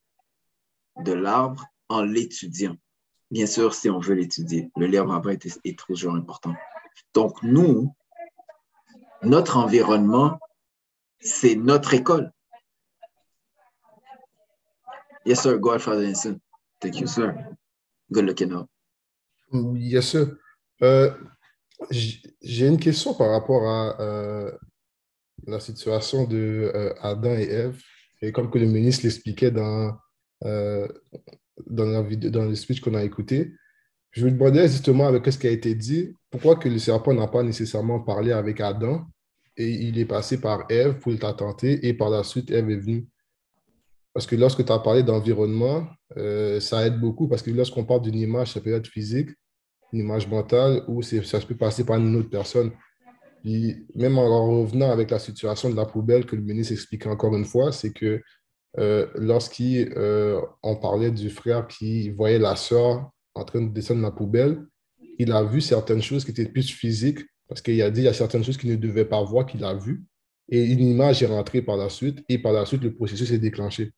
de 0.99 1.13
l'arbre 1.13 1.65
en 1.89 2.03
l'étudiant. 2.03 2.77
Bien 3.31 3.47
sûr, 3.47 3.75
si 3.75 3.89
on 3.89 3.99
veut 3.99 4.15
l'étudier, 4.15 4.71
le 4.77 4.87
livre 4.87 5.13
après 5.13 5.35
est, 5.35 5.61
est 5.65 5.79
toujours 5.79 6.15
important. 6.15 6.55
Donc, 7.15 7.43
nous, 7.43 7.95
notre 9.23 9.57
environnement, 9.57 10.39
c'est 11.21 11.55
notre 11.55 11.95
école. 11.95 12.31
Yes, 15.25 15.41
sir. 15.41 15.59
Go 15.59 15.71
ahead, 15.71 15.81
Father. 15.81 16.13
Thank 16.81 17.01
you, 17.01 17.07
sir. 17.07 17.35
Good 18.11 18.25
looking 18.27 18.53
out. 18.53 18.69
Yes, 19.53 20.09
sir. 20.09 20.37
Euh, 20.83 21.13
J'ai 21.91 22.67
une 22.67 22.79
question 22.79 23.15
par 23.15 23.31
rapport 23.31 23.69
à 23.69 24.01
euh, 24.01 24.53
la 25.47 25.61
situation 25.61 26.27
de 26.27 26.73
euh, 26.75 26.95
Adam 27.01 27.35
et 27.35 27.49
Ève. 27.49 27.81
Et 28.21 28.33
comme 28.33 28.51
le 28.53 28.67
ministre 28.67 29.05
l'expliquait 29.05 29.51
dans, 29.51 29.97
euh, 30.45 30.89
dans, 31.67 31.85
la 31.85 32.03
vidéo, 32.03 32.31
dans 32.31 32.45
le 32.45 32.55
speech 32.55 32.81
qu'on 32.81 32.95
a 32.95 33.05
écouté, 33.05 33.53
je 34.11 34.27
me 34.27 34.31
demandais 34.31 34.69
justement 34.69 35.07
avec 35.07 35.27
ce 35.27 35.39
qui 35.39 35.47
a 35.47 35.51
été 35.51 35.75
dit, 35.75 36.15
pourquoi 36.31 36.57
que 36.57 36.69
le 36.69 36.79
serpent 36.79 37.15
n'a 37.15 37.29
pas 37.29 37.43
nécessairement 37.43 38.01
parlé 38.01 38.33
avec 38.33 38.61
Adam 38.61 39.07
et 39.57 39.69
il 39.69 39.99
est 39.99 40.05
passé 40.05 40.41
par 40.41 40.67
Ève 40.69 40.99
pour 40.99 41.17
t'a 41.19 41.33
tenté 41.33 41.87
et 41.87 41.95
par 41.95 42.11
la 42.11 42.23
suite 42.23 42.51
Ève 42.51 42.71
est 42.71 42.77
venue? 42.77 43.07
Parce 44.13 44.27
que 44.27 44.37
lorsque 44.37 44.65
tu 44.65 44.73
as 44.73 44.79
parlé 44.79 45.03
d'environnement, 45.03 45.87
euh, 46.19 46.61
ça 46.61 46.87
aide 46.87 47.01
beaucoup 47.01 47.29
parce 47.29 47.43
que 47.43 47.51
lorsqu'on 47.51 47.85
parle 47.85 48.03
d'une 48.03 48.19
image, 48.19 48.53
ça 48.53 48.61
peut 48.61 48.75
être 48.75 48.87
physique, 48.87 49.31
une 49.93 50.01
image 50.01 50.29
mentale 50.29 50.85
ou 50.89 51.03
ça 51.03 51.41
peut 51.41 51.57
passer 51.57 51.85
par 51.85 51.97
une 51.97 52.15
autre 52.17 52.31
personne. 52.31 52.73
même 53.45 54.19
en 54.19 54.61
revenant 54.61 54.91
avec 54.91 55.11
la 55.11 55.19
situation 55.19 55.71
de 55.71 55.77
la 55.77 55.87
poubelle 55.87 56.27
que 56.27 56.37
le 56.37 56.43
ministre 56.43 56.73
explique 56.73 57.07
encore 57.07 57.35
une 57.35 57.47
fois, 57.47 57.73
c'est 57.73 57.93
que 57.93 58.21
euh, 58.79 59.07
lorsqu'on 59.15 59.65
euh, 59.97 60.41
parlait 60.81 61.11
du 61.11 61.29
frère 61.29 61.67
qui 61.67 62.11
voyait 62.11 62.39
la 62.39 62.57
soeur 62.57 63.11
en 63.35 63.45
train 63.45 63.61
de 63.61 63.69
descendre 63.69 64.03
la 64.03 64.11
poubelle, 64.11 64.65
il 65.19 65.33
a 65.33 65.43
vu 65.43 65.61
certaines 65.61 66.03
choses 66.03 66.25
qui 66.25 66.31
étaient 66.31 66.47
plus 66.47 66.71
physiques, 66.71 67.21
parce 67.49 67.61
qu'il 67.61 67.81
a 67.83 67.91
dit 67.91 67.97
qu'il 67.97 68.05
y 68.05 68.09
a 68.09 68.15
certaines 68.15 68.45
choses 68.45 68.57
qu'il 68.57 68.71
ne 68.71 68.77
devait 68.77 69.05
pas 69.05 69.23
voir 69.23 69.47
qu'il 69.47 69.65
a 69.65 69.75
vues, 69.75 70.05
et 70.49 70.65
une 70.65 70.81
image 70.81 71.23
est 71.23 71.27
rentrée 71.27 71.63
par 71.63 71.77
la 71.77 71.89
suite, 71.89 72.25
et 72.29 72.39
par 72.39 72.53
la 72.53 72.65
suite, 72.67 72.83
le 72.83 72.95
processus 72.95 73.31
est 73.31 73.39
déclenché. 73.39 73.93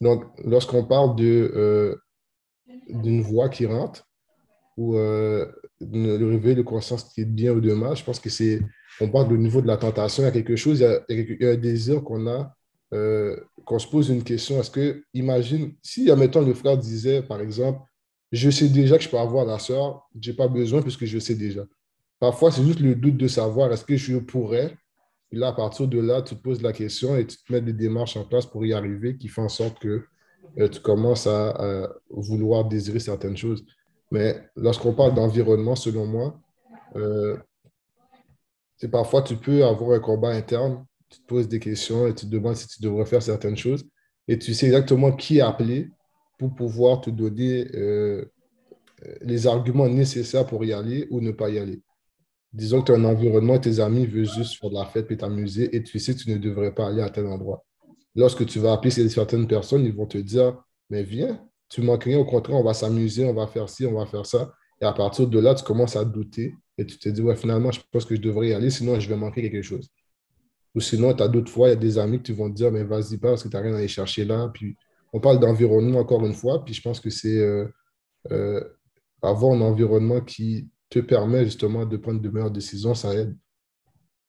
Donc, 0.00 0.24
lorsqu'on 0.44 0.84
parle 0.84 1.16
euh, 1.20 1.96
d'une 2.88 3.22
voix 3.22 3.48
qui 3.48 3.66
rentre, 3.66 4.06
ou 4.76 4.96
euh, 4.96 5.50
le 5.80 6.24
réveil 6.24 6.56
de 6.56 6.62
conscience 6.62 7.04
qui 7.04 7.22
est 7.22 7.26
bien 7.26 7.52
ou 7.52 7.60
de 7.60 7.72
mal, 7.72 7.96
je 7.96 8.04
pense 8.04 8.20
que 8.20 8.28
c'est, 8.28 8.60
on 9.00 9.08
parle 9.08 9.28
du 9.28 9.38
niveau 9.38 9.62
de 9.62 9.66
la 9.66 9.76
tentation, 9.76 10.22
il 10.22 10.26
y 10.26 10.28
a 10.28 10.32
quelque 10.32 10.56
chose, 10.56 10.80
il 11.08 11.38
y 11.40 11.46
a 11.46 11.50
un 11.50 11.56
désir 11.56 12.02
qu'on 12.02 12.26
a 12.26 12.54
euh, 12.94 13.36
qu'on 13.64 13.78
se 13.78 13.88
pose 13.88 14.08
une 14.08 14.22
question. 14.22 14.60
Est-ce 14.60 14.70
que, 14.70 15.04
imagine, 15.14 15.74
si, 15.82 16.10
admettons, 16.10 16.42
le 16.42 16.54
frère 16.54 16.78
disait, 16.78 17.22
par 17.22 17.40
exemple, 17.40 17.80
je 18.30 18.50
sais 18.50 18.68
déjà 18.68 18.98
que 18.98 19.04
je 19.04 19.08
peux 19.08 19.18
avoir 19.18 19.44
la 19.44 19.58
soeur, 19.58 20.08
je 20.20 20.30
n'ai 20.30 20.36
pas 20.36 20.48
besoin 20.48 20.80
puisque 20.80 21.04
je 21.04 21.18
sais 21.18 21.34
déjà. 21.34 21.64
Parfois, 22.20 22.52
c'est 22.52 22.64
juste 22.64 22.80
le 22.80 22.94
doute 22.94 23.16
de 23.16 23.26
savoir, 23.26 23.72
est-ce 23.72 23.84
que 23.84 23.96
je 23.96 24.16
pourrais? 24.18 24.76
Et 25.32 25.36
là, 25.36 25.48
à 25.48 25.52
partir 25.52 25.88
de 25.88 25.98
là, 25.98 26.22
tu 26.22 26.36
te 26.36 26.40
poses 26.40 26.62
la 26.62 26.72
question 26.72 27.16
et 27.16 27.26
tu 27.26 27.36
te 27.36 27.52
mets 27.52 27.60
des 27.60 27.72
démarches 27.72 28.16
en 28.16 28.24
place 28.24 28.46
pour 28.46 28.64
y 28.64 28.72
arriver 28.72 29.16
qui 29.16 29.28
font 29.28 29.44
en 29.44 29.48
sorte 29.48 29.78
que 29.80 30.04
euh, 30.58 30.68
tu 30.68 30.80
commences 30.80 31.26
à, 31.26 31.88
vouloir 32.10 32.64
désirer 32.66 33.00
certaines 33.00 33.36
choses. 33.36 33.64
Mais 34.12 34.40
lorsqu'on 34.54 34.94
parle 34.94 35.14
d'environnement, 35.14 35.74
selon 35.74 36.06
moi, 36.06 36.38
euh, 36.94 37.36
c'est 38.76 38.90
parfois 38.90 39.22
tu 39.22 39.36
peux 39.36 39.64
avoir 39.64 39.92
un 39.92 40.00
combat 40.00 40.30
interne 40.30 40.84
tu 41.14 41.20
te 41.20 41.26
poses 41.26 41.48
des 41.48 41.60
questions 41.60 42.06
et 42.06 42.14
tu 42.14 42.26
te 42.26 42.30
demandes 42.30 42.56
si 42.56 42.68
tu 42.68 42.82
devrais 42.82 43.06
faire 43.06 43.22
certaines 43.22 43.56
choses. 43.56 43.84
Et 44.28 44.38
tu 44.38 44.54
sais 44.54 44.66
exactement 44.66 45.12
qui 45.12 45.40
appeler 45.40 45.90
pour 46.38 46.54
pouvoir 46.54 47.00
te 47.00 47.10
donner 47.10 47.66
euh, 47.74 48.24
les 49.20 49.46
arguments 49.46 49.88
nécessaires 49.88 50.46
pour 50.46 50.64
y 50.64 50.72
aller 50.72 51.06
ou 51.10 51.20
ne 51.20 51.30
pas 51.30 51.50
y 51.50 51.58
aller. 51.58 51.82
Disons 52.52 52.80
que 52.80 52.86
tu 52.86 52.92
as 52.92 52.96
un 52.96 53.04
environnement, 53.04 53.58
tes 53.58 53.80
amis 53.80 54.06
veulent 54.06 54.28
juste 54.28 54.58
faire 54.60 54.70
de 54.70 54.74
la 54.74 54.86
fête 54.86 55.10
et 55.10 55.16
t'amuser 55.16 55.74
et 55.74 55.82
tu 55.82 55.98
sais 55.98 56.14
que 56.14 56.20
tu 56.20 56.30
ne 56.30 56.38
devrais 56.38 56.72
pas 56.72 56.88
aller 56.88 57.02
à 57.02 57.10
tel 57.10 57.26
endroit. 57.26 57.64
Lorsque 58.14 58.46
tu 58.46 58.60
vas 58.60 58.72
appeler 58.72 58.90
certaines 59.08 59.48
personnes, 59.48 59.84
ils 59.84 59.94
vont 59.94 60.06
te 60.06 60.18
dire, 60.18 60.56
mais 60.88 61.02
viens, 61.02 61.44
tu 61.68 61.82
manques 61.82 62.04
rien, 62.04 62.18
au 62.18 62.24
contraire, 62.24 62.56
on 62.56 62.62
va 62.62 62.74
s'amuser, 62.74 63.24
on 63.24 63.34
va 63.34 63.48
faire 63.48 63.68
ci, 63.68 63.86
on 63.86 63.94
va 63.94 64.06
faire 64.06 64.24
ça. 64.24 64.52
Et 64.80 64.84
à 64.84 64.92
partir 64.92 65.26
de 65.26 65.38
là, 65.38 65.54
tu 65.54 65.64
commences 65.64 65.96
à 65.96 66.04
douter 66.04 66.54
et 66.78 66.86
tu 66.86 66.98
te 66.98 67.08
dis, 67.08 67.20
ouais, 67.20 67.36
finalement, 67.36 67.72
je 67.72 67.80
pense 67.90 68.04
que 68.04 68.14
je 68.14 68.20
devrais 68.20 68.48
y 68.48 68.52
aller, 68.52 68.70
sinon 68.70 68.98
je 69.00 69.08
vais 69.08 69.16
manquer 69.16 69.42
quelque 69.42 69.62
chose. 69.62 69.90
Ou 70.74 70.80
sinon, 70.80 71.14
tu 71.14 71.22
as 71.22 71.28
d'autres 71.28 71.50
fois, 71.50 71.68
il 71.68 71.70
y 71.70 71.74
a 71.74 71.76
des 71.76 71.98
amis 71.98 72.20
qui 72.20 72.32
vont 72.32 72.50
te 72.50 72.56
dire, 72.56 72.72
mais 72.72 72.84
vas-y 72.84 73.16
pas 73.18 73.28
parce 73.30 73.42
que 73.42 73.48
tu 73.48 73.56
n'as 73.56 73.62
rien 73.62 73.74
à 73.74 73.78
aller 73.78 73.88
chercher 73.88 74.24
là. 74.24 74.50
Puis 74.52 74.76
on 75.12 75.20
parle 75.20 75.38
d'environnement 75.38 76.00
encore 76.00 76.26
une 76.26 76.34
fois, 76.34 76.64
puis 76.64 76.74
je 76.74 76.82
pense 76.82 76.98
que 76.98 77.10
c'est 77.10 77.38
euh, 77.38 77.68
euh, 78.32 78.62
avoir 79.22 79.52
un 79.52 79.60
environnement 79.60 80.20
qui 80.20 80.68
te 80.90 80.98
permet 80.98 81.44
justement 81.44 81.86
de 81.86 81.96
prendre 81.96 82.20
de 82.20 82.28
meilleures 82.28 82.50
décisions, 82.50 82.94
ça 82.94 83.14
aide. 83.14 83.36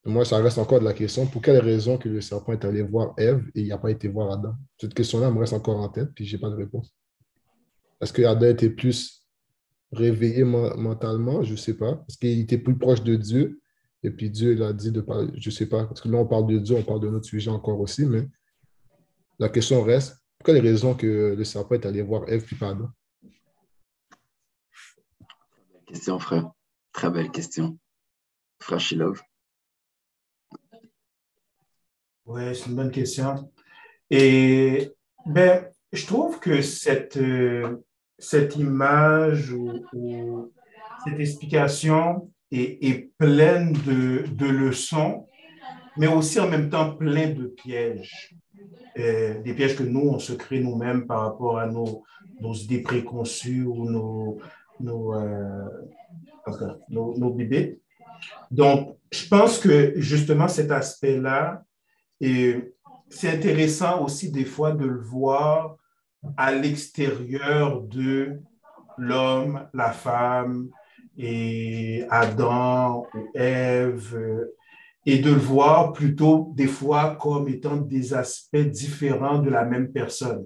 moi, 0.06 0.26
ça 0.26 0.38
reste 0.38 0.60
encore 0.60 0.80
de 0.80 0.86
la 0.86 0.94
question, 0.94 1.26
pour 1.26 1.42
quelle 1.42 1.60
raison 1.60 1.98
que 1.98 2.08
le 2.08 2.22
serpent 2.22 2.54
est 2.54 2.66
allé 2.66 2.84
voir 2.84 3.14
Ève 3.18 3.44
et 3.56 3.62
il 3.62 3.68
n'a 3.70 3.80
pas 3.80 3.90
été 3.90 4.08
voir 4.08 4.32
Adam? 4.32 4.54
Cette 4.80 4.94
question-là 4.94 5.32
me 5.32 5.40
reste 5.40 5.54
encore 5.54 5.78
en 5.78 5.90
tête, 5.90 6.10
puis 6.14 6.26
je 6.26 6.36
n'ai 6.36 6.42
pas 6.42 6.50
de 6.50 6.56
réponse. 6.56 6.94
Est-ce 8.02 8.14
que 8.14 8.22
Adam 8.22 8.48
était 8.48 8.70
plus 8.70 9.26
réveillé 9.92 10.44
mentalement? 10.44 11.44
Je 11.44 11.54
ne 11.54 11.58
sais 11.58 11.76
pas. 11.76 12.04
Est-ce 12.08 12.18
qu'il 12.18 12.40
était 12.40 12.58
plus 12.58 12.78
proche 12.78 13.04
de 13.04 13.16
Dieu? 13.16 13.60
Et 14.06 14.12
puis 14.12 14.30
Dieu 14.30 14.54
il 14.54 14.64
a 14.64 14.72
dit 14.72 14.92
de 14.92 15.02
parler, 15.02 15.32
je 15.36 15.50
ne 15.50 15.54
sais 15.54 15.68
pas, 15.68 15.86
parce 15.86 16.00
que 16.00 16.10
là 16.10 16.18
on 16.18 16.28
parle 16.28 16.48
de 16.48 16.60
Dieu, 16.60 16.76
on 16.76 16.84
parle 16.84 17.00
de 17.02 17.10
notre 17.10 17.26
sujet 17.26 17.50
encore 17.50 17.80
aussi, 17.80 18.06
mais 18.06 18.28
la 19.40 19.50
question 19.50 19.82
reste, 19.84 20.24
pour 20.38 20.46
quelle 20.46 20.62
raison 20.62 20.94
que 20.94 21.36
le 21.38 21.44
serpent 21.44 21.76
est 21.76 21.86
allé 21.86 22.02
voir 22.02 22.30
Ève 22.30 22.44
puis 22.44 22.56
pas 22.56 22.70
Adam? 22.70 22.90
Question, 25.88 26.20
frère. 26.20 26.52
Très 26.94 27.10
belle 27.10 27.32
question. 27.32 27.78
Frère 28.60 28.80
Shilov. 28.80 29.22
Oui, 32.26 32.56
c'est 32.56 32.68
une 32.68 32.76
bonne 32.76 32.92
question. 32.92 33.52
Et 34.10 34.92
ben, 35.26 35.68
je 35.92 36.06
trouve 36.06 36.40
que 36.40 36.62
cette, 36.62 37.18
euh, 37.18 37.78
cette 38.18 38.56
image 38.56 39.52
ou, 39.52 40.52
cette 41.04 41.20
explication 41.20 42.32
est 42.62 43.12
pleine 43.18 43.74
de, 43.74 44.26
de, 44.32 44.46
leçons, 44.46 45.28
mais 45.98 46.08
aussi 46.08 46.40
en 46.40 46.50
même 46.50 46.70
temps 46.70 46.96
plein 46.96 47.30
de 47.30 47.48
pièges. 47.48 48.36
Euh, 48.98 49.42
des 49.42 49.54
pièges 49.54 49.76
que 49.76 49.84
nous, 49.84 50.08
on 50.10 50.20
se 50.20 50.34
crée 50.34 50.60
nous-mêmes 50.60 51.06
par 51.06 51.22
rapport 51.22 51.60
à 51.60 51.68
nos, 51.68 52.04
nos 52.40 52.54
idées 52.54 52.82
préconçues 52.82 53.64
ou 53.64 53.90
nos, 53.90 54.40
nos, 54.80 55.14
euh, 55.16 55.68
nos, 56.90 57.18
nos, 57.18 57.30
bébés. 57.32 57.80
Donc, 58.52 58.98
je 59.12 59.28
pense 59.28 59.60
que 59.60 59.94
justement 59.98 60.48
cet 60.48 60.72
aspect-là, 60.72 61.64
c'est 62.22 63.30
intéressant 63.30 64.04
aussi 64.04 64.32
des 64.32 64.46
fois 64.46 64.72
de 64.72 64.86
le 64.86 65.00
voir 65.00 65.78
à 66.38 66.54
l'extérieur 66.54 67.82
de 67.82 68.40
l'homme, 68.98 69.68
la 69.74 69.92
femme 69.92 70.70
et 71.18 72.06
Adam 72.10 73.08
ou 73.14 73.38
Ève, 73.38 74.48
et 75.06 75.20
de 75.20 75.32
le 75.32 75.38
voir 75.38 75.94
plutôt 75.94 76.52
des 76.56 76.68
fois 76.68 77.18
comme 77.20 77.48
étant 77.48 77.78
des 77.78 78.14
aspects 78.14 78.58
différents 78.58 79.40
de 79.40 79.50
la 79.50 79.64
même 79.64 79.92
personne. 79.92 80.46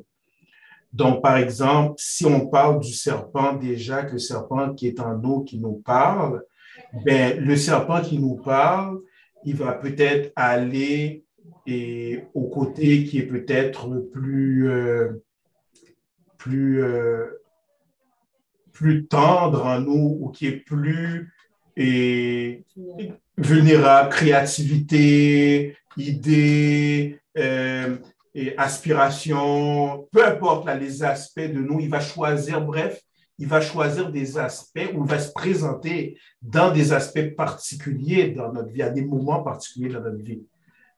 Donc, 0.92 1.22
par 1.22 1.38
exemple, 1.38 1.96
si 1.98 2.26
on 2.26 2.48
parle 2.48 2.80
du 2.80 2.92
serpent 2.92 3.54
déjà, 3.54 4.04
que 4.04 4.14
le 4.14 4.20
serpent 4.20 4.74
qui 4.74 4.88
est 4.88 5.00
en 5.00 5.24
eau 5.24 5.42
qui 5.42 5.60
nous 5.60 5.82
parle, 5.86 6.44
ben, 7.06 7.40
le 7.40 7.56
serpent 7.56 8.02
qui 8.02 8.18
nous 8.18 8.36
parle, 8.36 9.00
il 9.46 9.56
va 9.56 9.74
peut-être 9.74 10.32
aller 10.36 11.24
et 11.66 12.24
au 12.34 12.50
côté 12.50 13.04
qui 13.04 13.20
est 13.20 13.28
peut-être 13.28 14.00
plus, 14.12 14.70
euh, 14.70 15.24
plus, 16.38 16.84
euh, 16.84 17.39
plus 18.80 19.08
tendre 19.08 19.66
en 19.66 19.82
nous 19.82 20.18
ou 20.22 20.30
qui 20.30 20.48
est 20.48 20.64
plus 20.64 21.34
vulnérable, 23.38 24.10
créativité, 24.10 25.76
idée, 25.98 27.20
euh, 27.38 27.98
aspiration, 28.58 30.08
peu 30.14 30.26
importe 30.26 30.66
là, 30.66 30.76
les 30.76 31.04
aspects 31.04 31.42
de 31.42 31.60
nous, 31.60 31.82
il 31.82 31.90
va 31.90 32.00
choisir, 32.00 32.62
bref, 32.62 33.02
il 33.38 33.48
va 33.48 33.60
choisir 33.60 34.10
des 34.10 34.38
aspects 34.38 34.90
où 34.96 35.04
il 35.04 35.10
va 35.10 35.20
se 35.20 35.34
présenter 35.34 36.18
dans 36.42 36.72
des 36.72 36.94
aspects 36.94 37.36
particuliers 37.36 38.30
dans 38.30 38.54
notre 38.54 38.70
vie, 38.70 38.82
à 38.82 38.90
des 38.90 39.04
moments 39.04 39.44
particuliers 39.44 39.90
dans 39.90 40.02
notre 40.02 40.24
vie. 40.24 40.44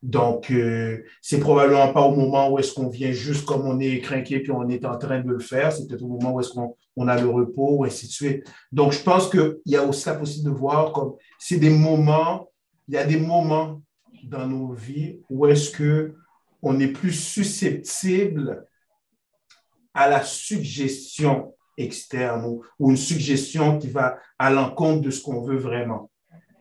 Donc, 0.04 0.52
euh, 0.52 1.04
c'est 1.20 1.40
probablement 1.40 1.92
pas 1.92 2.02
au 2.02 2.16
moment 2.16 2.52
où 2.52 2.60
est-ce 2.60 2.76
qu'on 2.76 2.90
vient 2.90 3.12
juste 3.12 3.46
comme 3.46 3.66
on 3.66 3.80
est 3.80 4.00
craqué 4.02 4.40
puis 4.40 4.52
on 4.52 4.70
est 4.70 4.86
en 4.86 5.00
train 5.00 5.20
de 5.20 5.30
le 5.30 5.40
faire. 5.40 5.72
C'est 5.72 5.88
peut-être 5.88 6.04
au 6.04 6.10
moment 6.10 6.34
où 6.34 6.40
est-ce 6.40 6.52
qu'on 6.52 6.76
on 6.96 7.08
a 7.08 7.20
le 7.20 7.30
repos, 7.30 7.86
et 7.86 7.88
ainsi 7.88 8.08
de. 8.08 8.44
Donc, 8.72 8.92
je 8.92 9.02
pense 9.02 9.30
qu'il 9.30 9.60
y 9.66 9.76
a 9.76 9.84
aussi 9.84 10.08
la 10.08 10.16
possibilité 10.16 10.50
de 10.50 10.56
voir 10.56 10.92
comme 10.92 11.16
c'est 11.40 11.58
des 11.58 11.70
moments, 11.70 12.50
il 12.88 12.96
y 12.96 12.98
a 12.98 13.06
des 13.06 13.18
moments 13.18 13.82
dans 14.24 14.48
nos 14.48 14.74
vies 14.74 15.20
où 15.30 15.48
est-ce 15.48 15.72
que 15.72 16.16
on 16.62 16.80
est 16.80 16.90
plus 16.90 17.14
susceptible 17.14 18.66
à 19.94 20.08
la 20.08 20.22
suggestion 20.24 21.56
externe 21.78 22.46
ou, 22.46 22.64
ou 22.80 22.92
une 22.92 22.98
suggestion 22.98 23.80
qui 23.80 23.90
va 23.90 24.18
à 24.38 24.52
l'encontre 24.52 25.02
de 25.02 25.10
ce 25.10 25.22
qu'on 25.22 25.42
veut 25.42 25.58
vraiment. 25.58 26.12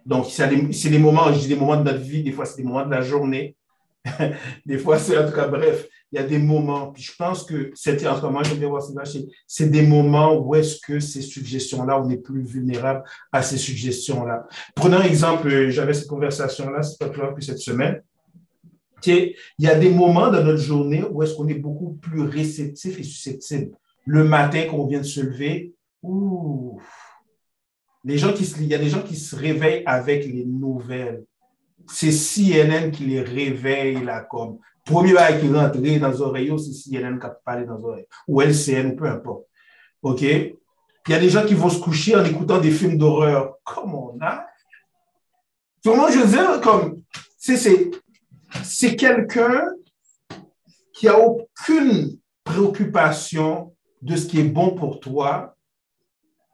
Donc, 0.07 0.27
c'est 0.31 0.49
des, 0.49 0.99
moments, 0.99 1.33
je 1.33 1.41
dis 1.41 1.49
des 1.49 1.57
moments 1.57 1.77
de 1.77 1.83
notre 1.83 2.03
vie, 2.03 2.23
des 2.23 2.33
fois 2.33 2.47
c'est 2.47 2.57
des 2.57 2.63
moments 2.63 2.87
de 2.87 2.91
la 2.91 3.03
journée, 3.03 3.57
des 4.67 4.79
fois 4.79 4.99
c'est 4.99 5.17
en 5.19 5.29
tout 5.29 5.35
cas, 5.35 5.47
bref, 5.47 5.87
il 6.13 6.17
y 6.17 6.19
a 6.19 6.25
des 6.25 6.39
moments. 6.39 6.93
Puis 6.93 7.03
je 7.03 7.13
pense 7.17 7.45
que 7.45 7.71
c'était 7.75 8.09
en 8.09 8.17
ce 8.17 8.23
moment, 8.23 8.43
je 8.43 8.55
voir 8.67 8.83
c'est 9.47 9.71
des 9.71 9.83
moments 9.83 10.35
où 10.37 10.55
est-ce 10.55 10.81
que 10.81 11.01
ces 11.01 11.23
suggestions-là, 11.23 12.01
on 12.01 12.09
est 12.11 12.17
plus 12.17 12.43
vulnérable 12.43 13.05
à 13.33 13.43
ces 13.43 13.59
suggestions-là. 13.59 14.47
Prenons 14.75 14.99
un 14.99 15.05
exemple, 15.05 15.49
euh, 15.49 15.71
j'avais 15.71 15.95
cette 15.95 16.09
conversation-là, 16.09 16.83
c'est 16.83 16.99
pas 16.99 17.09
plus 17.09 17.35
que 17.35 17.43
cette 17.43 17.59
semaine. 17.59 18.03
Il 19.07 19.35
y 19.59 19.67
a 19.69 19.75
des 19.77 19.91
moments 19.91 20.31
dans 20.31 20.45
notre 20.45 20.61
journée 20.61 21.03
où 21.11 21.23
est-ce 21.23 21.35
qu'on 21.35 21.49
est 21.49 21.55
beaucoup 21.55 21.95
plus 21.95 22.23
réceptif 22.23 22.99
et 22.99 23.03
susceptible. 23.03 23.73
Le 24.05 24.25
matin, 24.25 24.65
quand 24.69 24.77
on 24.77 24.87
vient 24.87 25.01
de 25.01 25.05
se 25.05 25.21
lever, 25.21 25.75
les 28.05 28.19
gens 28.19 28.33
qui 28.33 28.45
il 28.61 28.67
y 28.67 28.75
a 28.75 28.79
des 28.79 28.89
gens 28.89 29.03
qui 29.03 29.17
se 29.17 29.37
réveillent 29.37 29.83
avec 29.87 30.25
les 30.27 30.45
nouvelles. 30.45 31.25
C'est 31.89 32.13
CNN 32.13 32.91
qui 32.91 33.05
les 33.05 33.21
réveille 33.21 34.03
là 34.05 34.21
comme. 34.21 34.59
Premier 34.85 35.13
bail 35.13 35.41
qui 35.41 35.53
rentre 35.53 35.79
dans 35.79 36.09
les 36.11 36.21
oreilles, 36.21 36.53
c'est 36.59 36.91
CNN 36.91 37.19
qui 37.19 37.27
parle 37.45 37.67
dans 37.67 37.77
les 37.77 37.85
oreilles. 37.85 38.07
Ou 38.27 38.41
LCN, 38.41 38.97
peu 38.97 39.07
importe. 39.07 39.47
OK? 40.03 40.23
Il 40.23 40.57
y 41.09 41.15
a 41.15 41.19
des 41.19 41.31
gens 41.31 41.45
qui 41.45 41.55
vont 41.55 41.71
se 41.71 41.79
coucher 41.81 42.17
en 42.17 42.25
écoutant 42.25 42.59
des 42.59 42.71
films 42.71 42.99
d'horreur. 42.99 43.57
Comme 43.65 43.95
on 43.95 44.19
a. 44.21 44.47
Comment 45.85 46.09
je 46.09 46.19
veux 46.19 46.29
dire, 46.29 46.61
comme. 46.61 47.03
C'est 47.39 48.97
quelqu'un 48.97 49.67
qui 50.93 51.09
a 51.09 51.19
aucune 51.19 52.19
préoccupation 52.45 53.75
de 54.03 54.17
ce 54.17 54.27
qui 54.27 54.41
est 54.41 54.45
bon 54.45 54.75
pour 54.75 55.01
toi, 55.01 55.57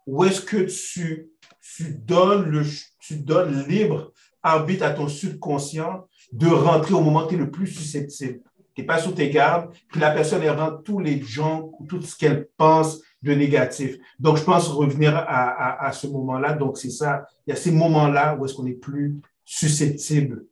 ou 0.07 0.25
est-ce 0.25 0.41
que 0.41 0.59
tu 0.59 1.31
tu 1.77 1.95
donnes, 1.95 2.49
le, 2.49 2.65
tu 3.01 3.17
donnes 3.17 3.67
libre 3.67 4.13
arbitre 4.43 4.85
à 4.85 4.91
ton 4.91 5.09
subconscient 5.09 6.07
de 6.33 6.47
rentrer 6.47 6.95
au 6.95 7.01
moment 7.01 7.25
où 7.25 7.29
tu 7.29 7.35
es 7.35 7.39
le 7.39 7.51
plus 7.51 7.67
susceptible. 7.67 8.41
Tu 8.75 8.83
n'es 8.83 8.87
pas 8.87 8.99
sous 8.99 9.13
tes 9.13 9.31
gardes, 9.31 9.73
puis 9.89 10.01
la 10.01 10.11
personne, 10.11 10.43
elle 10.43 10.51
rentre 10.51 10.83
tous 10.83 10.99
les 10.99 11.23
gens, 11.23 11.73
tout 11.89 12.03
ce 12.03 12.17
qu'elle 12.17 12.49
pense 12.57 13.01
de 13.23 13.33
négatif. 13.33 13.97
Donc, 14.19 14.37
je 14.37 14.45
pense 14.45 14.69
revenir 14.69 15.17
à, 15.17 15.87
à, 15.87 15.93
ce 15.93 16.07
moment-là. 16.07 16.53
Donc, 16.53 16.77
c'est 16.77 16.91
ça. 16.91 17.27
Il 17.47 17.51
y 17.51 17.53
a 17.53 17.57
ces 17.57 17.73
moments-là 17.73 18.37
où 18.37 18.45
est-ce 18.45 18.55
qu'on 18.55 18.67
est 18.67 18.73
plus 18.73 19.17
susceptible 19.45 20.45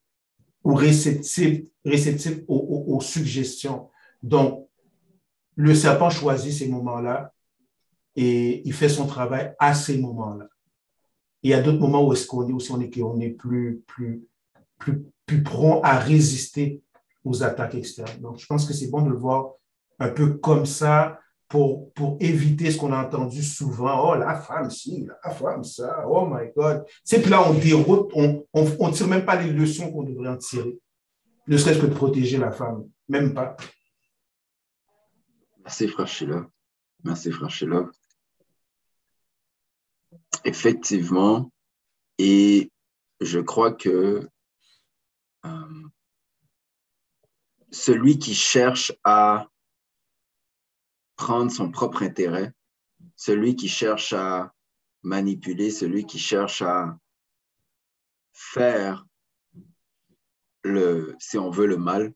ou 0.64 0.74
réceptif, 0.74 1.62
réceptif 1.84 2.38
aux, 2.48 2.84
aux 2.88 3.00
suggestions. 3.00 3.90
Donc, 4.22 4.66
le 5.56 5.74
serpent 5.74 6.08
choisit 6.08 6.52
ces 6.52 6.68
moments-là 6.68 7.32
et 8.16 8.66
il 8.66 8.72
fait 8.72 8.88
son 8.88 9.06
travail 9.06 9.52
à 9.58 9.74
ces 9.74 9.98
moments-là 9.98 10.48
il 11.44 11.50
y 11.50 11.54
a 11.54 11.60
d'autres 11.60 11.78
moments 11.78 12.04
où 12.04 12.12
est-ce 12.14 12.26
qu'on 12.26 12.48
est 12.48 12.52
aussi, 12.52 12.72
on 12.72 12.80
est, 12.80 13.02
on 13.02 13.20
est 13.20 13.28
plus, 13.28 13.82
plus, 13.86 14.24
plus, 14.78 15.04
plus 15.26 15.42
prompt 15.42 15.80
à 15.82 15.98
résister 15.98 16.82
aux 17.24 17.42
attaques 17.42 17.74
externes. 17.74 18.20
Donc, 18.20 18.38
je 18.38 18.46
pense 18.46 18.66
que 18.66 18.74
c'est 18.74 18.90
bon 18.90 19.02
de 19.02 19.10
le 19.10 19.16
voir 19.16 19.52
un 19.98 20.08
peu 20.08 20.34
comme 20.34 20.66
ça 20.66 21.18
pour, 21.48 21.92
pour 21.92 22.16
éviter 22.20 22.70
ce 22.70 22.78
qu'on 22.78 22.92
a 22.92 23.04
entendu 23.04 23.42
souvent. 23.42 24.10
Oh, 24.10 24.14
la 24.14 24.34
femme 24.34 24.70
ci, 24.70 25.06
la 25.24 25.30
femme 25.30 25.64
ça, 25.64 26.04
oh 26.06 26.26
my 26.26 26.50
God. 26.56 26.84
C'est 27.04 27.20
puis 27.20 27.30
là, 27.30 27.48
on 27.48 27.54
déroute, 27.54 28.10
on 28.14 28.44
ne 28.54 28.92
tire 28.92 29.08
même 29.08 29.24
pas 29.24 29.40
les 29.40 29.52
leçons 29.52 29.90
qu'on 29.92 30.02
devrait 30.02 30.28
en 30.28 30.36
tirer. 30.36 30.78
Ne 31.46 31.56
serait-ce 31.56 31.80
que 31.80 31.86
de 31.86 31.94
protéger 31.94 32.38
la 32.38 32.50
femme, 32.50 32.88
même 33.08 33.34
pas. 33.34 33.56
Merci, 35.62 35.88
frère. 35.88 36.08
Merci, 37.04 37.30
frère 37.30 37.50
effectivement, 40.44 41.50
et 42.18 42.70
je 43.20 43.40
crois 43.40 43.72
que 43.72 44.28
celui 47.70 48.18
qui 48.18 48.34
cherche 48.34 48.92
à 49.02 49.48
prendre 51.16 51.50
son 51.50 51.70
propre 51.70 52.02
intérêt, 52.02 52.52
celui 53.16 53.56
qui 53.56 53.68
cherche 53.68 54.12
à 54.12 54.54
manipuler, 55.02 55.70
celui 55.70 56.06
qui 56.06 56.18
cherche 56.18 56.62
à 56.62 56.98
faire 58.32 59.06
le, 60.62 61.14
si 61.18 61.36
on 61.36 61.50
veut, 61.50 61.66
le 61.66 61.76
mal, 61.76 62.14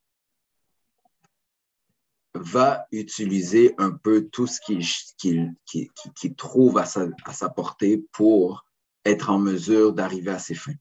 va 2.35 2.87
utiliser 2.93 3.75
un 3.79 3.91
peu 3.91 4.29
tout 4.29 4.47
ce 4.47 4.61
qu'il 4.61 6.37
trouve 6.37 6.79
à 6.79 6.85
sa 6.87 7.49
portée 7.51 7.99
pour 8.13 8.65
être 9.05 9.31
en 9.31 9.39
mesure 9.39 9.93
d'arriver 9.93 10.31
à 10.31 10.39
ses 10.39 10.55
fins. 10.55 10.75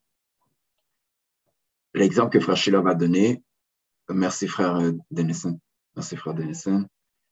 L'exemple 1.98 2.30
que 2.30 2.40
Frère 2.40 2.56
Sheila 2.56 2.82
va 2.82 2.94
donner, 2.94 3.44
merci 4.08 4.48
Frère 4.48 4.80
Denison, 5.10 5.60
merci 5.96 6.16
Frère 6.16 6.36
Denison, 6.36 6.86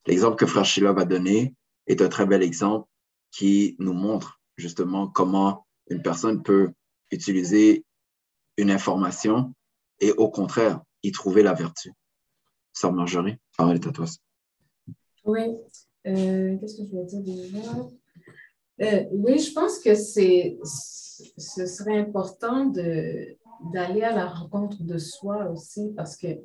l'exemple 0.06 0.36
que 0.36 0.46
Frère 0.46 0.64
Sheila 0.64 0.92
va 0.92 1.04
donner, 1.04 1.54
est 1.86 2.02
un 2.02 2.08
très 2.08 2.26
bel 2.26 2.42
exemple 2.42 2.88
qui 3.30 3.76
nous 3.78 3.92
montre 3.92 4.40
justement 4.56 5.06
comment 5.06 5.66
une 5.88 6.02
personne 6.02 6.42
peut 6.42 6.72
utiliser 7.12 7.84
une 8.56 8.72
information 8.72 9.54
et 10.00 10.10
au 10.12 10.30
contraire 10.30 10.82
y 11.04 11.12
trouver 11.12 11.44
la 11.44 11.52
vertu. 11.52 11.92
Sœur 12.72 12.92
Marjorie, 12.92 13.36
parole 13.56 13.76
est 13.76 13.86
à 13.86 13.92
toi. 13.92 14.06
Oui, 15.24 15.42
euh, 16.08 16.58
qu'est-ce 16.58 16.76
que 16.78 16.88
je 16.90 16.96
vais 16.96 17.04
dire 17.04 17.22
déjà? 17.22 17.60
Euh, 18.82 19.04
oui, 19.10 19.38
je 19.38 19.52
pense 19.52 19.78
que 19.78 19.94
c'est, 19.94 20.58
ce 20.62 21.66
serait 21.66 21.98
important 21.98 22.66
de, 22.66 23.36
d'aller 23.72 24.02
à 24.02 24.12
la 24.12 24.26
rencontre 24.26 24.82
de 24.82 24.98
soi 24.98 25.48
aussi 25.50 25.92
parce 25.96 26.16
qu'il 26.16 26.42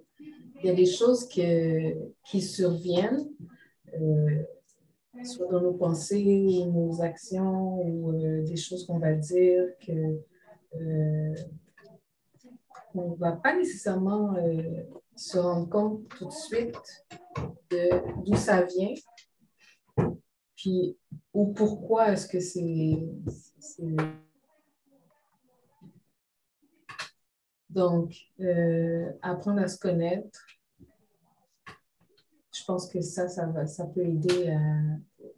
y 0.64 0.70
a 0.70 0.74
des 0.74 0.86
choses 0.86 1.28
que, 1.28 1.94
qui 2.26 2.42
surviennent, 2.42 3.28
euh, 3.94 4.44
soit 5.24 5.48
dans 5.52 5.62
nos 5.62 5.74
pensées 5.74 6.64
ou 6.66 6.72
nos 6.72 7.02
actions 7.02 7.82
ou 7.82 8.14
des 8.14 8.56
choses 8.56 8.86
qu'on 8.86 9.00
va 9.00 9.14
dire 9.14 9.66
que 9.86 10.22
on 12.94 13.12
ne 13.12 13.16
va 13.18 13.34
pas 13.34 13.56
nécessairement 13.56 14.36
se 15.16 15.38
rendre 15.38 15.70
compte 15.70 16.08
tout 16.18 16.26
de 16.26 16.32
suite 16.32 17.06
d'où 17.70 18.36
ça 18.36 18.64
vient, 18.64 18.94
puis 20.62 20.96
ou 21.34 21.54
pourquoi 21.54 22.12
est-ce 22.12 22.28
que 22.28 22.40
c'est. 22.40 23.04
Donc, 27.70 28.14
euh, 28.42 29.12
apprendre 29.22 29.62
à 29.62 29.68
se 29.68 29.80
connaître, 29.80 30.46
je 32.54 32.64
pense 32.68 32.88
que 32.90 33.02
ça, 33.02 33.28
ça, 33.28 33.48
va, 33.48 33.66
ça 33.66 33.88
peut 33.88 34.06
aider 34.06 34.56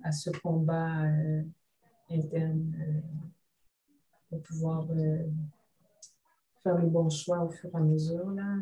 à, 0.03 0.11
ce 0.11 0.31
combat 0.31 1.03
euh, 1.03 1.43
interne 2.09 2.73
euh, 2.81 3.01
pour 4.29 4.41
pouvoir 4.41 4.87
faire 6.63 6.79
le 6.79 6.87
bon 6.87 7.09
choix 7.09 7.43
au 7.43 7.49
fur 7.49 7.69
et 7.71 7.77
à 7.77 7.81
mesure. 7.81 8.29
Là, 8.31 8.57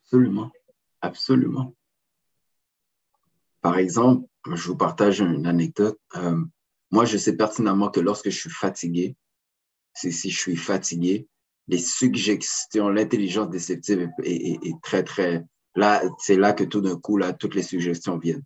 Absolument. 0.00 0.50
Absolument. 1.00 1.74
Par 3.62 3.78
exemple, 3.78 4.26
je 4.52 4.66
vous 4.66 4.76
partage 4.76 5.20
une 5.20 5.46
anecdote. 5.46 5.98
Euh, 6.16 6.44
moi, 6.90 7.04
je 7.04 7.16
sais 7.16 7.36
pertinemment 7.36 7.90
que 7.90 8.00
lorsque 8.00 8.28
je 8.28 8.38
suis 8.38 8.50
fatigué, 8.50 9.16
si, 9.94 10.12
si 10.12 10.30
je 10.30 10.38
suis 10.38 10.56
fatigué, 10.56 11.28
les 11.68 11.78
suggestions, 11.78 12.88
l'intelligence 12.88 13.48
déceptive 13.48 14.10
est, 14.24 14.82
très, 14.82 15.04
très... 15.04 15.44
Là, 15.76 16.02
c'est 16.18 16.36
là 16.36 16.52
que 16.52 16.64
tout 16.64 16.80
d'un 16.80 16.98
coup, 16.98 17.16
là, 17.16 17.32
toutes 17.32 17.54
les 17.54 17.62
suggestions 17.62 18.18
viennent. 18.18 18.44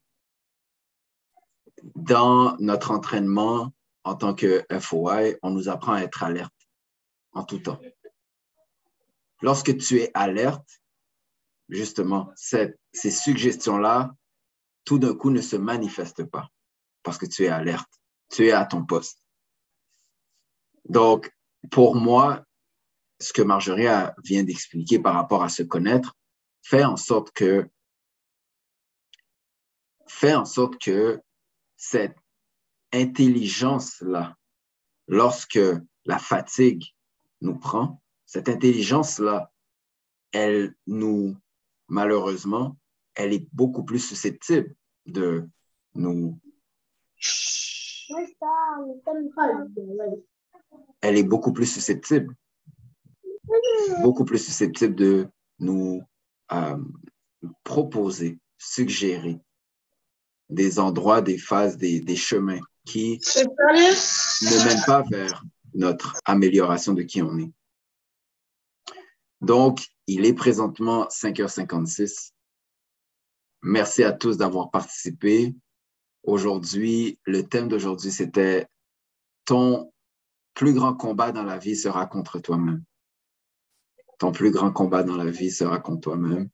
Dans 1.94 2.56
notre 2.58 2.90
entraînement 2.90 3.72
en 4.04 4.14
tant 4.14 4.34
que 4.34 4.64
FOI, 4.78 5.34
on 5.42 5.50
nous 5.50 5.68
apprend 5.68 5.94
à 5.94 6.02
être 6.02 6.22
alerte 6.22 6.54
en 7.32 7.42
tout 7.42 7.58
temps. 7.58 7.80
Lorsque 9.40 9.76
tu 9.78 9.98
es 9.98 10.10
alerte, 10.14 10.82
justement, 11.68 12.30
ces 12.36 13.10
suggestions-là, 13.10 14.14
tout 14.86 14.98
d'un 14.98 15.14
coup, 15.14 15.30
ne 15.30 15.42
se 15.42 15.56
manifestent 15.56 16.24
pas 16.24 16.48
parce 17.02 17.18
que 17.18 17.26
tu 17.26 17.44
es 17.44 17.48
alerte, 17.48 17.92
tu 18.30 18.46
es 18.46 18.52
à 18.52 18.64
ton 18.64 18.86
poste. 18.86 19.22
Donc, 20.88 21.30
pour 21.70 21.94
moi, 21.96 22.44
ce 23.20 23.32
que 23.32 23.42
Marjorie 23.42 23.86
vient 24.24 24.44
d'expliquer 24.44 24.98
par 24.98 25.14
rapport 25.14 25.42
à 25.42 25.50
se 25.50 25.62
connaître 25.62 26.14
fait 26.62 26.84
en 26.84 26.96
sorte 26.96 27.32
que 27.32 27.68
fait 30.08 30.34
en 30.34 30.44
sorte 30.44 30.78
que 30.78 31.20
cette 31.76 32.16
intelligence-là, 32.92 34.36
lorsque 35.08 35.58
la 36.04 36.18
fatigue 36.18 36.94
nous 37.40 37.58
prend, 37.58 38.00
cette 38.24 38.48
intelligence-là, 38.48 39.52
elle 40.32 40.74
nous 40.86 41.36
malheureusement, 41.88 42.76
elle 43.16 43.32
est 43.32 43.48
beaucoup 43.52 43.84
plus 43.84 43.98
susceptible 43.98 44.74
de 45.06 45.48
nous... 45.94 46.38
Elle 51.00 51.16
est 51.16 51.24
beaucoup 51.24 51.52
plus 51.52 51.66
susceptible, 51.66 52.36
beaucoup 54.02 54.24
plus 54.24 54.38
susceptible 54.38 54.94
de 54.94 55.28
nous 55.58 56.02
euh, 56.52 56.78
proposer, 57.64 58.38
suggérer 58.58 59.40
des 60.48 60.78
endroits, 60.78 61.20
des 61.20 61.38
phases, 61.38 61.76
des, 61.76 62.00
des 62.00 62.16
chemins 62.16 62.60
qui 62.84 63.18
ne 64.46 64.64
mènent 64.64 64.84
pas 64.86 65.02
vers 65.10 65.42
notre 65.74 66.16
amélioration 66.24 66.94
de 66.94 67.02
qui 67.02 67.22
on 67.22 67.36
est. 67.38 67.52
Donc, 69.40 69.86
il 70.06 70.24
est 70.24 70.34
présentement 70.34 71.06
5h56. 71.08 72.32
Merci 73.62 74.04
à 74.04 74.12
tous 74.12 74.36
d'avoir 74.36 74.70
participé. 74.70 75.54
Aujourd'hui, 76.22 77.18
le 77.24 77.42
thème 77.42 77.68
d'aujourd'hui, 77.68 78.10
c'était 78.10 78.66
ton 79.44 79.92
plus 80.54 80.72
grand 80.72 80.94
combat 80.94 81.32
dans 81.32 81.44
la 81.44 81.58
vie 81.58 81.76
sera 81.76 82.06
contre 82.06 82.38
toi-même. 82.38 82.82
Ton 84.18 84.32
plus 84.32 84.50
grand 84.50 84.72
combat 84.72 85.02
dans 85.02 85.16
la 85.16 85.30
vie 85.30 85.50
sera 85.50 85.78
contre 85.78 86.00
toi-même. 86.00 86.48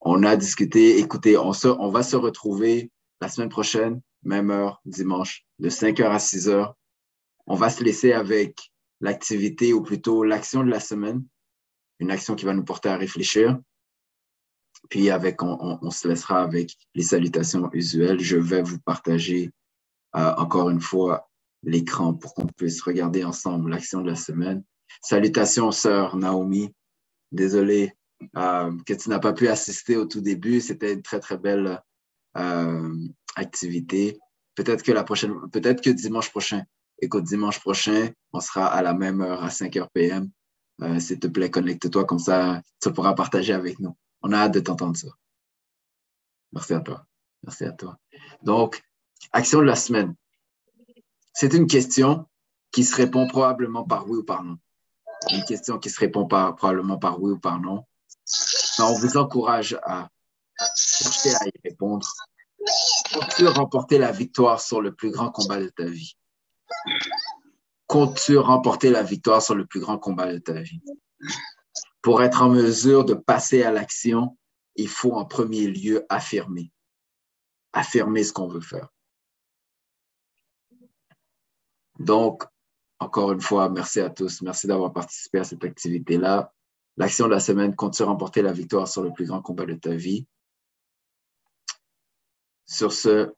On 0.00 0.22
a 0.22 0.36
discuté, 0.36 0.98
écoutez, 0.98 1.36
on, 1.36 1.50
va 1.50 2.02
se 2.02 2.16
retrouver 2.16 2.90
la 3.20 3.28
semaine 3.28 3.48
prochaine, 3.48 4.00
même 4.22 4.50
heure, 4.50 4.80
dimanche, 4.84 5.44
de 5.58 5.68
5h 5.68 6.04
à 6.04 6.18
6h. 6.18 6.74
On 7.46 7.56
va 7.56 7.70
se 7.70 7.82
laisser 7.82 8.12
avec 8.12 8.70
l'activité 9.00 9.72
ou 9.72 9.82
plutôt 9.82 10.22
l'action 10.22 10.62
de 10.62 10.70
la 10.70 10.80
semaine, 10.80 11.24
une 11.98 12.10
action 12.10 12.34
qui 12.34 12.44
va 12.44 12.54
nous 12.54 12.64
porter 12.64 12.90
à 12.90 12.96
réfléchir. 12.96 13.58
Puis 14.90 15.10
avec, 15.10 15.42
on, 15.42 15.90
se 15.90 16.08
laissera 16.08 16.42
avec 16.42 16.76
les 16.94 17.02
salutations 17.02 17.70
usuelles. 17.72 18.20
Je 18.20 18.36
vais 18.36 18.62
vous 18.62 18.78
partager 18.78 19.50
euh, 20.16 20.34
encore 20.36 20.70
une 20.70 20.80
fois 20.80 21.28
l'écran 21.62 22.14
pour 22.14 22.34
qu'on 22.34 22.46
puisse 22.46 22.82
regarder 22.82 23.24
ensemble 23.24 23.70
l'action 23.70 24.02
de 24.02 24.10
la 24.10 24.16
semaine. 24.16 24.62
Salutations, 25.02 25.72
sœur 25.72 26.16
Naomi. 26.16 26.72
Désolé 27.32 27.92
euh, 28.36 28.72
que 28.86 28.94
tu 28.94 29.08
n'as 29.08 29.18
pas 29.18 29.32
pu 29.32 29.48
assister 29.48 29.96
au 29.96 30.04
tout 30.04 30.20
début. 30.20 30.60
C'était 30.60 30.92
une 30.92 31.02
très, 31.02 31.20
très 31.20 31.38
belle 31.38 31.80
euh, 32.36 32.94
activité. 33.36 34.18
Peut-être 34.54 34.82
que 34.82 34.92
la 34.92 35.02
prochaine, 35.02 35.34
peut-être 35.50 35.82
que 35.82 35.90
dimanche 35.90 36.30
prochain, 36.30 36.62
Écoute, 37.00 37.24
dimanche 37.24 37.58
prochain, 37.58 38.10
on 38.32 38.40
sera 38.40 38.66
à 38.66 38.80
la 38.80 38.94
même 38.94 39.20
heure, 39.20 39.42
à 39.42 39.50
5 39.50 39.74
h 39.74 39.88
PM. 39.92 40.30
S'il 40.98 41.18
te 41.18 41.26
plaît, 41.26 41.50
connecte-toi, 41.50 42.04
comme 42.04 42.18
ça, 42.18 42.62
tu 42.80 42.92
pourras 42.92 43.14
partager 43.14 43.52
avec 43.52 43.78
nous. 43.78 43.96
On 44.24 44.32
a 44.32 44.38
hâte 44.38 44.54
de 44.54 44.60
t'entendre 44.60 44.96
ça. 44.96 45.08
Merci 46.52 46.72
à 46.72 46.80
toi. 46.80 47.06
Merci 47.42 47.64
à 47.64 47.72
toi. 47.72 47.98
Donc, 48.42 48.82
action 49.32 49.58
de 49.58 49.64
la 49.64 49.76
semaine. 49.76 50.14
C'est 51.34 51.52
une 51.52 51.66
question 51.66 52.26
qui 52.72 52.84
se 52.84 52.96
répond 52.96 53.28
probablement 53.28 53.84
par 53.84 54.08
oui 54.08 54.18
ou 54.18 54.24
par 54.24 54.42
non. 54.42 54.56
Une 55.30 55.44
question 55.44 55.78
qui 55.78 55.90
se 55.90 56.00
répond 56.00 56.26
probablement 56.26 56.96
par 56.96 57.20
oui 57.20 57.32
ou 57.32 57.38
par 57.38 57.60
non. 57.60 57.84
on 58.78 58.94
vous 58.94 59.18
encourage 59.18 59.78
à 59.82 60.08
chercher 60.74 61.34
à 61.34 61.46
y 61.46 61.52
répondre. 61.62 62.08
Pour 63.12 63.54
remporter 63.54 63.98
la 63.98 64.10
victoire 64.10 64.58
sur 64.58 64.80
le 64.80 64.94
plus 64.94 65.10
grand 65.10 65.30
combat 65.30 65.60
de 65.60 65.68
ta 65.68 65.84
vie? 65.84 66.16
comptes-tu 67.86 68.38
remporter 68.38 68.90
la 68.90 69.02
victoire 69.02 69.42
sur 69.42 69.54
le 69.54 69.66
plus 69.66 69.80
grand 69.80 69.98
combat 69.98 70.32
de 70.32 70.38
ta 70.38 70.54
vie? 70.54 70.80
Pour 72.04 72.22
être 72.22 72.42
en 72.42 72.50
mesure 72.50 73.06
de 73.06 73.14
passer 73.14 73.62
à 73.62 73.72
l'action, 73.72 74.36
il 74.76 74.88
faut 74.88 75.12
en 75.14 75.24
premier 75.24 75.66
lieu 75.66 76.04
affirmer. 76.10 76.70
Affirmer 77.72 78.22
ce 78.24 78.34
qu'on 78.34 78.46
veut 78.46 78.60
faire. 78.60 78.90
Donc, 81.98 82.44
encore 82.98 83.32
une 83.32 83.40
fois, 83.40 83.70
merci 83.70 84.00
à 84.00 84.10
tous. 84.10 84.42
Merci 84.42 84.66
d'avoir 84.66 84.92
participé 84.92 85.38
à 85.38 85.44
cette 85.44 85.64
activité-là. 85.64 86.52
L'action 86.98 87.24
de 87.24 87.30
la 87.30 87.40
semaine, 87.40 87.74
comptes-tu 87.74 88.02
remporter 88.02 88.42
la 88.42 88.52
victoire 88.52 88.86
sur 88.86 89.02
le 89.02 89.10
plus 89.10 89.24
grand 89.26 89.40
combat 89.40 89.64
de 89.64 89.72
ta 89.72 89.94
vie? 89.94 90.26
Sur 92.66 92.92
ce, 92.92 93.32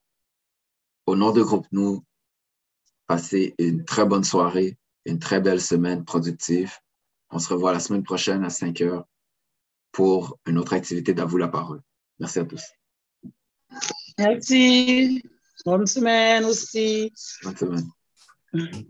au 1.06 1.14
nom 1.14 1.30
de 1.30 1.40
Groupe 1.40 1.68
Nous, 1.70 2.04
Passez 3.06 3.54
une 3.58 3.84
très 3.84 4.04
bonne 4.04 4.24
soirée, 4.24 4.76
une 5.04 5.20
très 5.20 5.40
belle 5.40 5.60
semaine 5.60 6.04
productive. 6.04 6.76
On 7.30 7.38
se 7.38 7.48
revoit 7.52 7.72
la 7.72 7.80
semaine 7.80 8.02
prochaine 8.02 8.44
à 8.44 8.50
5 8.50 8.80
heures 8.82 9.06
pour 9.92 10.38
une 10.46 10.58
autre 10.58 10.74
activité 10.74 11.14
d'À 11.14 11.24
vous 11.24 11.38
la 11.38 11.48
parole. 11.48 11.80
Merci 12.18 12.38
à 12.38 12.44
tous. 12.44 12.62
Merci. 14.18 15.22
Bonne 15.64 15.86
semaine 15.86 16.44
aussi. 16.44 17.12
Bonne 17.42 17.56
semaine. 17.56 17.90